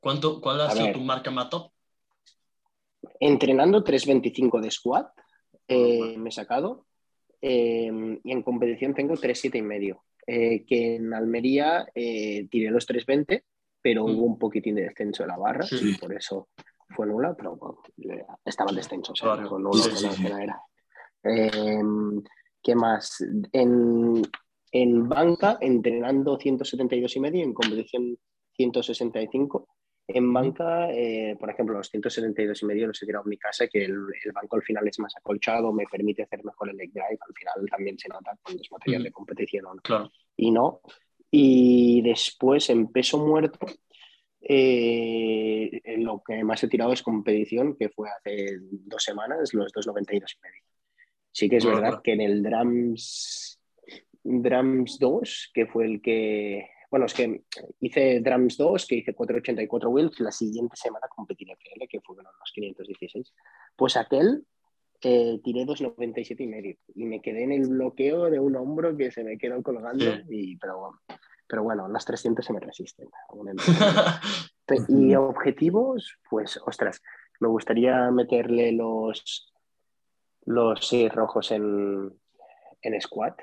¿cuánto, 0.00 0.40
¿cuál 0.40 0.60
ha 0.62 0.70
sido 0.70 0.92
tu 0.92 1.00
marca 1.00 1.30
más 1.30 1.48
top? 1.50 1.70
Entrenando 3.18 3.84
3.25 3.84 4.60
de 4.60 4.70
squat, 4.70 5.08
eh, 5.68 6.16
me 6.18 6.30
he 6.30 6.32
sacado, 6.32 6.86
Em, 7.40 8.20
y 8.22 8.32
en 8.32 8.42
competición 8.42 8.94
tengo 8.94 9.14
3,7 9.14 9.58
y 9.58 9.62
medio. 9.62 10.04
Eh, 10.26 10.64
que 10.66 10.96
en 10.96 11.12
Almería 11.14 11.86
eh, 11.94 12.46
tiré 12.50 12.70
los 12.70 12.86
3,20, 12.86 13.42
pero 13.80 14.06
mm. 14.06 14.10
hubo 14.10 14.24
un 14.26 14.38
poquitín 14.38 14.74
de 14.74 14.82
descenso 14.82 15.22
de 15.22 15.28
la 15.28 15.38
barra, 15.38 15.64
y 15.70 15.94
por 15.94 16.12
eso 16.14 16.48
fue 16.90 17.06
nula, 17.06 17.34
pero 17.34 17.58
estaba 18.44 18.70
en 18.70 18.76
descenso, 18.76 19.12
o 19.12 19.16
sea, 19.16 19.36
nula, 19.36 20.42
era. 20.42 20.60
Em, 21.22 22.22
¿Qué 22.62 22.74
más? 22.74 23.24
En, 23.52 24.22
en 24.70 25.08
banca, 25.08 25.56
entrenando 25.60 26.38
172 26.38 27.16
y 27.16 27.20
medio, 27.20 27.42
en 27.42 27.54
competición 27.54 28.18
165 28.52 29.66
en 30.14 30.32
banca, 30.32 30.90
eh, 30.92 31.36
por 31.38 31.50
ejemplo, 31.50 31.76
los 31.76 31.88
172 31.88 32.62
y 32.62 32.66
medio 32.66 32.86
los 32.86 33.02
he 33.02 33.06
tirado 33.06 33.24
en 33.24 33.30
mi 33.30 33.36
casa, 33.36 33.66
que 33.68 33.84
el, 33.84 33.96
banco 34.34 34.56
al 34.56 34.62
final 34.62 34.86
es 34.88 34.98
más 34.98 35.16
acolchado, 35.16 35.72
me 35.72 35.84
permite 35.86 36.22
hacer 36.22 36.44
mejor 36.44 36.70
el 36.70 36.76
leg 36.76 36.92
drive, 36.92 37.18
al 37.20 37.34
final 37.34 37.70
también 37.70 37.98
se 37.98 38.08
nota 38.08 38.36
cuando 38.42 38.62
es 38.62 38.70
material 38.70 39.02
de 39.02 39.12
competición 39.12 39.64
Claro. 39.82 40.10
Y 40.36 40.50
no. 40.50 40.80
Y 41.30 42.02
después 42.02 42.70
en 42.70 42.88
peso 42.88 43.18
muerto, 43.18 43.58
eh, 44.40 45.80
lo 45.98 46.22
que 46.26 46.42
más 46.44 46.62
he 46.64 46.68
tirado 46.68 46.92
es 46.92 47.02
competición, 47.02 47.76
que 47.76 47.88
fue 47.88 48.08
hace 48.10 48.58
dos 48.60 49.02
semanas, 49.02 49.52
los 49.54 49.72
292 49.72 50.36
y 50.36 50.40
medio. 50.42 50.62
Sí 51.32 51.48
que 51.48 51.56
es 51.56 51.64
verdad 51.64 52.00
que 52.02 52.12
en 52.12 52.20
el 52.20 52.42
Drums, 52.42 53.60
Drums 54.22 54.98
2, 54.98 55.50
que 55.54 55.66
fue 55.66 55.86
el 55.86 56.02
que 56.02 56.68
bueno, 56.90 57.06
es 57.06 57.14
que 57.14 57.44
hice 57.80 58.20
Drums 58.20 58.56
2, 58.56 58.86
que 58.86 58.96
hice 58.96 59.14
484 59.14 59.88
wheels, 59.88 60.18
la 60.18 60.32
siguiente 60.32 60.76
semana 60.76 61.06
competí 61.08 61.44
en 61.44 61.56
FL, 61.56 61.86
que 61.88 62.00
fueron 62.00 62.24
los 62.24 62.52
516. 62.52 63.32
Pues 63.76 63.96
aquel 63.96 64.44
eh, 65.00 65.40
tiré 65.44 65.64
297 65.64 66.42
y 66.42 66.46
medio 66.48 66.76
y 66.94 67.04
me 67.04 67.22
quedé 67.22 67.44
en 67.44 67.52
el 67.52 67.68
bloqueo 67.68 68.28
de 68.28 68.40
un 68.40 68.56
hombro 68.56 68.96
que 68.96 69.12
se 69.12 69.22
me 69.22 69.38
quedó 69.38 69.62
colgando, 69.62 70.04
y, 70.28 70.56
pero, 70.56 71.00
pero 71.46 71.62
bueno, 71.62 71.88
las 71.88 72.04
300 72.04 72.44
se 72.44 72.52
me 72.52 72.60
resisten. 72.60 73.08
y 74.88 75.14
objetivos, 75.14 76.18
pues, 76.28 76.60
ostras, 76.66 77.00
me 77.38 77.46
gustaría 77.46 78.10
meterle 78.10 78.72
los, 78.72 79.54
los 80.44 80.86
seis 80.86 81.12
rojos 81.12 81.52
en, 81.52 82.12
en 82.82 83.00
squat, 83.00 83.40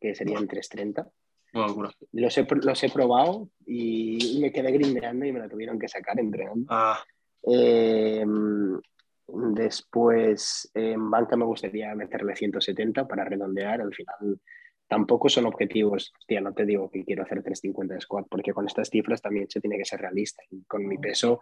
que 0.00 0.16
serían 0.16 0.48
330. 0.48 1.08
Los 1.52 2.38
he, 2.38 2.46
los 2.62 2.84
he 2.84 2.88
probado 2.90 3.48
y 3.66 4.38
me 4.40 4.52
quedé 4.52 4.70
grindeando 4.70 5.26
y 5.26 5.32
me 5.32 5.40
lo 5.40 5.48
tuvieron 5.48 5.78
que 5.78 5.88
sacar 5.88 6.18
entrenando. 6.18 6.66
Ah. 6.68 7.02
Em, 7.42 8.78
después, 9.26 10.70
en 10.74 11.10
banca 11.10 11.36
me 11.36 11.44
gustaría 11.44 11.94
meterle 11.94 12.36
170 12.36 13.06
para 13.06 13.24
redondear. 13.24 13.80
Al 13.80 13.94
final, 13.94 14.40
tampoco 14.86 15.28
son 15.28 15.46
objetivos. 15.46 16.12
Hostia, 16.18 16.40
no 16.40 16.52
te 16.52 16.64
digo 16.64 16.90
que 16.90 17.04
quiero 17.04 17.22
hacer 17.22 17.42
350 17.42 17.94
de 17.94 18.00
squat, 18.00 18.26
porque 18.28 18.52
con 18.52 18.66
estas 18.66 18.88
cifras 18.88 19.20
también 19.20 19.48
se 19.48 19.60
tiene 19.60 19.78
que 19.78 19.84
ser 19.84 20.00
realista. 20.00 20.42
Y 20.50 20.64
con 20.64 20.86
mi 20.86 20.98
peso, 20.98 21.40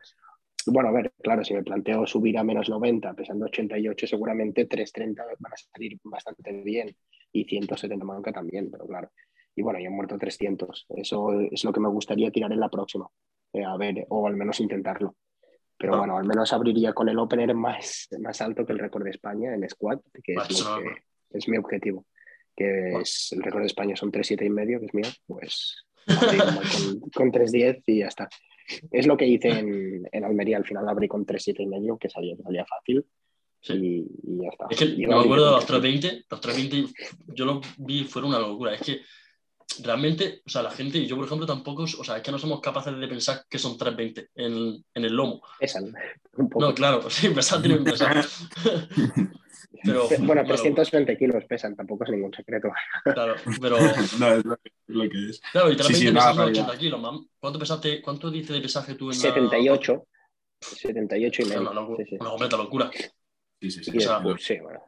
bueno, 0.66 0.88
a 0.88 0.92
ver, 0.92 1.12
claro, 1.22 1.44
si 1.44 1.54
me 1.54 1.62
planteo 1.62 2.06
subir 2.06 2.38
a 2.38 2.44
menos 2.44 2.68
90, 2.70 3.12
pesando 3.14 3.46
88, 3.46 4.06
seguramente 4.06 4.64
330 4.64 5.24
van 5.38 5.52
a 5.52 5.56
salir 5.56 5.98
bastante 6.04 6.52
bien. 6.62 6.96
Y 7.30 7.44
170 7.44 8.06
banca 8.06 8.32
también, 8.32 8.70
pero 8.70 8.86
claro 8.86 9.10
y 9.58 9.62
bueno, 9.62 9.80
yo 9.80 9.86
he 9.86 9.90
muerto 9.90 10.16
300. 10.16 10.86
Eso 10.90 11.32
es 11.40 11.64
lo 11.64 11.72
que 11.72 11.80
me 11.80 11.88
gustaría 11.88 12.30
tirar 12.30 12.52
en 12.52 12.60
la 12.60 12.68
próxima. 12.68 13.08
Eh, 13.52 13.64
a 13.64 13.76
ver, 13.76 14.06
o 14.08 14.24
al 14.28 14.36
menos 14.36 14.60
intentarlo. 14.60 15.16
Pero 15.76 15.94
ah. 15.94 15.98
bueno, 15.98 16.16
al 16.16 16.24
menos 16.24 16.52
abriría 16.52 16.92
con 16.92 17.08
el 17.08 17.18
opener 17.18 17.52
más, 17.54 18.06
más 18.20 18.40
alto 18.40 18.64
que 18.64 18.72
el 18.72 18.78
récord 18.78 19.02
de 19.02 19.10
España 19.10 19.52
en 19.52 19.68
squad, 19.68 19.98
que 20.22 20.34
es, 20.34 20.64
es 21.30 21.48
mi 21.48 21.58
objetivo. 21.58 22.06
Que 22.54 23.00
es 23.00 23.32
el 23.32 23.42
récord 23.42 23.62
de 23.62 23.66
España 23.66 23.96
son 23.96 24.12
3,7 24.12 24.46
y 24.46 24.50
medio, 24.50 24.78
que 24.78 24.86
es 24.86 24.94
mío, 24.94 25.08
pues 25.26 25.84
con, 26.06 27.00
con 27.10 27.32
3,10 27.32 27.82
y 27.86 27.98
ya 27.98 28.06
está. 28.06 28.28
Es 28.92 29.08
lo 29.08 29.16
que 29.16 29.26
hice 29.26 29.48
en, 29.48 30.08
en 30.12 30.24
Almería. 30.24 30.56
Al 30.56 30.66
final 30.66 30.88
abrí 30.88 31.08
con 31.08 31.26
3,7 31.26 31.56
y 31.58 31.66
medio, 31.66 31.98
que 31.98 32.08
salía, 32.08 32.36
salía 32.36 32.64
fácil. 32.64 33.04
Y, 33.70 34.06
ya 34.22 34.50
está. 34.50 34.66
Es 34.70 34.78
que 34.78 35.06
me 35.06 35.14
acuerdo 35.14 35.46
de 35.46 35.50
los 35.50 35.66
320, 35.66 36.26
los 36.30 36.40
320 36.40 36.94
yo 37.34 37.44
lo 37.44 37.60
vi, 37.78 38.04
fueron 38.04 38.30
una 38.30 38.38
locura. 38.38 38.74
Es 38.74 38.82
que 38.82 39.00
realmente, 39.82 40.42
o 40.46 40.50
sea, 40.50 40.62
la 40.62 40.70
gente, 40.70 40.98
y 40.98 41.06
yo 41.06 41.16
por 41.16 41.26
ejemplo 41.26 41.46
tampoco, 41.46 41.82
o 41.82 42.04
sea, 42.04 42.16
es 42.16 42.22
que 42.22 42.32
no 42.32 42.38
somos 42.38 42.60
capaces 42.60 42.96
de 42.98 43.08
pensar 43.08 43.44
que 43.48 43.58
son 43.58 43.76
320 43.76 44.30
en, 44.34 44.84
en 44.94 45.04
el 45.04 45.12
lomo. 45.12 45.42
Pesan 45.58 45.92
un 46.36 46.48
poco. 46.48 46.66
No, 46.66 46.74
claro, 46.74 47.02
sí, 47.10 47.28
pesan, 47.28 47.62
tienen 47.62 47.84
pesan. 47.84 48.16
pero, 49.84 50.08
bueno, 50.20 50.44
320 50.44 51.16
kilos 51.16 51.44
pesan, 51.44 51.76
tampoco 51.76 52.04
es 52.04 52.10
ningún 52.10 52.32
secreto. 52.32 52.70
Claro, 53.04 53.36
pero... 53.60 53.76
no, 54.18 54.34
es 54.34 54.44
lo 54.86 55.08
que 55.08 55.28
es. 55.30 55.40
Claro, 55.52 55.70
y 55.70 55.76
320 55.76 56.14
pesando 56.14 56.44
80 56.44 56.78
kilos, 56.78 57.00
man. 57.00 57.18
¿Cuánto 57.38 57.58
pesaste, 57.58 58.02
cuánto 58.02 58.30
dice 58.30 58.54
de 58.54 58.60
pesaje 58.60 58.94
tú 58.94 59.10
en 59.10 59.16
78. 59.16 59.92
La... 59.92 60.18
78 60.60 61.42
y 61.42 61.44
medio. 61.44 61.60
Una, 61.60 61.72
locura, 61.72 62.04
sí, 62.04 62.10
sí. 62.10 62.16
una 62.18 62.30
completa 62.30 62.56
locura. 62.56 62.90
Sí, 63.60 63.70
sí, 63.70 63.84
sí. 63.84 63.90
Después, 63.92 64.42
sí 64.42 64.58
bueno. 64.60 64.80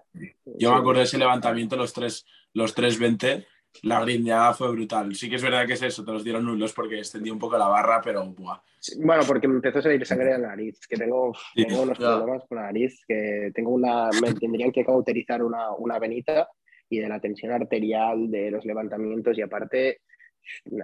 Yo 0.44 0.72
me 0.72 0.78
acuerdo 0.78 1.00
de 1.00 1.04
ese 1.04 1.18
levantamiento, 1.18 1.76
los, 1.76 1.92
tres, 1.92 2.24
los 2.52 2.74
320 2.74 3.46
la 3.82 4.00
grindeada 4.00 4.52
fue 4.54 4.70
brutal. 4.72 5.14
Sí 5.14 5.28
que 5.30 5.36
es 5.36 5.42
verdad 5.42 5.66
que 5.66 5.74
es 5.74 5.82
eso, 5.82 6.04
te 6.04 6.12
los 6.12 6.24
dieron 6.24 6.44
nulos 6.44 6.72
porque 6.72 6.98
extendí 6.98 7.30
un 7.30 7.38
poco 7.38 7.56
la 7.56 7.68
barra, 7.68 8.00
pero 8.02 8.26
buah. 8.26 8.60
bueno, 8.98 9.22
porque 9.26 9.48
me 9.48 9.54
empezó 9.54 9.78
a 9.78 9.82
salir 9.82 10.04
sangre 10.06 10.34
en 10.34 10.42
la 10.42 10.48
nariz, 10.48 10.86
que 10.86 10.96
tengo, 10.96 11.32
tengo 11.54 11.82
unos 11.82 11.98
problemas 11.98 12.44
con 12.48 12.56
la 12.56 12.64
nariz, 12.64 13.02
que 13.06 13.50
tengo 13.54 13.70
una, 13.70 14.10
me 14.20 14.34
tendrían 14.34 14.72
que 14.72 14.84
cauterizar 14.84 15.42
una, 15.42 15.70
una 15.72 15.98
venita 15.98 16.48
y 16.88 16.98
de 16.98 17.08
la 17.08 17.20
tensión 17.20 17.52
arterial, 17.52 18.30
de 18.30 18.50
los 18.50 18.64
levantamientos 18.64 19.38
y 19.38 19.42
aparte 19.42 20.00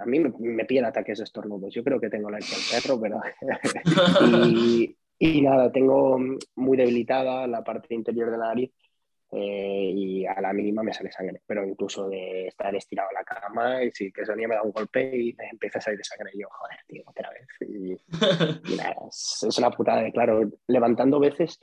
a 0.00 0.06
mí 0.06 0.20
me, 0.20 0.32
me 0.38 0.64
piden 0.64 0.84
ataques 0.84 1.18
de 1.18 1.24
estornudos. 1.24 1.74
Yo 1.74 1.82
creo 1.82 2.00
que 2.00 2.10
tengo 2.10 2.30
la 2.30 2.38
hecha 2.38 2.56
al 2.56 2.82
perro, 2.82 3.00
pero... 3.00 3.20
y, 4.46 4.96
y, 5.18 5.42
nada, 5.42 5.72
tengo 5.72 6.18
muy 6.54 6.76
debilitada 6.76 7.46
la 7.46 7.64
parte 7.64 7.94
interior 7.94 8.30
de 8.30 8.38
la 8.38 8.48
nariz 8.48 8.70
eh, 9.38 9.92
y 9.94 10.24
a 10.24 10.40
la 10.40 10.54
mínima 10.54 10.82
me 10.82 10.94
sale 10.94 11.12
sangre, 11.12 11.42
pero 11.46 11.62
incluso 11.62 12.08
de 12.08 12.46
estar 12.46 12.74
estirado 12.74 13.10
en 13.10 13.16
la 13.16 13.24
cama 13.24 13.84
y 13.84 13.90
si 13.90 14.10
que 14.10 14.22
ese 14.22 14.34
día 14.34 14.48
me 14.48 14.54
da 14.54 14.62
un 14.62 14.72
golpe 14.72 15.14
y 15.14 15.34
me 15.34 15.50
empieza 15.50 15.78
a 15.78 15.82
salir 15.82 16.00
sangre 16.02 16.30
y 16.32 16.40
yo, 16.40 16.48
joder, 16.50 16.78
tío, 16.86 17.02
otra 17.04 17.30
vez. 17.30 17.46
Y, 17.60 18.76
nada, 18.76 18.96
es, 19.08 19.58
una 19.58 19.70
putada, 19.70 20.00
de, 20.00 20.12
claro, 20.12 20.40
levantando 20.68 21.20
veces 21.20 21.60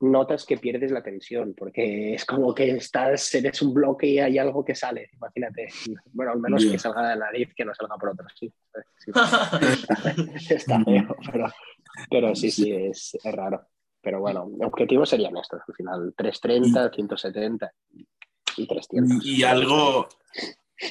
notas 0.00 0.44
que 0.44 0.58
pierdes 0.58 0.90
la 0.90 1.04
tensión, 1.04 1.54
porque 1.56 2.14
es 2.14 2.24
como 2.24 2.52
que 2.52 2.70
estás, 2.72 3.32
eres 3.36 3.62
un 3.62 3.72
bloque 3.72 4.08
y 4.08 4.18
hay 4.18 4.38
algo 4.38 4.64
que 4.64 4.74
sale, 4.74 5.08
imagínate. 5.14 5.68
Bueno, 6.12 6.32
al 6.32 6.40
menos 6.40 6.66
que 6.66 6.76
salga 6.76 7.10
de 7.10 7.16
la 7.16 7.26
nariz, 7.26 7.54
que 7.54 7.64
no 7.64 7.72
salga 7.72 7.96
por 7.96 8.08
otro, 8.08 8.26
sí. 8.34 8.52
Está 10.50 10.82
feo, 10.82 11.16
pero, 11.30 11.46
pero 12.10 12.34
sí, 12.34 12.50
sí, 12.50 12.72
es, 12.72 13.16
es 13.22 13.32
raro. 13.32 13.64
Pero 14.06 14.20
bueno, 14.20 14.48
objetivos 14.60 15.10
serían 15.10 15.36
estos, 15.36 15.60
al 15.66 15.74
final 15.74 16.14
330, 16.16 16.94
170 16.94 17.72
y 18.56 18.66
300. 18.68 19.26
Y 19.26 19.42
algo, 19.42 20.06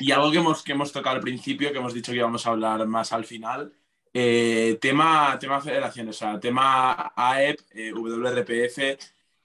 y 0.01 0.11
algo 0.11 0.31
que, 0.31 0.37
hemos, 0.39 0.61
que 0.61 0.73
hemos 0.73 0.91
tocado 0.91 1.15
al 1.15 1.21
principio, 1.21 1.71
que 1.71 1.77
hemos 1.77 1.93
dicho 1.93 2.11
que 2.11 2.17
íbamos 2.17 2.45
a 2.45 2.49
hablar 2.49 2.85
más 2.87 3.13
al 3.13 3.23
final, 3.23 3.71
eh, 4.13 4.77
tema, 4.81 5.39
tema 5.39 5.61
federación, 5.61 6.09
o 6.09 6.11
sea, 6.11 6.37
tema 6.41 7.13
AEP, 7.15 7.59
eh, 7.71 7.93
WRPF. 7.93 8.97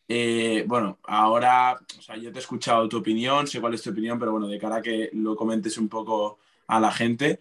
Eh, 0.09 0.65
bueno, 0.67 0.99
ahora, 1.05 1.79
o 1.97 2.03
sea, 2.03 2.17
yo 2.17 2.33
te 2.33 2.41
he 2.41 2.43
escuchado 2.43 2.89
tu 2.89 2.99
opinión, 2.99 3.47
sé 3.47 3.61
cuál 3.61 3.75
es 3.75 3.83
tu 3.83 3.91
opinión, 3.91 4.19
pero 4.19 4.33
bueno, 4.33 4.49
de 4.49 4.59
cara 4.59 4.79
a 4.79 4.83
que 4.83 5.11
lo 5.13 5.37
comentes 5.37 5.79
un 5.79 5.89
poco 5.89 6.41
a 6.67 6.81
la 6.81 6.91
gente. 6.91 7.41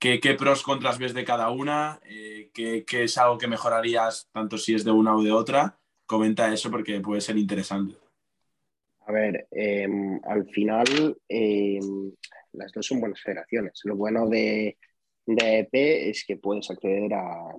¿Qué, 0.00 0.18
pros, 0.38 0.62
contras 0.62 0.98
ves 0.98 1.12
de 1.12 1.26
cada 1.26 1.50
una? 1.50 2.00
Eh, 2.08 2.48
¿qué, 2.54 2.84
es 2.90 3.18
algo 3.18 3.36
que 3.36 3.46
mejorarías 3.46 4.30
tanto 4.32 4.56
si 4.56 4.74
es 4.74 4.82
de 4.82 4.90
una 4.90 5.14
o 5.14 5.22
de 5.22 5.30
otra? 5.30 5.78
Comenta 6.06 6.50
eso 6.50 6.70
porque 6.70 7.00
puede 7.00 7.20
ser 7.20 7.36
interesante. 7.36 7.96
A 9.06 9.12
ver, 9.12 9.46
em, 9.50 10.18
al 10.24 10.48
final 10.48 11.18
em, 11.28 12.12
las 12.52 12.72
dos 12.72 12.86
son 12.86 13.00
buenas 13.00 13.20
federaciones. 13.20 13.78
Lo 13.84 13.94
bueno 13.94 14.26
de, 14.26 14.78
de 15.26 15.58
EP 15.58 16.08
es 16.08 16.24
que 16.24 16.38
puedes 16.38 16.70
acceder 16.70 17.12
a 17.12 17.54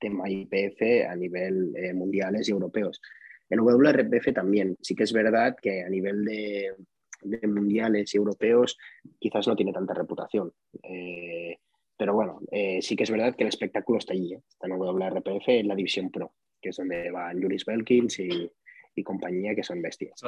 tema 0.00 0.30
IPF 0.30 1.06
a 1.06 1.14
nivel 1.14 1.74
eh, 1.76 1.92
mundiales 1.92 2.48
y 2.48 2.52
europeos. 2.52 3.02
En 3.50 3.60
WRPF 3.60 4.32
también. 4.32 4.78
Sí 4.80 4.94
que 4.94 5.04
es 5.04 5.12
verdad 5.12 5.56
que 5.60 5.82
a 5.82 5.90
nivel 5.90 6.24
de, 6.24 6.74
de 7.20 7.46
mundiales 7.46 8.14
y 8.14 8.16
europeos, 8.16 8.78
quizás 9.18 9.46
no 9.46 9.54
tiene 9.54 9.74
tanta 9.74 9.92
reputación. 9.92 10.52
Eh, 10.82 11.58
pero 12.02 12.14
bueno, 12.14 12.40
eh, 12.50 12.82
sí 12.82 12.96
que 12.96 13.04
es 13.04 13.10
verdad 13.12 13.36
que 13.36 13.44
el 13.44 13.48
espectáculo 13.48 14.00
está 14.00 14.12
allí, 14.12 14.34
¿eh? 14.34 14.42
está 14.48 14.66
en 14.66 14.72
WRPF, 14.72 15.48
en 15.50 15.68
la 15.68 15.76
división 15.76 16.10
Pro, 16.10 16.32
que 16.60 16.70
es 16.70 16.76
donde 16.76 17.12
van 17.12 17.40
Juris 17.40 17.64
Belkins 17.64 18.18
y, 18.18 18.50
y 18.96 19.04
compañía, 19.04 19.54
que 19.54 19.62
son 19.62 19.80
bestias. 19.80 20.20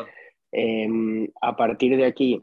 Em, 0.53 1.27
a 1.41 1.57
partir 1.57 1.97
de 1.97 2.05
aquí, 2.07 2.41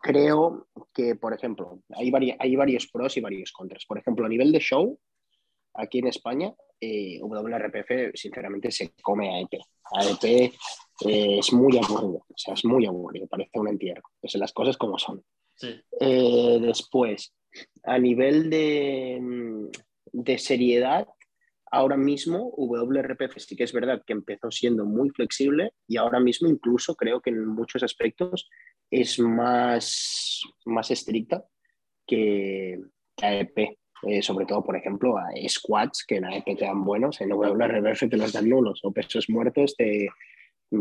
creo 0.00 0.68
que, 0.94 1.16
por 1.16 1.34
ejemplo, 1.34 1.82
hay, 1.90 2.10
hay 2.38 2.56
varios 2.56 2.86
pros 2.86 3.14
y 3.18 3.20
varios 3.20 3.52
contras. 3.52 3.84
Por 3.84 3.98
ejemplo, 3.98 4.24
a 4.24 4.30
nivel 4.30 4.52
de 4.52 4.60
show, 4.60 4.98
aquí 5.74 5.98
en 5.98 6.06
España, 6.06 6.50
eh, 6.80 7.20
WRPF 7.20 8.14
sinceramente 8.14 8.70
se 8.70 8.94
come 9.02 9.28
a 9.28 9.40
EP. 9.40 9.60
AEP 9.92 10.24
eh, 10.24 11.38
es 11.40 11.52
muy 11.52 11.76
aburrido, 11.76 12.24
o 12.26 12.38
sea, 12.38 12.54
es 12.54 12.64
muy 12.64 12.86
aburrido, 12.86 13.26
parece 13.26 13.60
un 13.60 13.68
entierro. 13.68 14.04
Las 14.32 14.54
cosas 14.54 14.78
como 14.78 14.98
son. 14.98 15.22
Eh, 16.00 16.58
después, 16.58 17.34
a 17.84 17.98
nivel 17.98 18.50
de, 18.50 19.18
mm, 19.20 19.66
de 20.12 20.38
seriedad, 20.38 21.06
ahora 21.70 21.96
mismo 21.96 22.52
WRPF 22.56 23.38
sí 23.38 23.56
que 23.56 23.64
es 23.64 23.72
verdad 23.72 24.02
que 24.06 24.12
empezó 24.12 24.50
siendo 24.50 24.84
muy 24.84 25.10
flexible 25.10 25.72
y 25.86 25.96
ahora 25.96 26.20
mismo 26.20 26.48
incluso 26.48 26.94
creo 26.96 27.20
que 27.20 27.30
en 27.30 27.46
muchos 27.46 27.82
aspectos 27.82 28.48
es 28.90 29.18
más, 29.20 30.42
más 30.64 30.90
estricta 30.90 31.44
que, 32.06 32.80
que 33.16 33.26
AEP. 33.26 33.58
Eh, 34.02 34.22
sobre 34.22 34.46
todo, 34.46 34.64
por 34.64 34.76
ejemplo, 34.76 35.18
a 35.18 35.28
squats 35.46 36.06
que 36.06 36.16
en 36.16 36.24
AEP 36.24 36.56
te 36.56 36.64
dan 36.64 36.82
buenos, 36.84 37.20
en 37.20 37.32
WRPF 37.32 38.08
te 38.08 38.16
los 38.16 38.32
dan 38.32 38.48
nulos, 38.48 38.80
o 38.82 38.92
pesos 38.92 39.28
muertos, 39.28 39.76
te, 39.76 40.08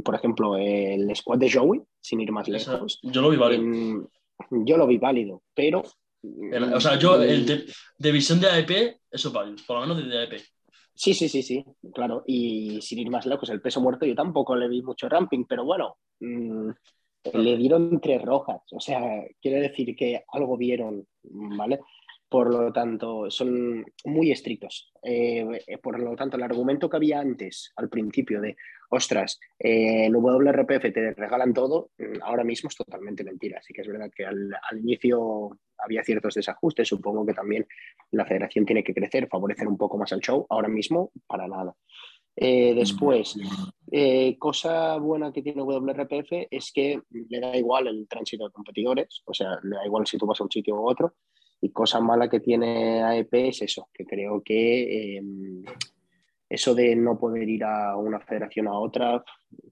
por 0.05 0.15
ejemplo, 0.15 0.55
el 0.55 1.13
squat 1.13 1.39
de 1.39 1.51
Joey, 1.51 1.81
sin 1.99 2.21
ir 2.21 2.31
más 2.31 2.47
lejos. 2.47 2.97
yo 3.03 3.21
lo 3.21 3.29
vi 3.29 3.35
válido. 3.35 4.09
yo 4.51 4.77
lo 4.77 4.88
vi 4.88 4.97
válido, 4.97 5.43
pero... 5.53 5.83
o 6.21 6.79
sea, 6.79 6.97
yo, 6.97 7.21
el 7.21 7.45
de, 7.45 8.12
visión 8.12 8.39
de 8.39 8.47
AEP, 8.47 8.99
eso 9.12 9.27
es 9.29 9.34
válido, 9.34 9.58
por 9.65 9.77
lo 9.77 9.82
menos 9.82 10.10
de 10.10 10.17
AEP. 10.17 10.41
Sí, 10.93 11.13
sí, 11.13 11.29
sí, 11.29 11.41
sí, 11.41 11.63
claro. 11.93 12.23
Y 12.27 12.82
sin 12.82 12.99
ir 12.99 13.10
más 13.10 13.25
lejos, 13.25 13.49
el 13.49 13.62
peso 13.62 13.79
muerto 13.79 14.05
yo 14.05 14.15
tampoco 14.15 14.55
le 14.55 14.67
vi 14.67 14.82
mucho 14.82 15.08
ramping, 15.08 15.45
pero 15.47 15.63
bueno, 15.63 15.97
mm, 16.19 16.69
le 17.34 17.58
dieron 17.58 18.01
tres 18.01 18.21
rojas. 18.21 18.62
O 18.71 18.79
sea, 18.79 19.01
quiere 19.41 19.62
decir 19.62 19.95
que 19.95 20.23
algo 20.34 20.58
vieron, 20.58 21.08
¿vale? 21.23 21.79
Por 22.27 22.53
lo 22.53 22.71
tanto, 22.71 23.32
son 23.32 23.86
muy 24.05 24.32
estrictos. 24.32 24.91
Eh, 25.01 25.45
por 25.82 25.99
lo 25.99 26.15
tanto, 26.15 26.38
el 26.38 26.43
argumento 26.43 26.89
que 26.89 26.97
había 26.97 27.19
antes, 27.19 27.71
al 27.77 27.89
principio, 27.89 28.39
de, 28.41 28.55
ostras, 28.89 29.39
eh, 29.58 30.05
en 30.05 30.13
WRPF 30.13 30.91
te 30.93 31.13
regalan 31.13 31.53
todo, 31.53 31.91
mm, 31.97 32.21
ahora 32.23 32.43
mismo 32.43 32.69
es 32.69 32.75
totalmente 32.75 33.23
mentira. 33.23 33.60
Así 33.60 33.73
que 33.73 33.82
es 33.82 33.88
verdad 33.88 34.12
que 34.15 34.25
al, 34.25 34.53
inicio 34.77 35.58
había 35.83 36.03
ciertos 36.03 36.35
desajustes. 36.35 36.87
Supongo 36.87 37.25
que 37.25 37.33
también 37.33 37.67
la 38.11 38.25
federación 38.25 38.65
tiene 38.65 38.83
que 38.83 38.93
crecer, 38.93 39.27
favorecer 39.27 39.67
un 39.67 39.77
poco 39.77 39.97
más 39.97 40.11
al 40.13 40.21
show. 40.21 40.45
Ahora 40.49 40.67
mismo, 40.67 41.11
para 41.27 41.47
nada. 41.47 41.75
Eh, 42.35 42.73
después, 42.73 43.35
cosa 44.37 44.97
buena 44.97 45.33
que 45.33 45.41
tiene 45.41 45.61
WRPF 45.61 46.47
es 46.49 46.71
que 46.71 47.01
le 47.11 47.39
da 47.39 47.57
igual 47.57 47.87
el 47.87 48.07
tránsito 48.07 48.45
de 48.45 48.51
competidores, 48.51 49.23
o 49.25 49.33
sea, 49.33 49.59
le 49.63 49.75
da 49.75 49.85
igual 49.85 50.07
si 50.07 50.17
tú 50.17 50.25
vas 50.25 50.39
a 50.39 50.45
un 50.45 50.51
sitio 50.51 50.75
u 50.75 50.87
otro, 50.87 51.15
y 51.61 51.71
cosa 51.71 51.99
mala 51.99 52.29
que 52.29 52.39
tiene 52.39 53.03
AEP 53.03 53.33
es 53.33 53.61
eso, 53.61 53.89
que 53.93 54.05
creo 54.05 54.41
que 54.41 55.17
em, 55.17 55.63
eso 56.47 56.73
de 56.73 56.95
no 56.95 57.19
poder 57.19 57.47
ir 57.47 57.63
a 57.63 57.95
una 57.97 58.19
federación 58.19 58.67
a 58.67 58.79
otra, 58.79 59.23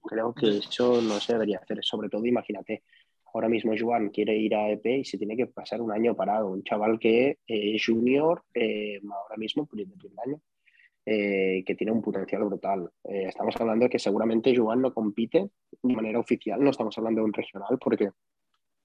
creo 0.03 0.33
que 0.33 0.57
eso 0.57 1.01
no 1.01 1.19
se 1.19 1.33
debería 1.33 1.59
hacer. 1.59 1.79
Sobre 1.81 2.09
todo, 2.09 2.25
imagínate, 2.25 2.83
ahora 3.37 3.49
mismo 3.49 3.73
Juan 3.79 4.09
quiere 4.09 4.35
ir 4.35 4.55
a 4.55 4.65
AEP 4.65 4.85
y 4.85 5.05
se 5.05 5.17
tiene 5.17 5.37
que 5.37 5.45
pasar 5.45 5.81
un 5.81 5.91
año 5.91 6.15
parado. 6.15 6.49
Un 6.49 6.63
chaval 6.63 6.97
que 6.99 7.37
es 7.45 7.85
junior, 7.85 8.43
eh, 8.53 8.99
ahora 9.03 9.37
mismo, 9.37 9.69
el 9.71 9.87
primer 9.87 10.19
año, 10.25 10.41
eh, 11.05 11.63
que 11.65 11.75
tiene 11.75 11.93
un 11.93 12.01
potencial 12.01 12.43
brutal. 12.43 12.89
Eh, 13.03 13.25
estamos 13.27 13.55
hablando 13.59 13.85
de 13.85 13.89
que 13.89 13.99
seguramente 13.99 14.55
Juan 14.55 14.81
no 14.81 14.93
compite 14.93 15.49
de 15.83 15.95
manera 15.95 16.19
oficial, 16.19 16.61
no 16.61 16.71
estamos 16.71 16.97
hablando 16.97 17.21
de 17.21 17.25
un 17.25 17.33
regional, 17.33 17.77
porque 17.79 18.09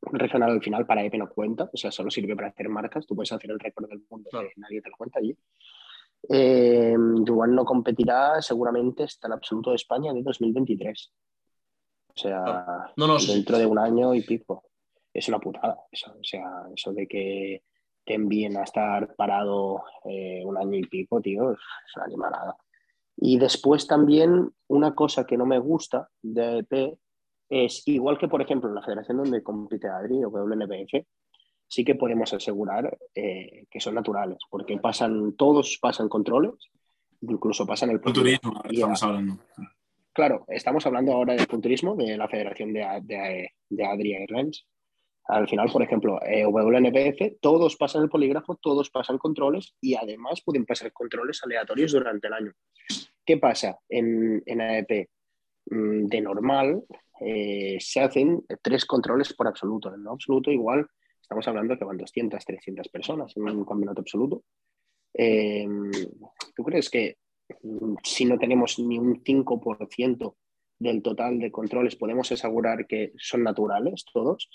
regional 0.03 0.51
al 0.51 0.62
final 0.62 0.85
para 0.85 1.03
EP 1.03 1.15
no 1.15 1.29
cuenta, 1.31 1.71
o 1.73 1.77
sea, 1.77 1.91
solo 1.91 2.11
sirve 2.11 2.37
para 2.37 2.49
hacer 2.49 2.69
marcas, 2.69 3.07
tú 3.07 3.15
puedes 3.17 3.33
hacer 3.33 3.51
el 3.51 3.59
récord 3.59 3.88
del 3.88 4.03
mundo, 4.11 4.29
nadie 4.57 4.83
te 4.83 4.91
lo 4.91 4.97
cuenta 4.97 5.19
allí. 5.19 5.37
Eh, 6.29 6.95
no 6.97 7.65
competirá 7.65 8.41
seguramente 8.41 9.05
hasta 9.05 9.27
el 9.27 9.33
absoluto 9.33 9.71
de 9.71 9.77
España 9.77 10.12
de 10.12 10.23
2023. 10.23 11.12
O 12.14 12.18
sea, 12.18 12.92
dentro 13.27 13.59
de 13.59 13.66
un 13.66 13.79
año 13.79 14.14
y 14.14 14.22
pico. 14.22 14.64
Es 15.12 15.29
una 15.29 15.38
putada. 15.38 15.79
Eso, 15.90 16.12
o 16.12 16.25
sea, 16.25 16.64
eso 16.75 16.92
de 16.92 17.07
que 17.07 17.62
te 18.05 18.14
envíen 18.14 18.57
a 18.57 18.64
estar 18.64 19.14
parado 19.14 19.85
eh, 20.05 20.42
un 20.44 20.57
año 20.57 20.79
y 20.79 20.87
pico, 20.87 21.20
tío, 21.20 21.53
es 21.53 21.59
una 21.96 22.07
animalada. 22.07 22.57
Y 23.16 23.38
después 23.38 23.87
también 23.87 24.51
una 24.68 24.94
cosa 24.94 25.27
que 25.27 25.37
no 25.37 25.46
me 25.46 25.59
gusta 25.59 26.09
de 26.22 26.59
EP 26.59 26.98
es 27.48 27.87
igual 27.87 28.18
que, 28.18 28.29
por 28.29 28.40
ejemplo, 28.40 28.68
en 28.68 28.75
la 28.75 28.83
federación 28.83 29.18
donde 29.18 29.42
compite 29.42 29.87
Adri 29.87 30.25
o 30.25 30.31
WNBF, 30.31 31.07
sí 31.68 31.85
que 31.85 31.94
podemos 31.94 32.33
asegurar 32.33 32.98
eh, 33.14 33.66
que 33.70 33.81
son 33.81 33.94
naturales, 33.94 34.38
porque 34.51 34.79
pasan, 34.79 35.35
todos 35.37 35.79
pasan 35.81 36.09
controles, 36.09 36.55
incluso 37.20 37.66
pasan 37.66 37.90
el 37.90 38.01
punturismo. 38.01 38.62
estamos 38.64 39.03
hablando. 39.03 39.38
Claro, 40.12 40.44
estamos 40.48 40.85
hablando 40.87 41.12
ahora 41.12 41.35
del 41.35 41.46
punturismo 41.46 41.96
de 41.96 42.16
la 42.16 42.29
federación 42.29 42.72
de, 42.72 42.87
de, 43.03 43.51
de 43.68 43.85
Adri 43.85 44.14
Airlines. 44.14 44.66
Al 45.25 45.48
final, 45.48 45.70
por 45.72 45.83
ejemplo, 45.83 46.20
eh, 46.22 46.44
WNBF, 46.44 47.38
todos 47.40 47.77
pasan 47.77 48.03
el 48.03 48.09
polígrafo, 48.09 48.57
todos 48.57 48.90
pasan 48.90 49.18
controles 49.18 49.75
y 49.81 49.94
además 49.94 50.42
pueden 50.44 50.66
pasar 50.66 50.92
controles 50.92 51.40
aleatorios 51.44 51.92
durante 51.92 52.27
el 52.27 52.35
año. 52.35 52.53
¿Qué 53.25 53.38
pasa 53.38 53.79
en, 53.88 54.42
en 54.44 54.61
AEP? 54.61 55.09
Mm, 55.66 56.07
de 56.07 56.20
normal, 56.20 56.83
eh, 57.20 57.77
se 57.79 58.01
hacen 58.01 58.44
tres 58.61 58.85
controles 58.85 59.33
por 59.33 59.46
absoluto. 59.46 59.94
En 59.94 60.07
absoluto, 60.09 60.51
igual, 60.51 60.87
estamos 61.20 61.46
hablando 61.46 61.79
que 61.79 61.85
van 61.85 61.96
200, 61.96 62.44
300 62.44 62.88
personas 62.88 63.33
en 63.37 63.42
un 63.44 63.64
campeonato 63.64 64.01
absoluto. 64.01 64.42
Eh, 65.14 65.66
¿Tú 66.55 66.64
crees 66.64 66.90
que 66.90 67.16
si 68.03 68.25
no 68.25 68.38
tenemos 68.38 68.79
ni 68.79 68.99
un 68.99 69.23
5% 69.23 70.35
del 70.79 71.03
total 71.03 71.38
de 71.38 71.51
controles, 71.51 71.97
podemos 71.97 72.31
asegurar 72.33 72.87
que 72.87 73.12
son 73.17 73.43
naturales 73.43 74.05
todos? 74.12 74.49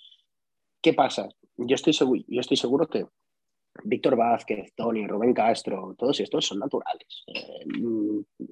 ¿Qué 0.82 0.94
pasa? 0.94 1.30
Yo 1.58 1.76
estoy 1.76 1.94
seguro, 1.94 2.22
yo 2.28 2.42
estoy 2.42 2.58
seguro 2.58 2.88
que 2.88 3.06
Víctor 3.84 4.16
Vázquez, 4.16 4.74
Tony, 4.76 5.08
Rubén 5.08 5.34
Castro, 5.34 5.96
todos 5.98 6.20
estos 6.20 6.46
son 6.46 6.60
naturales. 6.60 7.24
100%, 7.28 8.48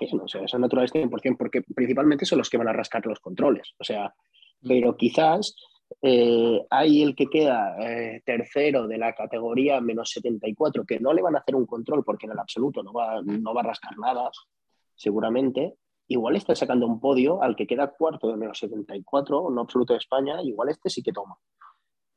eh, 0.00 0.20
o 0.22 0.28
sea, 0.28 0.46
son 0.46 0.60
naturales 0.60 0.92
100%, 0.92 1.36
porque 1.36 1.62
principalmente 1.62 2.24
son 2.24 2.38
los 2.38 2.50
que 2.50 2.58
van 2.58 2.68
a 2.68 2.72
rascar 2.72 3.04
los 3.06 3.20
controles. 3.20 3.74
O 3.78 3.84
sea, 3.84 4.14
mm. 4.62 4.68
pero 4.68 4.96
quizás 4.96 5.56
eh, 6.02 6.66
hay 6.70 7.02
el 7.02 7.14
que 7.14 7.26
queda 7.26 7.76
eh, 7.80 8.22
tercero 8.24 8.86
de 8.86 8.98
la 8.98 9.14
categoría 9.14 9.80
menos 9.80 10.10
74, 10.10 10.84
que 10.84 11.00
no 11.00 11.12
le 11.12 11.22
van 11.22 11.36
a 11.36 11.40
hacer 11.40 11.54
un 11.54 11.66
control 11.66 12.04
porque 12.04 12.26
en 12.26 12.32
el 12.32 12.38
absoluto 12.38 12.82
no 12.82 12.92
va, 12.92 13.20
no 13.22 13.54
va 13.54 13.60
a 13.60 13.64
rascar 13.64 13.96
nada, 13.98 14.30
seguramente. 14.94 15.76
Igual 16.08 16.36
está 16.36 16.54
sacando 16.54 16.86
un 16.86 17.00
podio 17.00 17.42
al 17.42 17.56
que 17.56 17.66
queda 17.66 17.92
cuarto 17.92 18.28
de 18.28 18.36
menos 18.36 18.58
74, 18.58 19.50
no 19.50 19.60
absoluto 19.60 19.92
de 19.92 19.98
España, 19.98 20.40
igual 20.42 20.68
este 20.68 20.90
sí 20.90 21.02
que 21.02 21.12
toma. 21.12 21.36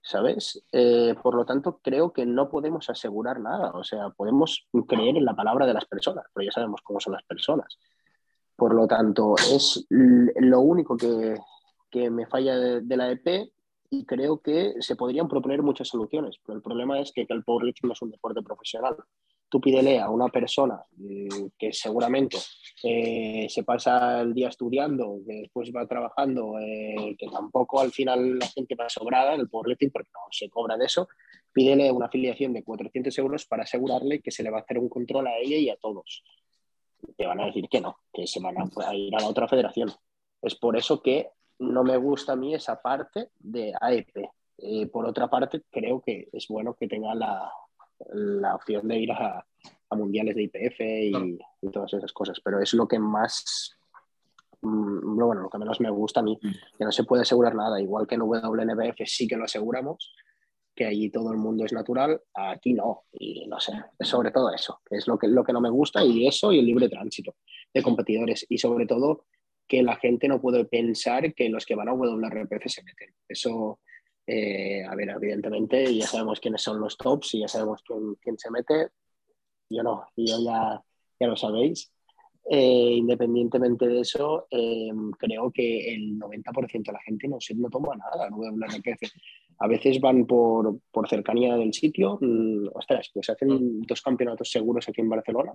¿sabes? 0.02 0.64
Eh, 0.72 1.14
por 1.22 1.36
lo 1.36 1.46
tanto, 1.46 1.80
creo 1.84 2.12
que 2.14 2.26
no 2.26 2.50
podemos 2.50 2.90
asegurar 2.90 3.40
nada, 3.40 3.72
o 3.72 3.84
sea, 3.84 4.10
podemos 4.10 4.68
creer 4.88 5.18
en 5.18 5.26
la 5.26 5.36
palabra 5.36 5.66
de 5.68 5.74
las 5.74 5.86
personas, 5.86 6.26
pero 6.34 6.46
ya 6.46 6.52
sabemos 6.52 6.82
cómo 6.82 7.00
son 7.00 7.14
las 7.14 7.24
personas. 7.24 7.78
Por 8.56 8.74
lo 8.74 8.88
tanto, 8.88 9.36
es 9.38 9.86
lo 9.90 10.62
único 10.62 10.98
que, 10.98 11.36
que 11.90 12.10
me 12.10 12.26
falla 12.26 12.58
de, 12.58 12.98
la 12.98 13.12
EP 13.12 13.52
y 13.90 14.06
creo 14.06 14.40
que 14.40 14.74
se 14.80 14.96
podrían 14.96 15.28
proponer 15.28 15.64
muchas 15.64 15.88
soluciones, 15.88 16.38
pero 16.46 16.58
el 16.58 16.64
problema 16.64 17.00
es 17.00 17.12
que, 17.12 17.26
el 17.28 17.44
powerlifting 17.44 17.88
no 17.88 17.94
es 17.94 18.02
un 18.02 18.12
deporte 18.12 18.42
profesional 18.42 18.96
tú 19.50 19.60
pídele 19.60 20.00
a 20.00 20.10
una 20.10 20.30
persona 20.30 20.82
mm, 20.96 21.48
que 21.58 21.74
seguramente 21.74 22.38
eh, 22.84 23.48
se 23.50 23.64
pasa 23.64 24.22
el 24.22 24.34
día 24.34 24.50
estudiando, 24.50 25.20
que 25.28 25.34
después 25.42 25.72
va 25.76 25.88
trabajando, 25.88 26.60
eh, 26.60 27.16
que 27.18 27.28
tampoco 27.28 27.82
al 27.82 27.92
final 27.92 28.40
la 28.40 28.48
gente 28.48 28.76
va 28.76 28.88
sobrada 28.90 29.34
en 29.34 29.42
el 29.42 29.50
powerlifting 29.50 29.92
porque 29.92 30.12
no 30.14 30.22
se 30.32 30.50
cobra 30.50 30.78
de 30.78 30.86
eso, 30.86 31.10
pídele 31.52 31.92
una 31.92 32.06
afiliación 32.06 32.54
de 32.54 32.64
400 32.64 33.18
euros 33.18 33.46
para 33.46 33.64
asegurarle 33.64 34.22
que 34.22 34.32
se 34.32 34.44
le 34.44 34.52
va 34.52 34.60
a 34.60 34.62
hacer 34.62 34.78
un 34.78 34.88
control 34.88 35.28
a 35.28 35.38
ella 35.38 35.58
y 35.58 35.70
a 35.70 35.78
todos. 35.78 36.24
Te 37.18 37.26
van 37.26 37.42
a 37.42 37.46
decir 37.46 37.68
que 37.70 37.82
no, 37.82 37.98
que 38.14 38.28
se 38.28 38.40
van 38.40 38.56
a 38.58 38.96
ir 38.96 39.16
a 39.16 39.22
la 39.22 39.28
otra 39.28 39.48
federación. 39.48 39.92
Es 40.42 40.56
por 40.56 40.78
eso 40.78 41.02
que 41.02 41.30
no 41.60 41.84
me 41.84 41.98
gusta 41.98 42.34
a 42.34 42.36
mí 42.36 42.56
esa 42.56 42.82
parte 42.82 43.32
de 43.38 43.74
AEP. 43.80 44.30
Eh, 44.58 44.88
por 44.88 45.06
otra 45.06 45.30
parte, 45.30 45.64
creo 45.70 46.02
que 46.02 46.28
es 46.32 46.48
bueno 46.50 46.74
que 46.74 46.88
tenga 46.88 47.14
la, 47.16 47.50
la 48.14 48.56
opción 48.56 48.88
de 48.88 49.00
ir 49.00 49.12
a, 49.12 49.46
mundiales 49.92 50.36
de 50.36 50.44
IPF 50.44 50.80
y, 50.82 51.40
todas 51.72 51.94
esas 51.94 52.14
cosas, 52.14 52.40
pero 52.44 52.60
es 52.62 52.74
lo 52.74 52.88
que 52.88 53.00
más 53.00 53.76
mm, 54.62 55.18
bueno, 55.18 55.42
lo 55.42 55.50
que 55.50 55.58
menos 55.58 55.82
me 55.82 55.90
gusta 55.90 56.20
a 56.20 56.24
mí, 56.24 56.38
mm. 56.42 56.78
que 56.78 56.86
no 56.86 56.92
se 56.92 57.04
puede 57.04 57.24
asegurar 57.24 57.56
nada, 57.56 57.82
igual 57.82 58.08
que 58.08 58.16
en 58.16 58.22
WNBF 58.22 59.02
sí 59.06 59.28
que 59.28 59.36
lo 59.36 59.46
aseguramos, 59.46 60.14
que 60.76 60.86
allí 60.86 61.10
todo 61.10 61.32
el 61.32 61.38
mundo 61.38 61.66
es 61.66 61.74
natural, 61.74 62.22
aquí 62.34 62.74
no, 62.74 63.04
y 63.12 63.48
no 63.48 63.60
sé, 63.60 63.74
sobre 64.00 64.32
todo 64.32 64.54
eso, 64.54 64.80
que 64.86 64.98
es 64.98 65.08
lo 65.08 65.18
que, 65.18 65.28
lo 65.28 65.44
que 65.44 65.54
no 65.54 65.60
me 65.60 65.70
gusta, 65.70 66.04
y 66.04 66.28
eso 66.28 66.54
y 66.54 66.60
el 66.60 66.66
libre 66.66 66.88
tránsito 66.88 67.36
de 67.74 67.84
competidores, 67.84 68.46
y 68.48 68.58
sobre 68.60 68.86
todo 68.86 69.26
que 69.70 69.84
la 69.84 69.96
gente 69.98 70.28
no 70.28 70.42
puede 70.42 70.66
pensar 70.66 71.34
que 71.34 71.48
los 71.48 71.66
que 71.66 71.76
van 71.76 71.88
a 71.88 71.94
WRPF 71.94 72.64
se 72.66 72.84
meten. 72.84 73.14
Eso, 73.28 73.80
eh, 74.26 74.84
a 74.84 74.96
ver, 74.96 75.10
evidentemente 75.10 75.96
ya 75.96 76.08
sabemos 76.08 76.40
quiénes 76.40 76.64
son 76.64 76.82
los 76.82 76.98
tops 76.98 77.36
y 77.36 77.42
ya 77.42 77.48
sabemos 77.48 77.82
quién, 77.86 78.16
quién 78.16 78.38
se 78.38 78.50
mete, 78.50 78.88
yo 79.70 79.84
no, 79.84 80.08
yo 80.18 80.44
ya, 80.44 80.82
ya 81.20 81.28
lo 81.28 81.38
sabéis. 81.38 81.94
Eh, 82.52 82.96
independientemente 82.98 83.88
de 83.88 84.00
eso, 84.00 84.48
eh, 84.50 84.90
creo 85.20 85.52
que 85.52 85.94
el 85.94 86.18
90% 86.18 86.84
de 86.84 86.94
la 86.94 87.02
gente 87.02 87.28
no, 87.28 87.40
se, 87.40 87.54
no 87.54 87.70
toma 87.70 87.96
nada, 87.96 88.28
no 88.28 88.40
A 89.60 89.68
veces 89.68 90.00
van 90.02 90.26
por, 90.26 90.80
por 90.92 91.08
cercanía 91.08 91.56
del 91.58 91.74
sitio, 91.74 92.18
mm, 92.20 92.70
ostras, 92.74 93.12
pues 93.14 93.30
hacen 93.30 93.50
mm. 93.50 93.82
dos 93.82 94.02
campeonatos 94.02 94.50
seguros 94.50 94.90
aquí 94.90 95.02
en 95.02 95.10
Barcelona. 95.10 95.54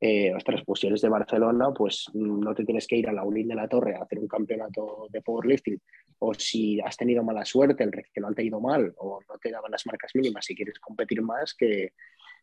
Eh, 0.00 0.32
ostras, 0.34 0.62
pues 0.64 0.80
si 0.80 0.86
eres 0.86 1.02
de 1.02 1.10
Barcelona, 1.10 1.72
pues 1.74 2.10
no 2.14 2.54
te 2.54 2.64
tienes 2.64 2.86
que 2.86 2.96
ir 2.96 3.08
a 3.08 3.12
la 3.12 3.22
Unil 3.22 3.48
de 3.48 3.54
la 3.54 3.68
Torre 3.68 3.94
a 3.94 4.02
hacer 4.02 4.18
un 4.18 4.28
campeonato 4.28 5.06
de 5.10 5.20
powerlifting. 5.20 5.80
O 6.20 6.32
si 6.34 6.80
has 6.80 6.96
tenido 6.96 7.22
mala 7.22 7.44
suerte, 7.44 7.84
el 7.84 7.92
regional 7.92 8.34
te 8.34 8.42
ha 8.42 8.44
ido 8.46 8.60
mal, 8.60 8.94
o 8.96 9.20
no 9.28 9.38
te 9.38 9.50
daban 9.50 9.70
las 9.70 9.86
marcas 9.86 10.12
mínimas 10.14 10.48
y 10.50 10.54
quieres 10.54 10.78
competir 10.78 11.20
más, 11.22 11.54
que, 11.54 11.92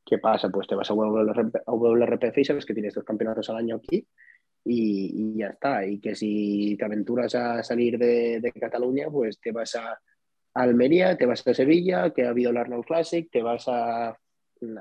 ¿Qué 0.08 0.20
pasa? 0.20 0.50
Pues 0.50 0.68
te 0.68 0.76
vas 0.76 0.90
a 0.90 0.94
WRPF 0.94 2.38
y 2.38 2.46
sabes 2.46 2.66
que 2.66 2.74
tienes 2.74 2.94
dos 2.94 3.04
campeonatos 3.04 3.50
al 3.50 3.58
año 3.58 3.76
aquí 3.76 4.08
y, 4.64 5.38
ya 5.38 5.48
está. 5.48 5.86
Y 5.86 6.00
que 6.00 6.16
si 6.16 6.78
te 6.78 6.86
aventuras 6.86 7.36
a 7.36 7.62
salir 7.62 7.98
de, 7.98 8.54
Cataluña, 8.58 9.10
pues 9.12 9.38
te 9.42 9.52
vas 9.52 9.76
a, 9.76 10.00
Almería, 10.54 11.18
te 11.18 11.26
vas 11.26 11.46
a 11.46 11.54
Sevilla, 11.54 12.14
que 12.14 12.24
ha 12.24 12.30
habido 12.30 12.52
el 12.52 12.58
Arnold 12.58 12.86
Classic, 12.86 13.30
te 13.30 13.42
vas 13.44 13.68
a... 13.68 14.18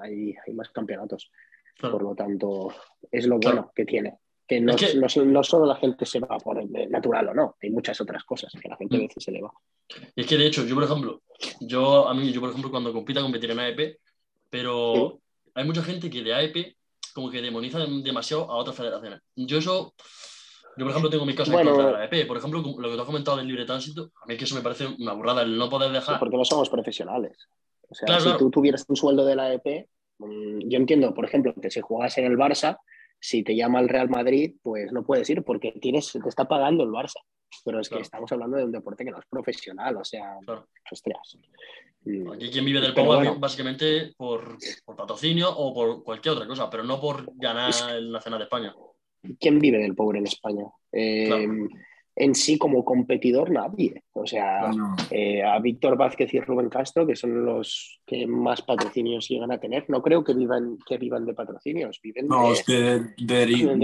Hay, 0.01 0.35
hay 0.47 0.55
más 0.55 0.71
campeonatos. 0.71 1.33
Por 1.81 2.03
lo 2.03 2.15
tanto, 2.15 2.73
es 3.11 3.27
lo 3.27 3.39
bueno 3.39 3.71
que 3.75 3.85
tiene. 3.85 4.19
Que 4.47 4.61
no, 4.61 4.75
no, 5.27 5.43
solo 5.43 5.67
la 5.67 5.75
gente 5.75 6.07
se 6.07 6.21
va 6.21 6.39
por 6.39 6.59
el 6.59 6.71
natural 6.89 7.31
o 7.31 7.35
no, 7.35 7.57
hay 7.61 7.71
muchas 7.71 8.01
otras 8.01 8.23
cosas 8.23 8.53
que 8.61 8.69
la 8.69 8.77
gente 8.77 8.95
a 8.95 8.99
mm. 8.99 9.03
veces 9.03 9.25
se 9.25 9.33
le 9.33 9.43
va. 9.43 9.53
Y 10.15 10.21
es 10.21 10.27
que 10.27 10.37
de 10.37 10.47
hecho, 10.47 10.65
yo 10.65 10.75
por 10.75 10.85
ejemplo, 10.85 11.23
yo 11.61 12.09
a 12.09 12.15
mí, 12.15 12.33
yo 12.33 12.41
por 12.41 12.51
ejemplo, 12.51 12.71
cuando 12.71 12.93
compita, 12.93 13.21
competir 13.21 13.51
en 13.51 13.59
AEP, 13.59 13.99
pero 14.49 15.21
hay 15.55 15.65
mucha 15.65 15.83
gente 15.83 16.09
que 16.09 16.23
de 16.23 16.33
AEP 16.33 16.77
como 17.13 17.31
que 17.31 17.43
demoniza 17.43 17.79
demasiado 18.05 18.51
a 18.51 18.57
otras 18.57 18.77
federaciones. 18.77 19.21
Yo 19.35 19.59
eso, 19.59 19.95
yo 20.77 20.85
por 20.85 20.91
ejemplo 20.91 21.11
tengo 21.11 21.25
mi 21.25 21.35
caso 21.35 21.51
bueno, 21.51 21.77
de 21.77 21.93
la 21.93 21.99
AEP. 22.03 22.29
Por 22.29 22.37
ejemplo, 22.37 22.61
lo 22.61 22.89
que 22.91 22.95
tú 22.95 23.01
has 23.01 23.07
comentado 23.07 23.39
del 23.39 23.49
libre 23.49 23.65
tránsito, 23.65 24.13
a 24.23 24.27
mí 24.27 24.35
es 24.35 24.39
que 24.39 24.45
eso 24.45 24.55
me 24.55 24.61
parece 24.61 24.87
una 24.99 25.15
burrada, 25.15 25.43
el 25.43 25.57
no 25.57 25.69
poder 25.69 25.91
dejar... 25.91 26.21
porque 26.21 26.37
no 26.37 26.45
somos 26.45 26.71
profesionales. 26.71 27.49
O 27.89 27.95
sea, 27.95 28.21
si 28.21 28.37
tú 28.37 28.51
tuvieras 28.51 28.85
un 28.89 28.97
sueldo 28.97 29.25
de 29.25 29.35
la 29.35 29.45
AEP, 29.45 29.89
yo 30.19 30.79
entiendo, 30.79 31.15
por 31.15 31.25
ejemplo, 31.25 31.55
que 31.55 31.71
si 31.71 31.81
juegas 31.81 32.17
en 32.19 32.27
el 32.27 32.37
Barça, 32.37 32.79
si 33.21 33.43
te 33.43 33.57
llama 33.57 33.81
el 33.81 33.89
Real 33.89 34.09
Madrid, 34.09 34.55
pues 34.63 34.93
no 34.93 35.05
puedes 35.05 35.29
ir 35.31 35.43
porque 35.43 35.73
tienes, 35.81 36.13
te 36.13 36.29
está 36.29 36.47
pagando 36.47 36.85
el 36.85 36.91
Barça. 36.91 37.21
Pero 37.65 37.81
es 37.81 37.89
que 37.89 38.01
estamos 38.01 38.31
hablando 38.33 38.57
de 38.57 38.65
un 38.65 38.73
deporte 38.73 39.05
que 39.05 39.11
no 39.11 39.19
es 39.19 39.27
profesional, 39.31 39.97
o 39.97 40.05
sea, 40.05 40.37
ostras. 40.91 41.39
Aquí 42.33 42.51
quien 42.51 42.65
vive 42.65 42.81
del 42.81 42.95
Power 42.95 43.37
básicamente 43.39 44.15
por, 44.17 44.59
patrocinio 44.85 45.51
o 45.51 45.75
por 45.75 46.05
cualquier 46.05 46.35
otra 46.35 46.47
cosa, 46.47 46.71
pero 46.71 46.85
no 46.85 47.01
por 47.01 47.29
ganar 47.35 47.73
la 48.01 48.21
cena 48.21 48.39
de 48.39 48.45
España. 48.45 48.75
¿Quién 49.41 49.59
vive 49.59 49.79
del 49.79 49.95
Power 49.95 50.19
en 50.19 50.27
España? 50.27 50.65
Eh, 50.93 51.49
en 52.17 52.35
sí 52.35 52.57
como 52.57 52.83
competidor 52.83 53.51
nadie. 53.51 54.03
O 54.15 54.27
sea, 54.27 54.71
eh, 55.11 55.43
a 55.43 55.59
Víctor 55.61 55.99
Vázquez 55.99 56.33
y 56.33 56.41
Rubén 56.41 56.71
Castro, 56.71 57.07
que 57.07 57.15
son 57.15 57.45
los 57.45 58.01
que 58.07 58.27
más 58.27 58.63
patrocinios 58.63 59.29
llegan 59.29 59.53
a 59.53 59.61
tener, 59.61 59.85
no 59.89 60.03
creo 60.03 60.25
que 60.25 60.33
vivan, 60.33 60.79
que 60.87 60.97
vivan 60.97 61.27
de 61.27 61.35
patrocinios, 61.35 62.01
viven 62.03 62.27
no, 62.27 62.47
de, 62.47 62.53
es 62.55 62.65
que 62.65 63.03
derivan 63.19 63.79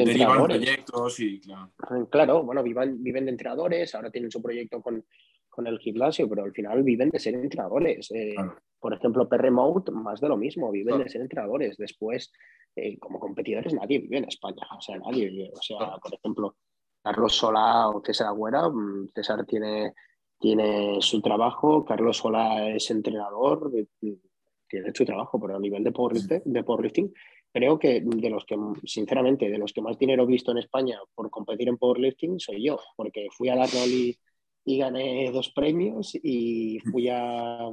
proyectos 0.45 1.21
y 1.21 1.40
claro. 1.40 1.73
Claro, 2.11 2.42
bueno, 2.42 2.62
vivan, 2.62 3.03
viven 3.03 3.27
de 3.27 3.33
entrenadores, 3.33 3.95
ahora 3.95 4.11
tienen 4.11 4.31
su 4.31 4.40
proyecto 4.40 4.81
con, 4.81 5.05
con 5.51 5.66
el 5.66 5.79
gimnasio, 5.79 6.27
pero 6.27 6.45
al 6.45 6.53
final 6.53 6.83
viven 6.83 7.11
de 7.11 7.18
ser 7.18 7.35
entrenadores. 7.35 8.11
Eh, 8.12 8.35
por 8.81 8.95
ejemplo, 8.95 9.29
Perremote, 9.29 9.92
más 9.92 10.23
de 10.23 10.29
lo 10.29 10.38
mismo, 10.38 10.71
viven 10.71 10.99
de 10.99 11.09
ser 11.11 11.21
entrenadores. 11.21 11.77
Después, 11.77 12.33
eh, 12.75 12.99
como 12.99 13.21
competidores, 13.21 13.75
nadie 13.75 13.99
vive 13.99 14.16
en 14.16 14.25
España. 14.25 14.66
O 14.77 14.81
sea, 14.81 14.97
nadie. 14.97 15.51
O 15.55 15.61
sea, 15.61 15.99
por 16.03 16.14
ejemplo, 16.14 16.57
Carlos 17.03 17.37
Solá 17.37 17.88
o 17.88 18.03
César 18.05 18.29
Agüera. 18.29 18.69
Mm, 18.69 19.09
César 19.15 19.45
tiene, 19.47 19.95
tiene 20.38 20.99
su 21.01 21.21
trabajo, 21.21 21.85
Carlos 21.85 22.19
Solá 22.19 22.69
es 22.69 22.91
entrenador, 22.91 23.71
tiene 24.01 24.93
su 24.95 25.05
trabajo, 25.05 25.41
pero 25.41 25.57
a 25.57 25.61
nivel 25.61 25.85
de 25.85 25.93
powerlifting, 25.93 26.43
de 26.45 26.65
powerlifting 26.65 27.12
creo 27.53 27.79
que 27.79 28.01
de 28.03 28.31
los 28.31 28.45
que, 28.45 28.57
sinceramente, 28.85 29.51
de 29.51 29.59
los 29.59 29.73
que 29.73 29.83
más 29.83 29.99
dinero 29.99 30.23
he 30.23 30.27
visto 30.27 30.53
en 30.53 30.59
España 30.59 30.99
por 31.15 31.29
competir 31.31 31.69
en 31.69 31.77
powerlifting 31.77 32.41
soy 32.41 32.65
yo, 32.65 32.79
porque 32.97 33.29
fui 33.31 33.51
a 33.51 33.55
la 33.55 33.67
y, 33.87 34.17
y 34.65 34.79
gané 34.79 35.31
dos 35.31 35.51
premios 35.51 36.15
y 36.15 36.79
fui 36.91 37.09
a, 37.11 37.69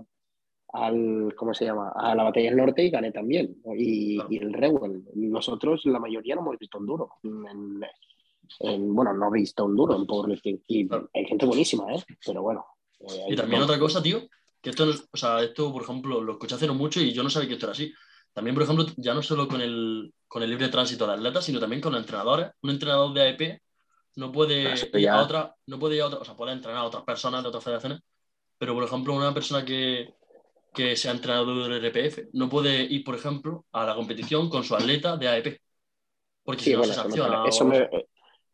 al, 0.74 1.34
¿cómo 1.36 1.54
se 1.54 1.66
llama? 1.66 1.94
A 1.96 2.14
la 2.14 2.24
Batalla 2.24 2.50
del 2.50 2.58
Norte 2.58 2.84
y 2.84 2.90
gané 2.90 3.12
también. 3.12 3.56
Y, 3.76 4.20
y 4.30 4.38
el 4.38 4.54
Rewell. 4.54 5.04
Nosotros, 5.16 5.86
la 5.86 6.00
mayoría, 6.00 6.36
no 6.36 6.42
hemos 6.42 6.60
visto 6.60 6.78
un 6.78 6.86
duro. 6.86 7.10
En, 7.24 7.82
bueno, 8.60 9.14
no 9.14 9.28
he 9.30 9.40
visto 9.40 9.66
un 9.66 9.76
duro 9.76 9.96
en 9.96 10.06
powerlifting. 10.06 10.64
Y 10.68 10.88
hay 11.14 11.26
gente 11.26 11.46
buenísima, 11.46 11.94
¿eh? 11.94 12.04
Pero 12.26 12.42
bueno. 12.42 12.66
Eh, 13.00 13.26
y 13.30 13.36
también 13.36 13.62
otra 13.62 13.80
cosa, 13.80 14.02
tío, 14.02 14.22
que 14.62 14.72
esto, 14.72 14.86
o 15.12 15.18
sea, 15.18 15.42
esto, 15.42 15.72
por 15.72 15.84
ejemplo, 15.84 16.22
lo 16.22 16.34
escuché 16.34 16.56
hace 16.56 16.68
no 16.68 16.74
mucho 16.74 17.00
y 17.00 17.14
yo 17.14 17.24
no 17.24 17.30
sabía 17.30 17.48
que 17.48 17.54
esto 17.54 17.66
era 17.68 17.74
así. 17.74 17.94
También, 18.34 18.56
por 18.56 18.64
ejemplo, 18.64 18.86
ya 18.98 19.14
no 19.14 19.22
solo 19.22 19.48
con 19.48 19.62
el, 19.62 20.14
con 20.28 20.44
el 20.44 20.50
libre 20.50 20.70
tránsito 20.70 21.08
de 21.08 21.14
atletas, 21.14 21.46
sino 21.46 21.60
también 21.60 21.82
con 21.82 21.94
los 21.94 22.02
entrenadores. 22.02 22.52
Un 22.62 22.70
entrenador 22.72 23.14
de 23.14 23.22
AEP 23.22 23.62
no 24.16 24.32
puede 24.32 24.76
ir 24.94 25.10
a 25.10 25.22
otra, 25.22 25.56
no 25.66 25.80
puede 25.80 25.96
ir 25.96 26.02
a 26.02 26.08
otra, 26.08 26.20
o 26.20 26.26
sea, 26.26 26.36
puede 26.36 26.54
entrenar 26.54 26.82
a 26.82 26.86
otras 26.86 27.04
personas 27.04 27.42
de 27.42 27.50
otras 27.50 27.64
federaciones, 27.64 28.00
pero 28.58 28.74
por 28.74 28.84
ejemplo, 28.84 29.16
una 29.16 29.34
persona 29.34 29.64
que, 29.64 30.14
que 30.74 30.96
sea 30.96 31.12
entrenador 31.12 31.70
del 31.70 31.86
RPF 31.86 32.30
no 32.34 32.50
puede 32.50 32.84
ir, 32.84 33.04
por 33.04 33.16
ejemplo, 33.16 33.66
a 33.72 33.86
la 33.86 33.96
competición 33.96 34.50
con 34.50 34.64
su 34.64 34.76
atleta 34.76 35.18
de 35.18 35.28
AEP. 35.28 35.62
Porque 36.44 36.64
si 36.64 36.74
no 36.74 36.84
se 36.84 36.94
sanciona. 36.94 37.44
Eso 37.48 37.66
me, 37.66 37.88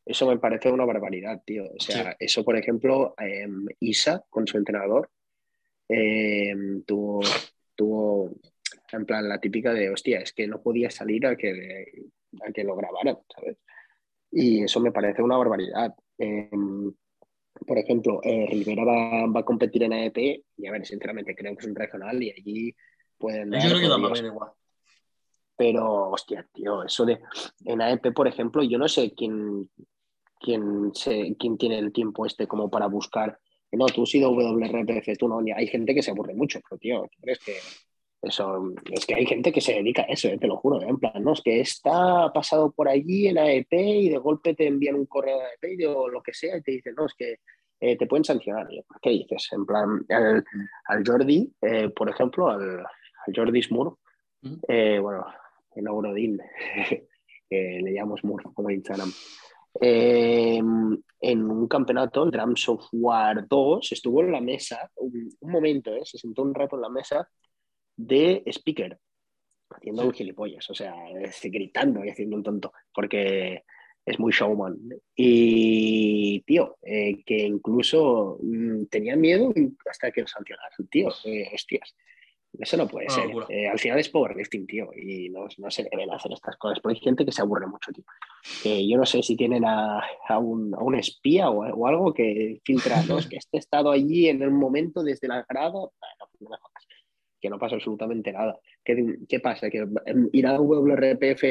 eso 0.05 0.27
me 0.27 0.37
parece 0.37 0.71
una 0.71 0.85
barbaridad, 0.85 1.41
tío. 1.43 1.65
O 1.65 1.79
sea, 1.79 2.15
eso, 2.19 2.43
por 2.43 2.55
ejemplo, 2.55 3.15
em, 3.17 3.65
Isa, 3.79 4.23
con 4.29 4.45
su 4.45 4.57
entrenador, 4.57 5.09
em, 5.87 6.83
tuvo, 6.83 7.21
tuvo, 7.75 8.31
en 8.91 9.05
plan, 9.05 9.27
la 9.27 9.39
típica 9.39 9.73
de, 9.73 9.89
hostia, 9.89 10.19
es 10.19 10.31
que 10.31 10.47
no 10.47 10.61
podía 10.61 10.91
salir 10.91 11.25
a 11.25 11.35
que, 11.35 12.09
a 12.47 12.51
que 12.51 12.63
lo 12.63 12.75
grabaran, 12.75 13.17
¿sabes? 13.33 13.57
Y 14.31 14.63
eso 14.63 14.79
me 14.79 14.91
parece 14.91 15.23
una 15.23 15.37
barbaridad. 15.37 15.95
Em, 16.19 16.93
por 17.65 17.77
ejemplo, 17.77 18.19
eh, 18.23 18.47
Rivera 18.49 18.83
va, 18.83 19.25
va, 19.27 19.39
a 19.39 19.45
competir 19.45 19.83
en 19.83 19.93
AEP 19.93 20.43
y 20.57 20.67
a 20.67 20.71
ver, 20.71 20.85
sinceramente, 20.85 21.35
creo 21.35 21.55
que 21.55 21.61
es 21.63 21.67
un 21.67 21.75
regional 21.75 22.21
y 22.21 22.31
allí 22.31 22.75
pueden... 23.17 23.51
Yo 23.53 23.69
creo 23.69 23.79
que 23.79 23.87
también 23.87 24.25
igual. 24.25 24.51
Pero, 25.57 26.09
hostia, 26.09 26.47
tío, 26.53 26.83
eso 26.83 27.05
de... 27.05 27.19
En 27.63 27.81
AEP, 27.81 28.13
por 28.13 28.27
ejemplo, 28.27 28.61
yo 28.61 28.77
no 28.77 28.87
sé 28.89 29.13
quién, 29.15 29.69
quién, 30.39 30.91
se, 30.93 31.35
quién 31.37 31.57
tiene 31.57 31.79
el 31.79 31.91
tiempo 31.91 32.25
este 32.25 32.47
como 32.47 32.69
para 32.69 32.87
buscar. 32.87 33.39
No, 33.71 33.85
tú 33.87 34.03
has 34.03 34.09
sido 34.09 34.31
WRPF, 34.31 35.17
tú 35.17 35.27
no. 35.27 35.41
Hay 35.55 35.67
gente 35.67 35.93
que 35.93 36.01
se 36.01 36.11
aburre 36.11 36.33
mucho, 36.33 36.59
pero 36.67 36.79
tío, 36.79 37.01
¿tú 37.11 37.21
crees 37.21 37.39
que 37.39 37.53
eso? 38.21 38.73
Es 38.91 39.05
que 39.05 39.15
hay 39.15 39.25
gente 39.25 39.51
que 39.51 39.61
se 39.61 39.73
dedica 39.73 40.03
a 40.03 40.05
eso, 40.05 40.27
eh, 40.27 40.37
te 40.37 40.47
lo 40.47 40.57
juro. 40.57 40.81
Eh, 40.81 40.87
en 40.87 40.97
plan, 40.97 41.23
no, 41.23 41.33
es 41.33 41.41
que 41.41 41.59
está 41.59 42.31
pasado 42.33 42.71
por 42.71 42.87
allí 42.87 43.27
en 43.27 43.37
AEP 43.37 43.73
y 43.73 44.09
de 44.09 44.17
golpe 44.17 44.53
te 44.53 44.67
envían 44.67 44.95
un 44.95 45.05
correo 45.05 45.37
de 45.37 45.69
AEP 45.69 45.95
o 45.95 46.09
lo 46.09 46.21
que 46.21 46.33
sea 46.33 46.57
y 46.57 46.61
te 46.61 46.71
dicen, 46.71 46.95
no, 46.95 47.05
es 47.05 47.13
que 47.13 47.39
eh, 47.79 47.97
te 47.97 48.07
pueden 48.07 48.23
sancionar. 48.23 48.67
¿Qué 49.01 49.09
dices? 49.09 49.49
En 49.51 49.65
plan, 49.65 50.05
al, 50.09 51.03
Jordi, 51.05 51.53
por 51.95 52.09
ejemplo, 52.09 52.49
al, 52.49 52.83
Jordi 53.35 53.61
Smur, 53.61 53.97
bueno, 54.41 55.25
en 55.75 55.87
Aurodin, 55.87 56.39
que 57.49 57.79
le 57.83 57.93
llamamos 57.93 58.21
Smur 58.21 58.41
como 58.53 58.69
Instagram. 58.69 59.11
Em, 59.81 60.97
en 61.19 61.51
un 61.51 61.67
campeonato, 61.67 62.23
el 62.23 62.31
Drum 62.31 62.55
Software 62.55 63.45
2, 63.47 63.91
estuvo 63.91 64.21
en 64.21 64.31
la 64.31 64.41
mesa, 64.41 64.89
un, 64.95 65.29
momento, 65.41 65.93
¿eh? 65.93 66.01
se 66.05 66.17
sentó 66.17 66.43
un 66.43 66.53
rato 66.53 66.75
en 66.75 66.81
la 66.81 66.89
mesa 66.89 67.27
de 67.95 68.43
speaker, 68.47 68.97
haciendo 69.69 70.03
un 70.03 70.13
gilipollas, 70.13 70.69
o 70.69 70.73
sea, 70.73 70.93
gritando 71.43 72.05
y 72.05 72.09
haciendo 72.09 72.37
un 72.37 72.43
tonto, 72.43 72.71
porque 72.93 73.63
es 74.05 74.19
muy 74.19 74.31
showman. 74.31 74.77
Y, 75.15 76.41
tío, 76.41 76.77
eh, 76.81 77.23
que 77.25 77.37
incluso 77.39 78.37
mm, 78.41 78.85
tenía 78.85 79.15
miedo 79.15 79.51
hasta 79.89 80.11
que 80.11 80.21
lo 80.21 80.27
sancionaran, 80.27 80.87
tío, 80.89 81.09
eh, 81.25 81.49
hostias. 81.53 81.95
Eso 82.59 82.77
no 82.77 82.87
puede 82.87 83.09
ser. 83.09 83.29
al 83.71 83.79
final 83.79 83.99
es 83.99 84.09
powerlifting, 84.09 84.67
tío, 84.67 84.89
y 84.95 85.29
no, 85.29 85.47
no 85.57 85.71
se 85.71 85.83
deben 85.83 86.11
hacer 86.11 86.31
estas 86.33 86.57
cosas, 86.57 86.79
pero 86.81 86.93
hay 86.93 87.01
gente 87.01 87.25
que 87.25 87.31
se 87.31 87.41
aburre 87.41 87.67
mucho, 87.67 87.91
tío. 87.91 88.03
que 88.63 88.87
yo 88.87 88.97
no 88.97 89.05
sé 89.05 89.21
si 89.23 89.35
tienen 89.35 89.65
a, 89.65 90.01
a, 90.27 90.37
un, 90.37 90.73
a 90.75 90.79
un, 90.79 90.95
espía 90.95 91.49
o, 91.49 91.65
o, 91.65 91.87
algo 91.87 92.13
que 92.13 92.61
filtra, 92.63 93.01
¿no? 93.03 93.19
es 93.19 93.27
que 93.27 93.37
este 93.37 93.57
estado 93.57 93.91
allí 93.91 94.29
en 94.29 94.41
el 94.41 94.51
momento 94.51 95.03
desde 95.03 95.27
la 95.27 95.45
grada, 95.47 95.89
bueno, 96.39 96.63
que 97.45 97.49
no 97.49 97.59
pasa 97.59 97.75
absolutamente 97.75 98.31
nada. 98.31 98.59
¿Qué, 98.83 99.17
qué 99.29 99.39
pasa? 99.39 99.69
¿Que 99.69 99.85
irá 100.33 100.55
a 100.55 100.59
WRPF 100.59 101.43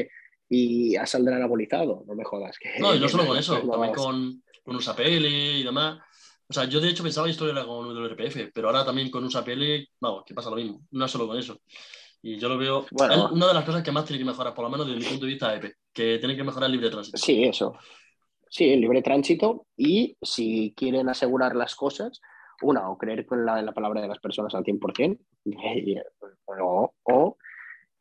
y 0.48 0.96
a 0.96 1.06
saldrá 1.06 1.36
anabolizado? 1.36 2.04
No 2.06 2.14
me 2.14 2.24
jodas. 2.24 2.58
Que, 2.58 2.80
no, 2.80 2.94
y 2.94 3.00
no 3.00 3.08
solo 3.08 3.26
con 3.28 3.38
eso, 3.38 3.60
también 3.60 3.94
con, 3.94 4.42
con 4.64 4.76
USAPL 4.76 5.26
y 5.26 5.62
demás. 5.62 6.00
O 6.48 6.52
sea, 6.52 6.64
yo 6.64 6.80
de 6.80 6.88
hecho 6.88 7.02
pensaba 7.02 7.26
que 7.26 7.32
esto 7.32 7.48
era 7.48 7.64
con 7.64 7.88
WRPF, 7.88 8.50
pero 8.52 8.68
ahora 8.68 8.84
también 8.84 9.10
con 9.10 9.24
USAPL, 9.24 9.88
vamos, 10.00 10.24
que 10.26 10.34
pasa 10.34 10.50
lo 10.50 10.56
mismo, 10.56 10.82
no 10.90 11.08
solo 11.08 11.26
con 11.26 11.38
eso. 11.38 11.60
Y 12.22 12.38
yo 12.38 12.48
lo 12.48 12.58
veo. 12.58 12.86
Bueno, 12.90 13.14
es 13.14 13.32
una 13.32 13.48
de 13.48 13.54
las 13.54 13.64
cosas 13.64 13.82
que 13.82 13.92
más 13.92 14.04
tiene 14.04 14.18
que 14.18 14.24
mejorar, 14.24 14.54
por 14.54 14.64
lo 14.64 14.70
menos 14.70 14.86
desde 14.86 15.00
mi 15.00 15.06
punto 15.06 15.26
de 15.26 15.32
vista 15.32 15.54
EP, 15.54 15.74
que 15.92 16.18
tiene 16.18 16.36
que 16.36 16.44
mejorar 16.44 16.66
el 16.66 16.72
libre 16.72 16.90
tránsito. 16.90 17.18
Sí, 17.18 17.44
eso. 17.44 17.76
Sí, 18.48 18.70
el 18.70 18.80
libre 18.80 19.02
tránsito 19.02 19.66
y 19.76 20.16
si 20.22 20.72
quieren 20.76 21.08
asegurar 21.08 21.56
las 21.56 21.74
cosas, 21.74 22.20
una, 22.62 22.88
o 22.88 22.96
creer 22.96 23.26
en 23.30 23.44
la, 23.44 23.58
en 23.58 23.66
la 23.66 23.72
palabra 23.72 24.00
de 24.00 24.08
las 24.08 24.20
personas 24.20 24.54
al 24.54 24.64
100%, 24.64 25.18
o, 26.46 26.94
o 27.02 27.36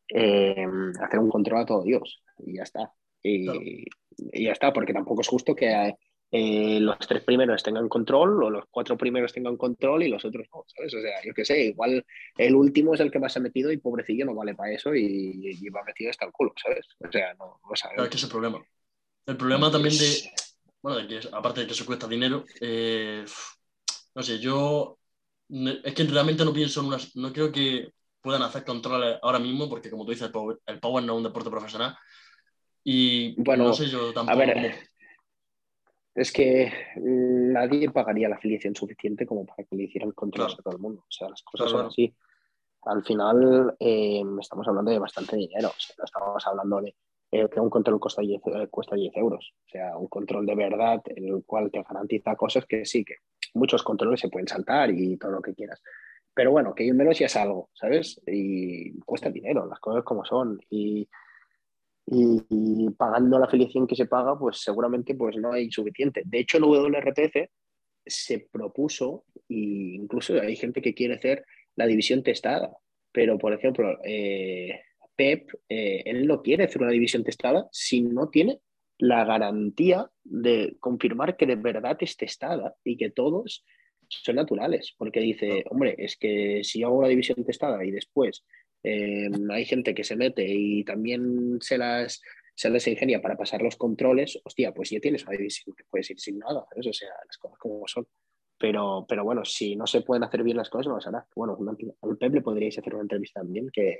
eh, 0.09 0.67
hacer 1.01 1.19
un 1.19 1.29
control 1.29 1.61
a 1.61 1.65
todo 1.65 1.83
Dios, 1.83 2.23
y 2.37 2.57
ya 2.57 2.63
está. 2.63 2.93
Y, 3.21 3.45
claro. 3.45 3.59
y, 3.61 4.45
ya 4.45 4.51
está, 4.51 4.71
porque 4.71 4.93
tampoco 4.93 5.21
es 5.21 5.27
justo 5.27 5.55
que 5.55 5.95
eh, 6.35 6.79
los 6.79 6.97
tres 6.97 7.23
primeros 7.23 7.61
tengan 7.61 7.87
control 7.87 8.43
o 8.43 8.49
los 8.49 8.65
cuatro 8.71 8.97
primeros 8.97 9.31
tengan 9.31 9.55
control 9.55 10.01
y 10.01 10.09
los 10.09 10.25
otros 10.25 10.47
no, 10.51 10.65
¿sabes? 10.65 10.91
O 10.95 10.99
sea, 10.99 11.21
yo 11.23 11.31
qué 11.31 11.45
sé, 11.45 11.65
igual 11.65 12.03
el 12.39 12.55
último 12.55 12.95
es 12.95 13.01
el 13.01 13.11
que 13.11 13.19
más 13.19 13.37
ha 13.37 13.39
metido 13.39 13.71
y 13.71 13.77
pobrecillo 13.77 14.25
no 14.25 14.33
vale 14.33 14.55
para 14.55 14.71
eso 14.71 14.95
y, 14.95 15.39
y 15.43 15.69
va 15.69 15.83
metido 15.83 16.09
hasta 16.09 16.25
el 16.25 16.31
culo, 16.31 16.51
¿sabes? 16.59 16.87
O 17.07 17.11
sea, 17.11 17.35
no, 17.35 17.59
no 17.69 17.75
sabes. 17.75 17.97
Claro, 17.97 18.09
que 18.09 18.17
es 18.17 18.23
el 18.23 18.29
problema. 18.31 18.65
El 19.27 19.37
problema 19.37 19.69
también 19.69 19.95
de, 19.95 20.31
bueno, 20.81 20.97
de 20.97 21.07
que 21.07 21.27
aparte 21.31 21.61
de 21.61 21.67
que 21.67 21.73
eso 21.73 21.85
cuesta 21.85 22.07
dinero, 22.07 22.45
eh, 22.59 23.23
no 24.15 24.23
sé, 24.23 24.39
yo 24.39 24.97
es 25.49 25.93
que 25.93 26.03
realmente 26.05 26.43
no 26.43 26.51
pienso 26.51 26.79
en 26.79 26.87
unas, 26.87 27.15
no 27.15 27.31
creo 27.31 27.51
que 27.51 27.91
puedan 28.21 28.41
hacer 28.41 28.65
controles 28.65 29.19
ahora 29.21 29.37
mismo 29.37 29.69
porque 29.69 29.91
como 29.91 30.03
tú 30.03 30.09
dices, 30.09 30.25
el 30.25 30.31
power, 30.31 30.57
el 30.65 30.79
power 30.79 31.03
no 31.03 31.13
es 31.13 31.17
un 31.17 31.23
deporte 31.25 31.51
profesional 31.51 31.95
y 32.83 33.39
bueno, 33.39 33.65
no 33.65 33.73
sé 33.73 33.87
yo 33.87 34.11
tampoco. 34.13 34.41
A 34.41 34.45
ver, 34.45 34.92
es 36.15 36.31
que 36.31 36.71
nadie 36.97 37.89
pagaría 37.89 38.29
la 38.29 38.35
afiliación 38.35 38.75
suficiente 38.75 39.25
como 39.25 39.45
para 39.45 39.63
que 39.63 39.75
le 39.75 39.83
hicieran 39.83 40.11
controles 40.11 40.53
claro. 40.53 40.61
a 40.61 40.63
todo 40.63 40.75
el 40.75 40.81
mundo. 40.81 41.01
O 41.01 41.11
sea, 41.11 41.29
las 41.29 41.41
cosas 41.41 41.67
claro, 41.67 41.83
son 41.83 41.87
así. 41.87 42.15
Al 42.83 43.03
final 43.03 43.75
eh, 43.79 44.21
estamos 44.39 44.67
hablando 44.67 44.91
de 44.91 44.99
bastante 44.99 45.35
dinero. 45.35 45.69
O 45.69 45.79
sea, 45.79 45.95
no 45.97 46.05
estamos 46.05 46.47
hablando 46.47 46.81
de 46.81 46.95
eh, 47.31 47.49
que 47.49 47.59
un 47.59 47.69
control 47.69 47.99
cuesta 47.99 48.21
10, 48.21 48.41
cuesta 48.69 48.95
10 48.95 49.15
euros. 49.17 49.53
O 49.65 49.69
sea, 49.69 49.97
un 49.97 50.07
control 50.07 50.45
de 50.45 50.55
verdad 50.55 51.01
en 51.05 51.25
el 51.25 51.43
cual 51.45 51.71
te 51.71 51.81
garantiza 51.81 52.35
cosas 52.35 52.65
que 52.65 52.85
sí, 52.85 53.03
que 53.03 53.15
muchos 53.55 53.81
controles 53.81 54.19
se 54.19 54.29
pueden 54.29 54.47
saltar 54.47 54.91
y 54.91 55.17
todo 55.17 55.31
lo 55.31 55.41
que 55.41 55.55
quieras. 55.55 55.81
Pero 56.35 56.51
bueno, 56.51 56.75
que 56.75 56.91
menos 56.93 57.17
ya 57.17 57.25
es 57.25 57.35
algo, 57.35 57.69
¿sabes? 57.73 58.21
Y 58.27 58.99
cuesta 59.01 59.29
dinero, 59.29 59.65
las 59.65 59.79
cosas 59.79 60.03
como 60.03 60.25
son. 60.25 60.59
Y 60.69 61.07
y, 62.05 62.41
y, 62.49 62.89
pagando 62.91 63.39
la 63.39 63.45
afiliación 63.45 63.87
que 63.87 63.95
se 63.95 64.05
paga, 64.05 64.37
pues 64.37 64.57
seguramente 64.61 65.15
pues 65.15 65.37
no 65.37 65.53
hay 65.53 65.71
suficiente. 65.71 66.21
De 66.25 66.39
hecho, 66.39 66.57
el 66.57 66.63
WRPF 66.63 67.49
se 68.05 68.47
propuso, 68.51 69.25
e 69.49 69.95
incluso 69.95 70.39
hay 70.39 70.55
gente 70.55 70.81
que 70.81 70.93
quiere 70.93 71.15
hacer 71.15 71.45
la 71.75 71.87
división 71.87 72.23
testada, 72.23 72.71
pero 73.11 73.37
por 73.37 73.53
ejemplo, 73.53 73.97
eh, 74.03 74.81
Pep, 75.15 75.49
eh, 75.69 76.03
él 76.05 76.27
no 76.27 76.41
quiere 76.41 76.65
hacer 76.65 76.81
una 76.81 76.91
división 76.91 77.23
testada 77.23 77.67
si 77.71 78.01
no 78.01 78.29
tiene 78.29 78.59
la 78.97 79.23
garantía 79.25 80.09
de 80.23 80.75
confirmar 80.79 81.37
que 81.37 81.45
de 81.45 81.55
verdad 81.55 81.97
es 81.99 82.17
testada 82.17 82.75
y 82.83 82.97
que 82.97 83.11
todos 83.11 83.63
son 84.07 84.35
naturales, 84.35 84.93
porque 84.97 85.19
dice, 85.19 85.63
hombre, 85.69 85.95
es 85.97 86.17
que 86.17 86.61
si 86.63 86.83
hago 86.83 86.99
una 86.99 87.07
división 87.07 87.43
testada 87.43 87.83
y 87.83 87.91
después 87.91 88.43
eh, 88.83 89.29
hay 89.49 89.65
gente 89.65 89.95
que 89.95 90.03
se 90.03 90.15
mete 90.15 90.45
y 90.47 90.83
también 90.83 91.57
se 91.61 91.77
las, 91.77 92.21
se 92.55 92.69
las 92.69 92.87
ingenia 92.87 93.21
para 93.21 93.37
pasar 93.37 93.61
los 93.61 93.75
controles, 93.75 94.39
hostia, 94.43 94.73
pues 94.73 94.89
ya 94.89 94.99
tienes 94.99 95.25
puedes 95.89 96.09
ir 96.09 96.19
sin 96.19 96.39
nada, 96.39 96.65
¿sabes? 96.69 96.87
O 96.87 96.93
sea, 96.93 97.09
las 97.25 97.37
cosas 97.37 97.57
como 97.57 97.87
son. 97.87 98.07
Pero, 98.59 99.05
pero 99.07 99.23
bueno, 99.23 99.43
si 99.43 99.75
no 99.75 99.87
se 99.87 100.01
pueden 100.01 100.23
hacer 100.23 100.43
bien 100.43 100.57
las 100.57 100.69
cosas, 100.69 100.87
no 100.87 100.95
pasará. 100.95 101.25
Bueno, 101.35 101.57
al 102.01 102.17
Pep 102.17 102.33
le 102.33 102.41
podríais 102.41 102.77
hacer 102.77 102.93
una 102.93 103.03
entrevista 103.03 103.41
también, 103.41 103.69
que 103.71 103.99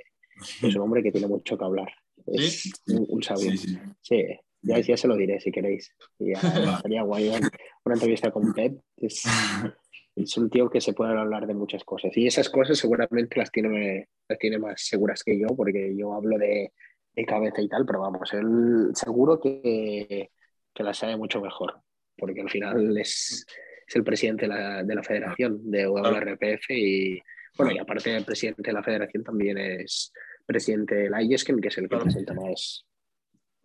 es 0.62 0.74
un 0.74 0.80
hombre 0.82 1.02
que 1.02 1.12
tiene 1.12 1.26
mucho 1.26 1.58
que 1.58 1.64
hablar. 1.64 1.92
Es 2.26 2.62
¿Sí? 2.62 2.72
un, 2.94 3.06
un, 3.08 3.22
sabio. 3.22 3.50
Sí, 3.50 3.58
sí. 3.58 3.78
sí. 4.00 4.24
Ya, 4.62 4.78
ya, 4.80 4.96
se 4.96 5.08
lo 5.08 5.16
diré 5.16 5.40
si 5.40 5.52
queréis. 5.52 5.94
Ya, 6.18 6.40
sería 6.82 7.02
guay 7.02 7.28
una 7.28 7.94
entrevista 7.94 8.30
con 8.30 8.52
Pep. 8.54 8.80
Es, 8.96 9.22
es 10.16 10.36
un 10.36 10.48
tío 10.48 10.70
que 10.70 10.80
se 10.80 10.92
puede 10.92 11.18
hablar 11.18 11.46
de 11.46 11.54
muchas 11.54 11.84
cosas. 11.84 12.16
Y 12.16 12.26
esas 12.26 12.48
cosas 12.48 12.78
seguramente 12.78 13.38
las 13.38 13.50
tiene, 13.50 14.08
las 14.28 14.38
tiene 14.38 14.58
más 14.58 14.80
seguras 14.82 15.22
que 15.22 15.38
yo, 15.38 15.48
porque 15.48 15.94
yo 15.96 16.14
hablo 16.14 16.38
de, 16.38 16.72
de 17.14 17.24
cabeza 17.24 17.60
y 17.60 17.68
tal, 17.68 17.84
pero 17.84 18.00
vamos, 18.00 18.32
él 18.32 18.90
seguro 18.94 19.40
que, 19.40 20.30
que 20.72 20.82
las 20.82 20.98
sabe 20.98 21.16
mucho 21.16 21.40
mejor, 21.40 21.80
porque 22.16 22.40
al 22.40 22.50
final 22.50 22.96
es, 22.98 23.46
es 23.86 23.96
el 23.96 24.04
presidente 24.04 24.42
de 24.42 24.48
la, 24.48 24.82
de 24.82 24.94
la 24.94 25.02
federación 25.02 25.70
de 25.70 25.86
WRPF 25.86 26.70
y, 26.70 27.20
bueno, 27.56 27.72
y 27.72 27.78
aparte 27.78 28.10
del 28.10 28.24
presidente 28.24 28.62
de 28.62 28.72
la 28.72 28.82
federación 28.82 29.22
también 29.24 29.58
es 29.58 30.12
presidente 30.46 30.94
del 30.94 31.12
IESCAN, 31.20 31.60
que 31.60 31.68
es 31.68 31.78
el 31.78 31.88
que 31.88 31.96
presenta 31.96 32.34
más, 32.34 32.84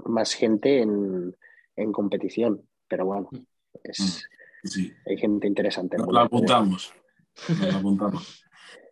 más 0.06 0.34
gente 0.34 0.80
en, 0.80 1.36
en 1.76 1.91
competición. 1.91 2.68
Pero 2.88 3.06
bueno, 3.06 3.30
es, 3.84 4.28
sí. 4.64 4.93
hay 5.05 5.18
gente 5.18 5.47
interesante. 5.47 5.97
Nos 5.97 6.07
lo 6.07 6.20
apuntamos. 6.20 6.93
Nos 7.47 7.60
lo 7.60 7.78
apuntamos. 7.78 8.45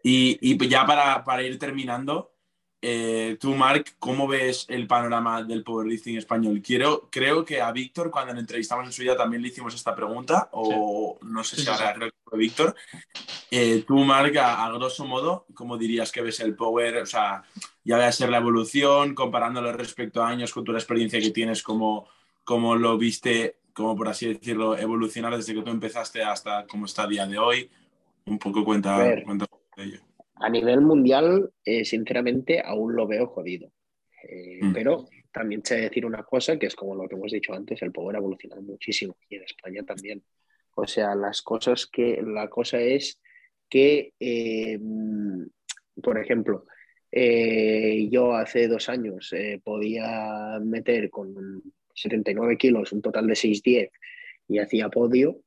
Y, 0.04 0.38
y, 0.42 0.68
ya 0.68 0.86
para, 0.86 1.24
para 1.24 1.44
ir 1.44 1.60
terminando, 1.60 2.34
eh, 2.82 3.38
tú, 3.40 3.56
Marc, 3.56 3.96
¿cómo 3.98 4.28
ves 4.28 4.66
el 4.70 4.86
panorama 4.88 5.44
del 5.44 5.64
powerlifting 5.64 6.18
español? 6.18 6.62
Quiero, 6.62 7.10
creo 7.12 7.44
que 7.44 7.60
a 7.60 7.72
Víctor, 7.72 8.12
cuando 8.12 8.34
le 8.34 8.40
entrevistamos 8.40 8.86
en 8.86 8.92
su 8.92 9.02
día, 9.02 9.18
también 9.18 9.42
le 9.42 9.50
hicimos 9.50 9.74
esta 9.74 9.96
pregunta, 9.96 10.50
o 10.52 11.18
sí. 11.20 11.28
no 11.28 11.44
sé 11.44 11.56
sí, 11.56 11.64
si 11.64 11.70
ahora 11.70 11.90
sí. 11.90 11.94
creo 11.96 12.10
que 12.10 12.18
fue 12.24 12.40
Víctor. 12.40 12.76
Eh, 13.50 13.84
tú, 13.88 13.98
Marc, 13.98 14.36
a, 14.38 14.66
a, 14.66 14.72
grosso 14.72 15.06
modo, 15.06 15.48
¿cómo 15.54 15.78
dirías 15.78 16.12
que 16.12 16.22
ves 16.22 16.40
el 16.40 16.56
power? 16.56 16.98
O 16.98 17.06
sea, 17.06 17.44
ya 17.84 17.98
va 17.98 18.08
a 18.08 18.12
ser 18.12 18.30
la 18.30 18.38
evolución, 18.38 19.16
comparándolo 19.16 19.74
respecto 19.74 20.22
a 20.22 20.30
años 20.30 20.54
con 20.54 20.64
tu 20.64 20.74
experiencia 20.74 21.20
que 21.20 21.32
tienes, 21.32 21.64
¿cómo, 21.64 22.08
cómo 22.44 22.76
lo 22.76 22.98
viste, 22.98 23.60
como 23.78 23.96
por 23.96 24.08
así 24.08 24.34
decirlo, 24.34 24.76
evolucionar 24.76 25.36
desde 25.36 25.54
que 25.54 25.62
tú 25.62 25.70
empezaste 25.70 26.24
hasta 26.24 26.66
cómo 26.66 26.88
está 26.88 27.04
a 27.04 27.08
día 27.08 27.28
de 27.28 27.38
hoy? 27.38 27.70
Un 28.26 28.40
poco 28.40 28.66
cuenta, 28.66 29.22
cuenta 29.24 29.46
de 29.78 29.84
ello. 29.84 30.00
A 30.34 30.50
nivel 30.50 30.82
mundial, 30.82 31.52
eh, 31.64 31.86
sinceramente, 31.86 32.60
aún 32.60 32.96
lo 32.96 33.06
veo 33.06 33.28
jodido. 33.28 33.72
Eh, 34.24 34.60
mm. 34.64 34.74
Pero 34.74 35.06
también 35.32 35.64
sé 35.64 35.76
decir 35.76 36.08
una 36.08 36.24
cosa, 36.24 36.58
que 36.58 36.66
es 36.66 36.76
como 36.76 36.96
lo 36.96 37.08
que 37.08 37.14
hemos 37.14 37.32
dicho 37.32 37.54
antes, 37.54 37.80
el 37.84 37.92
power 37.92 38.16
ha 38.16 38.20
evolucionado 38.20 38.64
muchísimo 38.64 39.16
y 39.30 39.36
en 39.36 39.44
España 39.44 39.84
también. 39.84 40.24
O 40.76 40.88
sea, 40.88 41.14
las 41.14 41.44
cosas 41.44 41.86
que, 41.86 42.20
la 42.24 42.50
cosa 42.50 42.80
es 42.80 43.22
que, 43.70 44.14
eh, 44.20 44.80
por 46.02 46.20
ejemplo, 46.20 46.66
eh, 47.12 48.10
yo 48.10 48.34
hace 48.34 48.68
dos 48.68 48.90
años 48.90 49.32
eh, 49.34 49.62
podía 49.64 50.60
meter 50.62 51.12
con 51.12 51.62
79 51.98 52.58
kilos 52.58 52.92
un 52.94 53.02
total 53.02 53.28
de 53.28 53.36
610 53.36 53.92
y 54.48 54.60
hacía 54.60 54.90
podio 54.90 55.42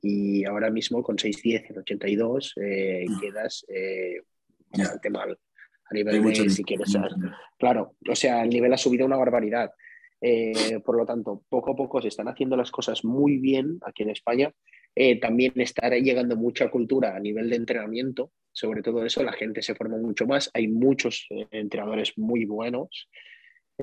y 0.00 0.44
ahora 0.44 0.70
mismo 0.70 1.02
con 1.02 1.18
610 1.18 1.70
en 1.70 1.78
82 1.78 2.54
eh, 2.62 3.06
quedas 3.20 3.64
eh, 3.68 4.22
bastante 4.70 5.10
mal 5.10 5.38
a 5.90 5.94
nivel 5.94 6.22
de 6.22 6.50
si 6.50 6.64
quieres 6.64 6.90
ser. 6.90 7.10
claro 7.58 7.96
o 8.08 8.14
sea 8.14 8.42
el 8.42 8.50
nivel 8.50 8.72
ha 8.72 8.78
subido 8.78 9.06
una 9.06 9.16
barbaridad. 9.16 9.70
Eh, 10.26 10.80
por 10.82 10.96
lo 10.96 11.04
tanto 11.04 11.44
poco 11.50 11.72
a 11.72 11.76
poco 11.76 12.00
se 12.00 12.08
están 12.08 12.28
haciendo 12.28 12.56
las 12.56 12.70
cosas 12.70 13.04
muy 13.04 13.36
bien 13.36 13.78
aquí 13.84 14.04
en 14.04 14.10
España. 14.10 14.54
Eh, 14.96 15.20
también 15.20 15.52
está 15.56 15.90
llegando 15.90 16.34
mucha 16.34 16.70
cultura 16.70 17.14
a 17.14 17.20
nivel 17.20 17.50
de 17.50 17.56
entrenamiento. 17.56 18.32
Sobre 18.50 18.80
todo 18.80 19.04
eso 19.04 19.22
la 19.22 19.34
gente 19.34 19.60
se 19.60 19.74
forma 19.74 19.98
mucho 19.98 20.26
más. 20.26 20.50
Hay 20.54 20.68
muchos 20.68 21.26
eh, 21.28 21.46
entrenadores 21.50 22.16
muy 22.16 22.46
buenos 22.46 23.10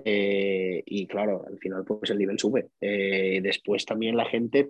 eh, 0.06 0.84
y 0.86 1.08
claro, 1.08 1.46
al 1.48 1.58
final 1.60 1.84
pues 1.86 2.10
el 2.10 2.18
nivel 2.18 2.40
sube. 2.40 2.70
Eh, 2.80 3.40
después 3.42 3.86
también 3.86 4.16
la 4.16 4.26
gente 4.26 4.70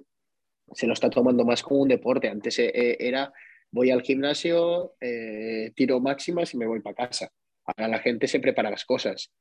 se 0.73 0.87
lo 0.87 0.93
está 0.93 1.09
tomando 1.09 1.45
más 1.45 1.63
como 1.63 1.81
un 1.81 1.89
deporte. 1.89 2.27
Antes 2.29 2.59
eh, 2.59 2.97
era 2.99 3.31
voy 3.71 3.89
al 3.91 4.01
gimnasio, 4.01 4.95
eh, 4.99 5.71
tiro 5.75 5.99
máximas 5.99 6.53
y 6.53 6.57
me 6.57 6.67
voy 6.67 6.81
para 6.81 7.07
casa. 7.07 7.29
Ahora 7.65 7.87
la 7.87 7.99
gente 7.99 8.27
se 8.27 8.39
prepara 8.39 8.69
las 8.69 8.85
cosas. 8.85 9.31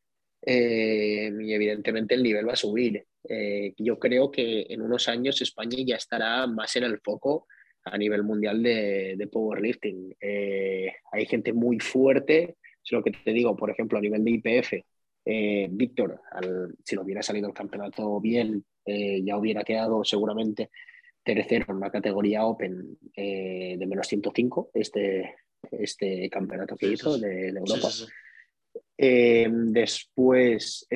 Eh, 0.44 1.30
y 1.38 1.52
evidentemente 1.52 2.14
el 2.14 2.22
nivel 2.22 2.48
va 2.48 2.54
a 2.54 2.56
subir. 2.56 3.04
yo 3.76 3.98
creo 3.98 4.30
que 4.30 4.66
en 4.70 4.80
unos 4.80 5.08
años 5.08 5.42
España 5.42 5.76
ya 5.84 5.96
estará 5.96 6.46
más 6.46 6.74
en 6.76 6.84
el 6.84 6.98
foco 7.00 7.46
a 7.84 7.98
nivel 7.98 8.22
mundial 8.22 8.62
de, 8.62 9.16
de 9.16 9.26
powerlifting. 9.26 10.16
hay 11.12 11.26
gente 11.26 11.52
muy 11.52 11.78
fuerte, 11.80 12.56
es 12.82 12.92
lo 12.92 13.02
que 13.02 13.10
te 13.10 13.32
digo, 13.32 13.54
por 13.56 13.70
ejemplo, 13.70 13.98
a 13.98 14.00
nivel 14.00 14.24
de 14.24 14.30
IPF, 14.30 14.72
Eh, 15.32 15.68
Víctor, 15.70 16.20
si 16.84 16.96
lo 16.96 17.02
hubiera 17.02 17.22
salido 17.22 17.46
el 17.46 17.54
campeonato 17.54 18.20
bien, 18.20 18.64
eh, 18.84 19.22
ya 19.22 19.36
hubiera 19.36 19.62
quedado 19.62 20.02
seguramente 20.02 20.70
tercero 21.22 21.66
en 21.68 21.76
una 21.76 21.90
categoría 21.90 22.44
Open 22.44 22.98
de 23.14 23.86
menos 23.86 24.08
105, 24.08 24.72
este, 24.74 25.36
este 25.70 26.28
campeonato 26.28 26.74
que 26.74 26.88
hizo 26.88 27.16
de, 27.16 27.50
Europa. 27.50 27.90
después, 28.96 30.88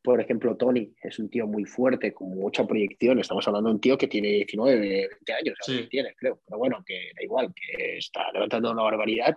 por 0.00 0.20
ejemplo, 0.20 0.56
Tony 0.56 0.94
es 1.02 1.18
un 1.18 1.30
tío 1.30 1.48
muy 1.48 1.64
fuerte, 1.64 2.12
con 2.12 2.30
mucha 2.30 2.64
proyección. 2.64 3.18
Estamos 3.18 3.48
hablando 3.48 3.70
de 3.70 3.74
un 3.74 3.80
tío 3.80 3.98
que 3.98 4.06
tiene 4.06 4.28
19, 4.28 4.78
20 4.78 5.32
años, 5.32 5.88
tiene, 5.90 6.14
creo. 6.14 6.40
Pero 6.46 6.58
bueno, 6.58 6.84
que 6.86 7.10
da 7.16 7.24
igual, 7.24 7.52
que 7.52 7.96
está 7.96 8.30
levantando 8.32 8.70
una 8.70 8.84
barbaridad. 8.84 9.36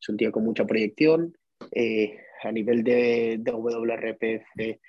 Es 0.00 0.08
un 0.08 0.16
tío 0.16 0.30
con 0.30 0.44
mucha 0.44 0.64
proyección. 0.64 1.36
Eh, 1.72 2.18
a 2.42 2.52
nivel 2.52 2.82
de, 2.84 3.36
de 3.38 3.52
WRPF, 3.52 4.80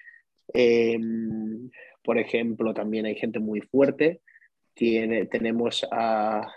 em, 0.54 1.70
por 2.04 2.18
ejemplo, 2.18 2.74
también 2.74 3.06
hay 3.06 3.16
gente 3.16 3.40
muy 3.40 3.62
fuerte. 3.62 4.22
Tiene, 4.74 5.26
tenemos 5.26 5.86
a. 5.92 6.48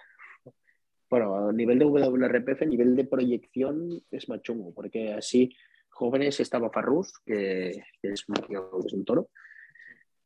Bueno, 1.09 1.49
a 1.49 1.53
nivel 1.53 1.79
de 1.79 1.87
WRPF, 1.87 2.63
a 2.63 2.67
nivel 2.67 2.95
de 2.95 3.05
proyección 3.05 4.01
es 4.11 4.29
más 4.29 4.43
chungo, 4.43 4.73
porque 4.73 5.13
así 5.13 5.53
jóvenes 6.01 6.41
estaba 6.41 6.71
Farrus, 6.71 7.13
que, 7.27 7.83
es, 8.03 8.25
un 8.29 9.05
toro. 9.05 9.29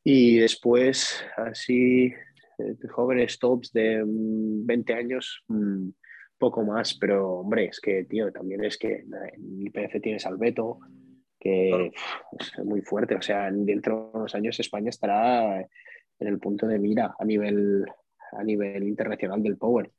Y 0.04 0.36
después, 0.36 1.24
así, 1.36 2.12
eh, 2.58 2.88
jóvenes 2.90 3.38
tops 3.38 3.72
de 3.72 4.02
20 4.06 4.94
mm, 4.94 4.96
años, 4.96 5.42
mm, 5.48 5.88
poco 6.39 6.62
más, 6.62 6.97
pero 6.99 7.39
hombre, 7.39 7.66
es 7.66 7.80
que, 7.80 8.05
tío, 8.05 8.30
también 8.32 8.64
es 8.64 8.78
que 8.78 9.05
en 9.05 9.62
IPF 9.62 10.01
tienes 10.03 10.26
al 10.26 10.37
Beto, 10.37 10.78
que 11.39 11.93
es 12.39 12.64
muy 12.64 12.80
fuerte. 12.82 13.14
O 13.14 13.22
sea, 13.22 13.51
dentro 13.51 14.11
de 14.12 14.18
unos 14.18 14.35
años 14.35 14.59
España 14.61 14.91
estará 14.91 15.61
en 15.61 16.28
el 16.28 16.39
punto 16.39 16.66
de 16.66 16.78
mira 16.78 17.14
a 17.18 17.24
nivel, 17.24 17.85
a 18.32 18.43
nivel 18.43 18.82
internacional 18.82 19.43
del 19.43 19.57
Power 19.57 19.91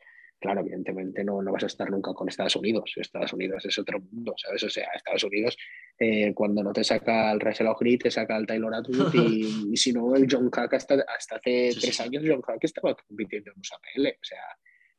claro, 0.46 0.62
evidentemente 0.62 1.24
no, 1.24 1.42
no 1.42 1.52
vas 1.52 1.64
a 1.64 1.68
estar 1.68 1.90
nunca 1.90 2.14
con 2.14 2.30
Estados 2.30 2.56
Unidos. 2.56 2.94
Estados 2.96 3.34
Unidos 3.34 3.66
es 3.66 3.78
otro 3.80 4.00
mundo, 4.00 4.34
¿sabes? 4.38 4.64
O 4.64 4.70
sea, 4.70 4.88
Estados 4.96 5.24
Unidos, 5.24 5.58
eh, 5.98 6.34
cuando 6.34 6.64
no 6.64 6.72
te 6.72 6.84
saca 6.84 7.32
el 7.32 7.40
Russell 7.40 7.68
O'Gree, 7.68 7.98
te 7.98 8.12
saca 8.12 8.38
el 8.38 8.46
Taylor 8.46 8.74
Atwood 8.74 9.14
y, 9.72 9.76
si 9.76 9.92
no, 9.92 10.16
el 10.16 10.28
John 10.30 10.50
Hack 10.52 10.74
hasta, 10.74 11.04
hasta 11.18 11.38
hace 11.38 11.72
tres 11.80 12.00
años, 12.00 12.24
John 12.26 12.42
Hack 12.42 12.64
estaba 12.64 12.96
compitiendo 12.96 13.52
en 13.52 13.60
USAPL, 13.60 14.08
o 14.08 14.24
sea, 14.24 14.44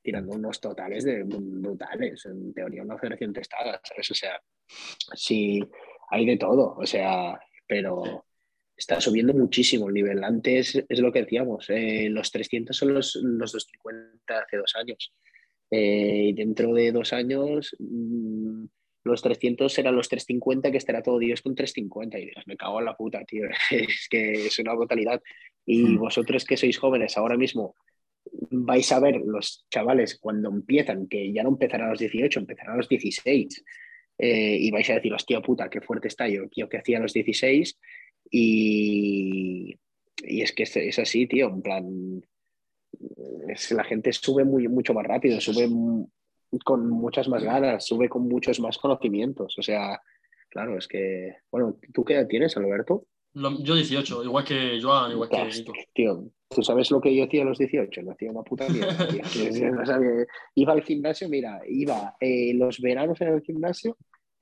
tirando 0.07 0.36
unos 0.36 0.61
totales 0.61 1.02
de, 1.02 1.24
brutales, 1.24 2.24
en 2.26 2.54
teoría 2.54 2.84
una 2.84 2.96
federación 2.96 3.32
testada, 3.32 3.80
¿sabes? 3.82 4.09
O 4.12 4.14
sea, 4.14 4.40
sí, 5.14 5.61
hay 6.11 6.24
de 6.24 6.36
todo, 6.36 6.76
o 6.78 6.86
sea, 6.86 7.36
pero 7.66 8.24
está 8.76 9.00
subiendo 9.00 9.34
muchísimo 9.34 9.88
el 9.88 9.94
nivel. 9.94 10.22
Antes 10.22 10.80
es 10.88 11.00
lo 11.00 11.11
que 11.11 11.22
decíamos, 11.22 11.68
eh, 11.70 12.09
los 12.09 12.30
300 12.30 12.76
son 12.76 12.94
los, 12.94 13.16
los 13.16 13.50
250 13.50 14.38
hace 14.38 14.57
dos 14.59 14.76
años. 14.76 15.12
Eh, 15.72 16.28
y 16.28 16.32
dentro 16.34 16.72
de 16.72 16.92
dos 16.92 17.12
años, 17.12 17.74
mm, 17.80 18.64
los 19.02 19.22
300 19.22 19.72
serán 19.72 19.96
los 19.96 20.09
350, 20.09 20.70
que 20.70 20.76
estará 20.76 21.02
todo 21.02 21.18
Dios 21.18 21.42
con 21.42 21.57
350. 21.57 22.16
Y 22.20 22.26
Dios, 22.26 22.46
me 22.46 22.57
cago 22.57 22.78
en 22.78 22.84
la 22.84 22.96
puta, 22.96 23.24
tío. 23.24 23.48
es 23.72 24.07
que 24.09 24.46
es 24.46 24.57
una 24.61 24.74
brutalidad. 24.74 25.20
Y 25.64 25.82
hmm. 25.82 25.98
vosotros 25.98 26.44
que 26.44 26.57
sois 26.57 26.78
jóvenes 26.78 27.18
ahora 27.18 27.36
mismo, 27.36 27.74
vais 28.51 28.91
a 28.93 29.01
ver 29.01 29.16
los 29.24 29.66
chavales 29.70 30.18
cuando 30.18 30.51
empiezan, 30.51 31.09
que 31.09 31.32
ya 31.32 31.43
no 31.43 31.51
empezarán 31.51 31.89
a 31.89 31.91
los 31.91 32.01
18, 32.01 32.41
empezarán 32.41 32.74
a 32.74 32.76
los 32.78 32.89
16. 32.89 33.64
Eh, 34.18 34.57
y 34.61 34.70
vais 34.70 34.89
a 34.91 34.95
decir, 34.95 35.12
hostia 35.12 35.43
puta, 35.43 35.68
qué 35.68 35.80
fuerte 35.80 36.09
está 36.09 36.26
yo, 36.26 36.45
yo 36.57 36.68
que 36.70 36.78
hacía 36.78 36.97
a 36.97 37.03
los 37.03 37.12
16 37.12 37.78
y, 38.30 39.76
y 40.24 40.41
es 40.41 40.53
que 40.53 40.62
es, 40.62 40.99
así, 40.99 41.26
tío, 41.26 41.49
en 41.49 41.62
plan, 41.62 42.22
es, 43.49 43.70
la 43.72 43.84
gente 43.84 44.12
sube 44.12 44.45
muy, 44.45 44.68
mucho 44.68 44.95
más 44.95 45.07
rápido, 45.07 45.41
sube 45.41 45.68
con 46.64 46.89
muchas 46.89 47.28
más 47.28 47.45
ganas, 47.45 47.84
sube 47.84 48.09
con 48.09 48.26
muchos 48.26 48.59
más 48.61 48.78
conocimientos. 48.78 49.59
O 49.59 49.62
sea, 49.62 50.01
claro, 50.49 50.78
es 50.78 50.89
que, 50.89 51.37
bueno, 51.51 51.78
¿tú 51.93 52.05
qué 52.05 52.14
edad 52.14 52.26
tienes, 52.26 52.57
Alberto? 52.57 53.07
Yo 53.37 53.74
18, 53.74 54.24
igual 54.24 54.45
que 54.45 54.78
Joan, 54.80 55.12
igual 55.12 55.28
que 55.28 55.64
Tío, 55.93 56.24
¿tú 56.49 56.62
sabes 56.62 56.91
lo 56.91 57.01
que 57.01 57.14
yo 57.14 57.24
hacía 57.24 57.43
a 57.43 57.45
los 57.45 57.59
18? 57.59 58.03
No 58.03 58.12
hacía 58.12 58.30
una 58.30 58.43
puta 58.43 58.66
mierda. 58.68 58.97
iba 60.55 60.72
al 60.72 60.82
gimnasio, 60.82 61.28
mira, 61.28 61.61
iba 61.68 62.16
eh, 62.18 62.55
los 62.55 62.80
veranos 62.80 63.20
en 63.20 63.28
el 63.28 63.43
gimnasio 63.43 63.97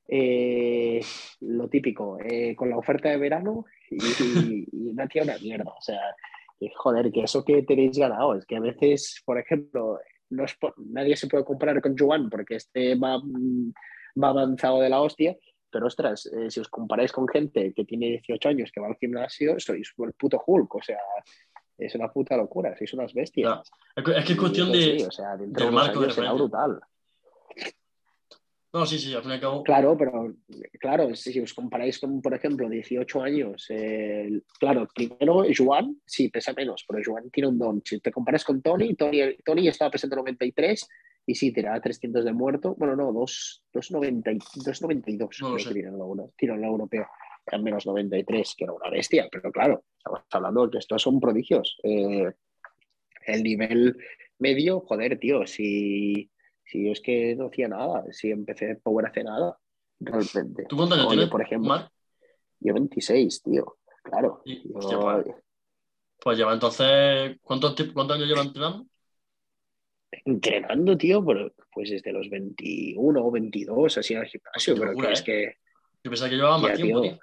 eh, 0.07 1.01
lo 1.41 1.69
típico, 1.69 2.19
eh, 2.21 2.55
con 2.55 2.71
la 2.71 2.77
oferta 2.77 3.09
de 3.09 3.17
verano 3.17 3.65
y, 3.91 3.97
y, 3.97 4.67
y 4.71 4.93
no 4.93 5.05
una 5.23 5.39
mierda. 5.39 5.71
O 5.71 5.83
sea, 5.83 6.01
joder, 6.77 7.11
que 7.11 7.23
eso 7.23 7.45
que 7.45 7.63
tenéis 7.63 7.99
ganado 7.99 8.35
es 8.35 8.47
que 8.47 8.57
a 8.57 8.61
veces, 8.61 9.23
por 9.25 9.39
ejemplo, 9.39 9.99
no 10.31 10.45
nadie 10.77 11.17
se 11.17 11.27
puede 11.27 11.45
comparar 11.45 11.81
con 11.81 11.97
Joan 11.97 12.29
porque 12.29 12.57
este 12.57 12.95
va, 12.97 13.21
va 14.23 14.29
avanzado 14.29 14.81
de 14.81 14.89
la 14.89 15.01
hostia, 15.01 15.37
pero 15.75 15.89
ostras, 15.89 16.27
eh, 16.27 16.49
si 16.53 16.61
os 16.61 16.69
comparáis 16.69 17.11
con 17.11 17.27
gente 17.27 17.73
que 17.75 17.85
tiene 17.85 18.23
18 18.23 18.49
años 18.49 18.71
que 18.73 18.81
va 18.81 18.87
al 18.87 18.95
gimnasio, 18.95 19.59
sois 19.59 19.93
el 19.99 20.13
puto 20.13 20.41
Hulk, 20.47 20.73
o 20.73 20.81
sea, 20.81 21.01
es 21.77 21.93
una 21.97 22.13
puta 22.13 22.37
locura, 22.37 22.77
sois 22.79 22.95
unas 22.95 23.13
bestias. 23.13 23.73
Es 23.97 24.25
que 24.25 24.35
es 24.35 24.39
cuestión 24.39 24.71
de. 24.71 25.05
o 25.05 25.11
sea, 25.11 25.37
dentro 25.37 25.67
de 25.67 25.73
marco 25.73 25.99
años 25.99 26.15
será 26.15 26.33
brutal. 26.33 26.79
No, 28.73 28.87
sí, 28.87 29.01
sí, 29.01 29.13
al 29.15 29.23
fin 29.23 29.33
y 29.33 29.35
al 29.35 29.41
cabo. 29.41 29.65
Claro, 29.65 29.97
pero 29.99 30.33
claro, 30.79 31.13
si 31.17 31.41
os 31.41 31.53
comparáis 31.53 31.99
con, 31.99 32.23
por 32.23 32.35
ejemplo, 32.35 32.69
18 32.69 33.23
años, 33.23 33.67
eh, 33.71 34.43
claro, 34.61 34.87
primero 34.95 35.43
Juan, 35.59 35.97
sí, 36.07 36.29
pesa 36.29 36.53
menos, 36.53 36.85
pero 36.87 37.03
Juan 37.05 37.31
tiene 37.31 37.49
un 37.49 37.59
don. 37.59 37.83
Si 37.85 37.99
te 37.99 38.13
comparas 38.13 38.45
con 38.45 38.63
Tony, 38.63 38.95
Tony, 38.95 39.37
Tony 39.45 39.67
estaba 39.67 39.91
pesando 39.91 40.15
93 40.15 40.89
y 41.27 41.35
sí, 41.35 41.53
tiraba 41.53 41.81
300 41.81 42.25
de 42.25 42.33
muerto. 42.33 42.75
Bueno, 42.77 42.97
no, 42.97 43.13
292 43.13 45.43
no 45.43 46.31
tiro 46.37 46.55
en 46.55 46.61
la 46.61 46.67
europeo. 46.67 47.07
Eran 47.47 47.63
menos 47.63 47.87
93, 47.87 48.55
que 48.57 48.65
era 48.65 48.73
una 48.73 48.91
bestia, 48.91 49.29
pero 49.31 49.53
claro, 49.53 49.85
estamos 49.99 50.23
hablando 50.31 50.65
de 50.65 50.71
que 50.73 50.79
estos 50.79 51.03
son 51.03 51.21
prodigios. 51.21 51.79
Eh, 51.83 52.33
el 53.27 53.43
nivel 53.43 53.99
medio, 54.39 54.81
joder, 54.81 55.19
tío, 55.19 55.47
si 55.47 56.31
si 56.65 56.91
es 56.91 57.01
que 57.01 57.37
no 57.37 57.47
hacía 57.47 57.69
nada, 57.69 58.05
si 58.11 58.31
empecé 58.31 58.77
Power 58.77 59.07
hace 59.07 59.23
nada, 59.23 59.59
realmente. 60.01 60.65
¿Tú 60.69 60.77
cuántos 60.77 60.99
años 60.99 61.11
tienes, 61.11 61.29
por 61.29 61.43
ejemplo? 61.43 61.91
Yo 62.61 62.75
26, 62.75 63.43
tío, 63.43 63.77
claro. 64.03 64.43
pues, 64.45 64.87
pues, 66.21 66.39
lleva 66.39 66.55
entonces, 66.55 67.37
¿cuántos, 67.43 67.75
¿cuántos 67.93 68.17
años 68.17 68.29
lleva 68.29 68.43
entrenando? 68.43 68.87
Entrenando, 70.25 70.97
tío, 70.97 71.25
pues 71.25 71.91
desde 71.91 72.13
los 72.13 72.29
21 72.29 73.25
o 73.25 73.31
22, 73.31 73.99
así 73.99 74.15
en 74.15 74.21
el 74.21 74.27
gimnasio, 74.27 74.75
pero 74.77 74.95
que 74.95 75.13
es 75.13 75.21
¿eh? 75.21 75.25
que... 75.25 75.57
Yo 76.03 76.11
pensaba 76.11 76.31
que 76.31 76.37
llevaba 76.37 76.59
más 76.59 76.75
tiempo, 76.75 77.03
tío. 77.03 77.19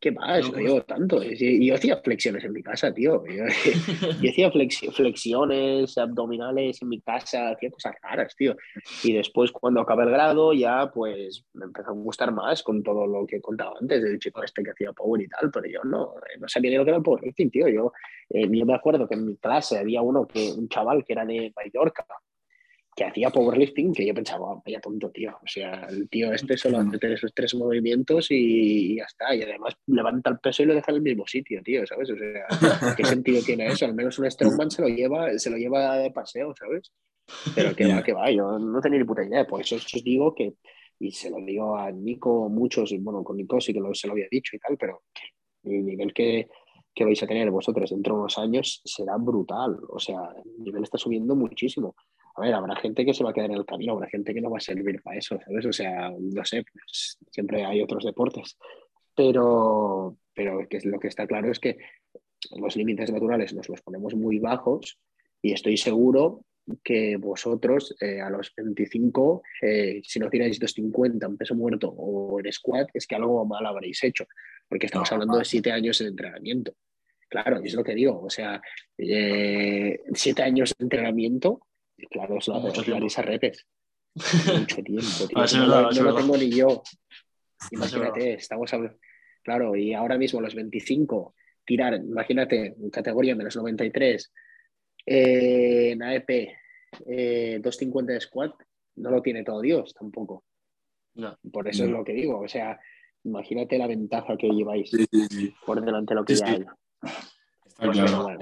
¿Qué 0.00 0.12
más? 0.12 0.48
No, 0.52 0.58
llevo 0.58 0.82
tanto. 0.82 1.20
Yo, 1.22 1.74
hacía 1.74 1.96
flexiones 1.96 2.44
en 2.44 2.52
mi 2.52 2.62
casa, 2.62 2.94
tío. 2.94 3.24
Yo, 4.22 4.30
hacía 4.30 4.50
flexiones 4.50 5.98
abdominales 5.98 6.80
en 6.82 6.88
mi 6.88 7.00
casa, 7.00 7.50
hacía 7.50 7.70
cosas 7.70 7.94
raras, 8.00 8.36
tío. 8.36 8.56
Y 9.02 9.12
después, 9.12 9.50
cuando 9.50 9.80
acabé 9.80 10.04
el 10.04 10.10
grado, 10.10 10.52
ya 10.52 10.90
pues 10.92 11.44
me 11.54 11.64
empezó 11.64 11.90
a 11.90 11.94
gustar 11.94 12.32
más 12.32 12.62
con 12.62 12.82
todo 12.84 13.06
lo 13.08 13.26
que 13.26 13.36
he 13.36 13.40
contado 13.40 13.74
antes 13.80 14.00
del 14.00 14.20
chico 14.20 14.42
este 14.44 14.62
que 14.62 14.70
hacía 14.70 14.92
power 14.92 15.20
y 15.20 15.28
tal. 15.28 15.50
Pero 15.50 15.66
yo 15.66 15.82
no, 15.82 16.14
no 16.38 16.48
sabía 16.48 16.70
ni 16.70 16.76
lo 16.76 16.84
que 16.84 16.90
era 16.90 16.98
el 16.98 17.02
powerlifting, 17.02 17.50
tío. 17.50 17.66
Yo, 17.66 17.92
eh, 18.30 18.46
yo 18.48 18.66
me 18.66 18.74
acuerdo 18.74 19.08
que 19.08 19.16
en 19.16 19.26
mi 19.26 19.36
clase 19.36 19.78
había 19.78 20.00
uno 20.00 20.28
que, 20.28 20.52
un 20.52 20.68
chaval 20.68 21.04
que 21.04 21.12
era 21.12 21.26
de 21.26 21.52
Mallorca, 21.56 22.06
que 22.98 23.04
hacía 23.04 23.30
powerlifting, 23.30 23.92
que 23.92 24.04
yo 24.04 24.12
pensaba, 24.12 24.60
vaya 24.64 24.80
tonto, 24.80 25.08
tío. 25.10 25.30
O 25.30 25.46
sea, 25.46 25.86
el 25.88 26.08
tío 26.08 26.32
este 26.32 26.56
solo 26.56 26.78
hace 26.80 27.12
esos 27.14 27.32
tres 27.32 27.54
movimientos 27.54 28.26
y, 28.30 28.96
ya 28.96 29.04
está. 29.04 29.32
Y 29.36 29.42
además 29.42 29.76
levanta 29.86 30.30
el 30.30 30.40
peso 30.40 30.64
y 30.64 30.66
lo 30.66 30.74
deja 30.74 30.90
en 30.90 30.96
el 30.96 31.02
mismo 31.02 31.24
sitio, 31.24 31.62
tío, 31.62 31.86
¿sabes? 31.86 32.10
O 32.10 32.16
sea, 32.16 32.46
¿qué 32.96 33.04
sentido 33.04 33.40
tiene 33.42 33.68
eso? 33.68 33.84
Al 33.84 33.94
menos 33.94 34.18
un 34.18 34.28
strongman 34.28 34.72
se 34.72 34.82
lo 34.82 34.88
lleva, 34.88 35.38
se 35.38 35.48
lo 35.48 35.56
lleva 35.56 35.96
de 35.98 36.10
paseo, 36.10 36.52
¿sabes? 36.58 36.92
Pero 37.54 37.76
que 37.76 37.86
va, 37.86 38.02
que 38.02 38.12
va, 38.12 38.32
yo 38.32 38.58
no 38.58 38.80
tenía 38.80 38.98
ni 38.98 39.04
puta 39.04 39.22
idea. 39.22 39.46
Por 39.46 39.60
eso 39.60 39.76
os 39.76 40.02
digo 40.02 40.34
que, 40.34 40.54
y 40.98 41.12
se 41.12 41.30
lo 41.30 41.36
digo 41.36 41.76
a 41.76 41.92
Nico, 41.92 42.48
muchos, 42.48 42.92
bueno, 42.98 43.22
con 43.22 43.36
Nico 43.36 43.60
sí 43.60 43.72
que 43.72 43.80
se 43.92 44.08
lo 44.08 44.14
había 44.14 44.26
dicho 44.28 44.56
y 44.56 44.58
tal, 44.58 44.76
pero 44.76 45.02
el 45.62 45.84
nivel 45.84 46.12
que, 46.12 46.48
que 46.92 47.04
vais 47.04 47.22
a 47.22 47.28
tener 47.28 47.48
vosotros 47.52 47.90
dentro 47.90 48.14
de 48.14 48.20
unos 48.22 48.38
años 48.38 48.82
será 48.84 49.16
brutal. 49.18 49.78
O 49.88 50.00
sea, 50.00 50.18
el 50.44 50.64
nivel 50.64 50.82
está 50.82 50.98
subiendo 50.98 51.36
muchísimo 51.36 51.94
a 52.38 52.40
ver, 52.44 52.54
habrá 52.54 52.76
gente 52.76 53.04
que 53.04 53.12
se 53.14 53.24
va 53.24 53.30
a 53.30 53.32
quedar 53.32 53.50
en 53.50 53.56
el 53.56 53.66
camino, 53.66 53.92
habrá 53.92 54.08
gente 54.08 54.32
que 54.32 54.40
no 54.40 54.50
va 54.50 54.58
a 54.58 54.60
servir 54.60 55.02
para 55.02 55.18
eso, 55.18 55.38
¿sabes? 55.44 55.66
O 55.66 55.72
sea, 55.72 56.10
no 56.18 56.44
sé, 56.44 56.64
pues, 56.72 57.18
siempre 57.30 57.64
hay 57.64 57.82
otros 57.82 58.04
deportes. 58.04 58.56
Pero, 59.14 60.16
pero 60.34 60.66
que 60.68 60.78
lo 60.84 60.98
que 61.00 61.08
está 61.08 61.26
claro 61.26 61.50
es 61.50 61.58
que 61.58 61.78
los 62.56 62.76
límites 62.76 63.10
naturales 63.12 63.52
nos 63.52 63.68
los 63.68 63.82
ponemos 63.82 64.14
muy 64.14 64.38
bajos 64.38 64.98
y 65.42 65.52
estoy 65.52 65.76
seguro 65.76 66.44
que 66.84 67.16
vosotros 67.16 67.96
eh, 68.00 68.20
a 68.20 68.30
los 68.30 68.52
25, 68.56 69.42
eh, 69.62 70.00
si 70.04 70.20
no 70.20 70.28
tiráis 70.30 70.60
250 70.60 71.26
en 71.26 71.36
peso 71.36 71.54
muerto 71.54 71.88
o 71.88 72.38
en 72.38 72.52
squat, 72.52 72.88
es 72.94 73.06
que 73.06 73.16
algo 73.16 73.44
mal 73.46 73.64
habréis 73.66 74.04
hecho, 74.04 74.26
porque 74.68 74.86
estamos 74.86 75.10
No, 75.10 75.14
hablando 75.14 75.32
mal. 75.32 75.40
de 75.40 75.44
siete 75.46 75.72
años 75.72 75.98
de 75.98 76.08
entrenamiento. 76.08 76.74
Claro, 77.28 77.60
es 77.62 77.74
lo 77.74 77.84
que 77.84 77.94
digo, 77.94 78.22
o 78.22 78.30
sea, 78.30 78.60
eh, 78.96 80.00
siete 80.14 80.42
años 80.42 80.74
de 80.78 80.84
entrenamiento, 80.84 81.60
claro, 82.10 82.36
os, 82.36 82.48
la, 82.48 82.54
Mucho 82.58 82.68
os 82.68 82.76
lo 82.78 82.82
tiempo. 82.84 82.96
haréis 82.96 83.18
a 83.18 83.22
repes. 83.22 83.66
Mucho 84.60 84.82
tiempo, 84.82 85.26
tío. 85.28 85.36
Ah, 85.38 85.46
no 85.54 85.60
verdad, 85.60 85.90
lo- 85.92 86.02
no 86.04 86.14
tengo 86.16 86.36
ni 86.36 86.50
yo. 86.50 86.82
Imagínate, 87.72 88.34
estamos 88.34 88.72
hablando. 88.72 88.98
Claro, 89.42 89.76
y 89.76 89.94
ahora 89.94 90.18
mismo 90.18 90.40
los 90.40 90.54
25, 90.54 91.34
tirar, 91.64 91.94
imagínate, 91.94 92.74
en 92.78 92.90
categoría 92.90 93.34
menos 93.34 93.56
93, 93.56 94.32
eh, 95.06 95.90
en 95.92 96.02
AEP, 96.02 96.30
eh, 97.06 97.58
250 97.62 98.12
de 98.12 98.20
squat, 98.20 98.52
no 98.96 99.10
lo 99.10 99.22
tiene 99.22 99.44
todo 99.44 99.60
Dios 99.60 99.94
tampoco. 99.94 100.44
No. 101.14 101.36
Por 101.52 101.66
eso 101.68 101.84
es 101.84 101.90
No. 101.90 101.98
lo 101.98 102.04
que 102.04 102.12
digo, 102.12 102.40
o 102.40 102.48
sea, 102.48 102.78
imagínate 103.24 103.78
la 103.78 103.86
ventaja 103.86 104.36
que 104.36 104.48
lleváis 104.48 104.90
Sí, 104.90 105.04
sí, 105.10 105.26
sí. 105.30 105.54
por 105.64 105.82
delante 105.84 106.14
de 106.14 106.20
lo 106.20 106.24
que 106.24 106.34
Sí, 106.36 106.40
ya 106.40 106.46
sí. 106.46 106.52
hay. 106.54 106.60
Está 107.66 107.84
Pues 107.86 107.98
claro. 107.98 108.22
bueno. 108.22 108.38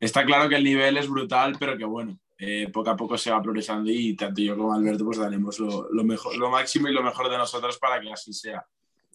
Está 0.00 0.24
claro 0.24 0.48
que 0.48 0.56
el 0.56 0.64
nivel 0.64 0.96
es 0.96 1.08
brutal, 1.08 1.56
pero 1.58 1.76
que 1.76 1.84
bueno, 1.84 2.18
eh, 2.44 2.68
poco 2.72 2.90
a 2.90 2.96
poco 2.96 3.16
se 3.16 3.30
va 3.30 3.40
progresando 3.40 3.88
y 3.90 4.16
tanto 4.16 4.40
yo 4.42 4.56
como 4.56 4.74
Alberto 4.74 5.04
pues 5.04 5.18
daremos 5.18 5.58
lo, 5.60 5.88
lo 5.90 6.02
mejor, 6.04 6.36
lo 6.36 6.50
máximo 6.50 6.88
y 6.88 6.92
lo 6.92 7.02
mejor 7.02 7.30
de 7.30 7.38
nosotros 7.38 7.78
para 7.78 8.00
que 8.00 8.10
así 8.12 8.32
sea. 8.32 8.66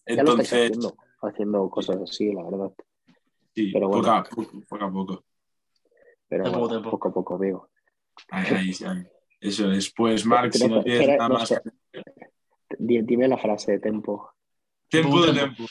Ya 0.05 0.23
lo 0.23 0.39
estáis 0.39 0.53
Entonces, 0.53 0.53
haciendo, 0.53 0.97
haciendo 1.21 1.69
cosas 1.69 1.97
así, 2.01 2.31
la 2.33 2.43
verdad. 2.43 2.71
sí, 3.53 3.71
pero 3.73 3.89
bueno. 3.89 4.03
poco, 4.03 4.11
a 4.15 4.23
poco, 4.23 4.61
poco 4.69 4.85
a 4.85 4.91
poco. 4.91 5.23
Pero 6.29 6.51
bueno, 6.51 6.81
poco 6.89 7.07
a 7.09 7.13
poco, 7.13 7.35
amigo. 7.35 7.69
Ahí, 8.29 8.45
ahí, 8.53 8.71
ahí. 8.87 9.07
Eso 9.39 9.71
es. 9.71 9.93
Pues, 9.93 10.25
Marc, 10.25 10.53
si 10.53 10.67
no 10.67 10.83
tienes 10.83 11.07
nada 11.09 11.27
no 11.29 11.35
más. 11.35 11.47
sé. 11.49 11.61
Di- 12.79 13.01
Dime 13.01 13.27
la 13.27 13.37
frase 13.37 13.73
de 13.73 13.79
tempo. 13.79 14.31
Tiempo 14.89 15.25
de 15.25 15.33
Tempo. 15.33 15.63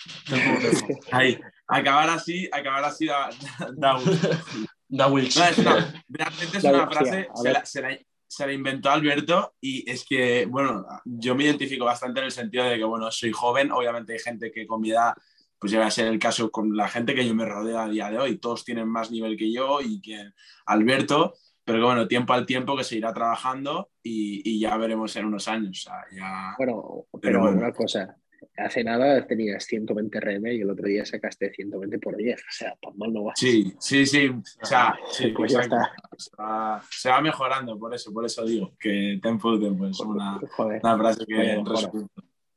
Ahí. 1.12 1.38
Acabar 1.66 2.08
así, 2.10 2.48
acabar 2.52 2.84
así 2.84 3.06
da, 3.06 3.28
da- 3.58 3.72
da 3.74 3.92
gusto. 3.98 4.28
Da 4.88 5.08
Wills. 5.08 5.36
No, 5.36 5.44
es 5.44 5.58
una- 5.58 6.04
realmente 6.08 6.58
es 6.58 6.62
La 6.64 6.72
una 6.72 6.86
frase, 6.90 7.28
se 7.34 7.52
la, 7.52 7.64
se 7.64 7.82
la- 7.82 7.98
se 8.28 8.44
la 8.46 8.52
inventó 8.52 8.90
Alberto 8.90 9.54
y 9.60 9.88
es 9.90 10.04
que, 10.04 10.46
bueno, 10.46 10.84
yo 11.04 11.34
me 11.36 11.44
identifico 11.44 11.84
bastante 11.84 12.18
en 12.20 12.26
el 12.26 12.32
sentido 12.32 12.64
de 12.64 12.76
que, 12.76 12.84
bueno, 12.84 13.10
soy 13.12 13.30
joven, 13.32 13.70
obviamente 13.70 14.14
hay 14.14 14.18
gente 14.18 14.50
que 14.50 14.66
con 14.66 14.80
mi 14.80 14.90
edad, 14.90 15.14
pues 15.58 15.72
llega 15.72 15.86
a 15.86 15.90
ser 15.92 16.08
el 16.08 16.18
caso 16.18 16.50
con 16.50 16.76
la 16.76 16.88
gente 16.88 17.14
que 17.14 17.24
yo 17.26 17.34
me 17.36 17.46
rodeo 17.46 17.78
a 17.78 17.88
día 17.88 18.10
de 18.10 18.18
hoy, 18.18 18.38
todos 18.38 18.64
tienen 18.64 18.88
más 18.88 19.10
nivel 19.12 19.36
que 19.36 19.52
yo 19.52 19.80
y 19.80 20.00
que 20.00 20.32
Alberto, 20.66 21.34
pero 21.64 21.78
que, 21.78 21.84
bueno, 21.84 22.08
tiempo 22.08 22.32
al 22.32 22.46
tiempo 22.46 22.76
que 22.76 22.84
se 22.84 22.96
irá 22.96 23.14
trabajando 23.14 23.90
y, 24.02 24.42
y 24.48 24.60
ya 24.60 24.76
veremos 24.76 25.14
en 25.16 25.24
unos 25.26 25.46
años. 25.48 25.78
O 25.86 25.90
sea, 25.90 26.04
ya... 26.12 26.54
Bueno, 26.58 27.06
pero, 27.12 27.20
Pero 27.20 27.40
bueno. 27.40 27.58
una 27.58 27.72
cosa, 27.72 28.16
hace 28.56 28.82
nada 28.84 29.26
tenías 29.26 29.64
120 29.64 30.20
RM 30.20 30.46
y 30.52 30.60
el 30.60 30.70
otro 30.70 30.86
día 30.86 31.04
sacaste 31.04 31.52
120 31.52 31.98
por 31.98 32.16
10. 32.16 32.40
O 32.40 32.44
sea, 32.50 32.76
tan 32.80 32.96
mal 32.96 33.12
no 33.12 33.24
vas. 33.24 33.38
Sí, 33.38 33.74
sí, 33.78 34.06
sí. 34.06 34.28
O 34.28 34.64
sea, 34.66 34.96
sí, 35.10 35.28
Pues 35.36 35.52
ya 35.52 35.60
exacto. 35.62 35.86
Se 36.16 36.30
va, 36.36 36.82
se 36.90 37.08
va 37.10 37.20
mejorando, 37.20 37.78
por 37.78 37.94
eso, 37.94 38.12
por 38.12 38.24
eso 38.24 38.44
digo 38.44 38.72
que 38.78 39.18
tempo 39.22 39.56
de 39.56 39.66
tempo 39.66 39.86
es 39.86 40.00
una, 40.00 40.40
Joder. 40.56 40.80
una 40.82 40.98
frase 40.98 41.24
que. 41.26 41.62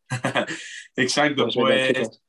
Exacto, 0.96 1.44
Pues 1.54 1.56
pues 1.56 2.22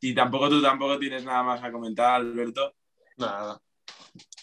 y 0.00 0.14
tampoco 0.14 0.48
tú 0.48 0.60
tampoco 0.60 0.98
tienes 0.98 1.24
nada 1.24 1.44
más 1.44 1.62
a 1.62 1.70
comentar, 1.70 2.16
Alberto. 2.16 2.74
Nada, 3.18 3.60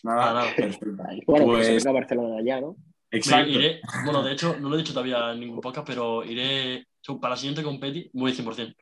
Nada, 0.04 0.34
Nada, 0.34 0.56
perfecto. 0.56 1.04
Bueno, 1.28 1.46
pues, 1.46 1.68
Pues- 1.70 1.86
a 1.86 1.92
Barcelona 1.92 2.42
ya, 2.44 2.62
¿no? 2.62 2.78
Exacto. 3.12 3.50
Iré, 3.50 3.82
bueno, 4.06 4.24
de 4.24 4.34
hecho, 4.34 4.56
no 4.60 4.70
lo 4.70 4.76
he 4.76 4.78
dicho 4.78 4.94
todavía 4.94 5.32
en 5.34 5.40
ningún 5.40 5.60
podcast, 5.60 5.86
pero 5.88 6.24
iré 6.24 6.88
para 7.18 7.32
la 7.36 7.38
siguiente 7.38 7.64
competi, 7.64 8.10
voy 8.14 8.34
100%. 8.34 8.76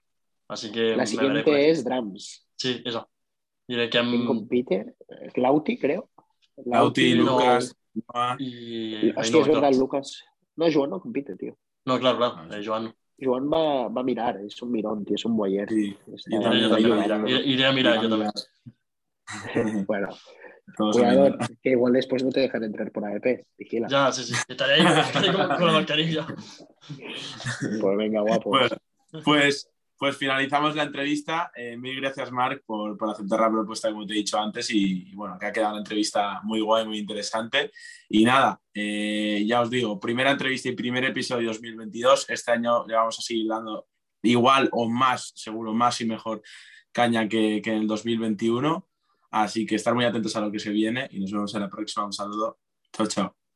Así 0.48 0.72
que 0.72 0.96
La 0.96 1.06
siguiente 1.06 1.70
es 1.70 1.84
Drums. 1.84 2.48
Sí, 2.56 2.82
eso. 2.84 3.08
Diré 3.68 3.90
que 3.90 4.00
¿Quién 4.00 4.26
compite? 4.26 4.96
Lauti, 5.36 5.78
creo. 5.78 6.10
Lauti, 6.66 7.16
no. 7.16 7.24
Lucas, 7.34 7.76
Noah. 7.94 8.36
y 8.40 9.10
es 9.10 9.32
verdad, 9.32 9.60
claro. 9.60 9.78
Lucas. 9.78 10.24
No, 10.56 10.66
Joan 10.74 10.90
no 10.90 11.00
compite, 11.02 11.36
tío. 11.36 11.58
No, 11.86 12.00
claro, 12.00 12.24
Ah, 12.24 12.46
claro, 12.48 12.62
eh, 12.62 12.66
Joan 12.66 12.84
no. 12.86 12.96
Joan 13.20 13.50
va, 13.52 13.88
va 13.90 14.02
a 14.02 14.04
mirar, 14.04 14.40
es 14.46 14.62
un 14.62 14.72
mirón, 14.72 15.04
tío, 15.04 15.16
es 15.16 15.26
un 15.26 15.36
boyer. 15.36 15.68
Sí, 15.70 15.96
Está- 16.16 16.30
yo 16.32 16.38
Iré 16.52 16.66
a 16.66 16.78
mirar. 16.78 17.08
también. 17.10 17.38
Iré, 17.38 17.48
iré 17.50 17.66
a 17.66 17.72
mirar 17.72 18.02
yo 18.02 18.10
también. 18.10 18.32
Bueno, 19.88 20.10
Todos 20.78 20.98
cuidado, 20.98 21.38
que 21.62 21.70
igual 21.72 21.94
después 21.94 22.24
no 22.24 22.30
te 22.30 22.42
dejan 22.42 22.64
entrar 22.64 22.92
por 22.92 23.06
AEP. 23.06 23.46
Vigila. 23.58 23.88
Ya, 23.88 24.12
sí, 24.12 24.24
sí. 24.24 24.34
Estaré 24.48 24.76
ahí, 24.76 25.02
estaré 25.02 25.34
con, 25.34 25.48
con 25.48 25.68
la 25.68 25.74
mascarilla. 25.74 26.28
Pues 27.80 27.98
venga, 27.98 28.22
guapo. 28.22 28.50
Bueno, 28.50 28.76
pues, 29.24 29.70
pues 29.98 30.18
finalizamos 30.18 30.76
la 30.76 30.84
entrevista. 30.84 31.52
Eh, 31.56 31.78
mil 31.78 32.00
gracias, 32.00 32.32
Marc, 32.32 32.64
por, 32.66 32.98
por 32.98 33.10
aceptar 33.10 33.40
la 33.40 33.50
propuesta, 33.50 33.92
como 33.92 34.06
te 34.06 34.14
he 34.14 34.18
dicho 34.18 34.40
antes. 34.40 34.70
Y, 34.72 35.10
y 35.10 35.16
bueno, 35.16 35.38
que 35.40 35.48
ha 35.48 35.52
quedado 35.52 35.72
una 35.72 35.80
entrevista 35.80 36.42
muy 36.44 36.62
guay, 36.62 36.86
muy 36.86 37.00
interesante. 37.00 37.72
Y 38.10 38.26
nada, 38.26 38.62
eh, 38.74 39.44
ya 39.48 39.62
os 39.62 39.70
digo, 39.70 40.00
primera 40.00 40.32
entrevista 40.32 40.70
y 40.70 40.74
primer 40.74 41.06
episodio 41.06 41.48
2022. 41.50 42.30
Este 42.30 42.52
año 42.52 42.86
le 42.86 42.96
vamos 42.96 43.18
a 43.20 43.22
seguir 43.22 43.48
dando 43.48 43.88
igual 44.22 44.70
o 44.72 44.90
más, 44.90 45.32
seguro, 45.36 45.74
más 45.74 46.00
y 46.02 46.06
mejor 46.06 46.42
caña 46.92 47.28
que, 47.28 47.62
que 47.64 47.72
en 47.72 47.82
el 47.82 47.88
2021. 47.88 48.88
Así 49.32 49.66
que 49.66 49.76
estar 49.76 49.94
muy 49.94 50.06
atentos 50.06 50.36
a 50.36 50.42
lo 50.42 50.52
que 50.52 50.60
se 50.60 50.72
viene 50.72 51.08
y 51.12 51.20
nos 51.20 51.32
vemos 51.32 51.56
en 51.56 51.62
la 51.62 51.70
próxima. 51.70 52.06
Un 52.06 52.14
saludo. 52.14 52.60
Chao, 52.94 53.08
chao. 53.08 53.47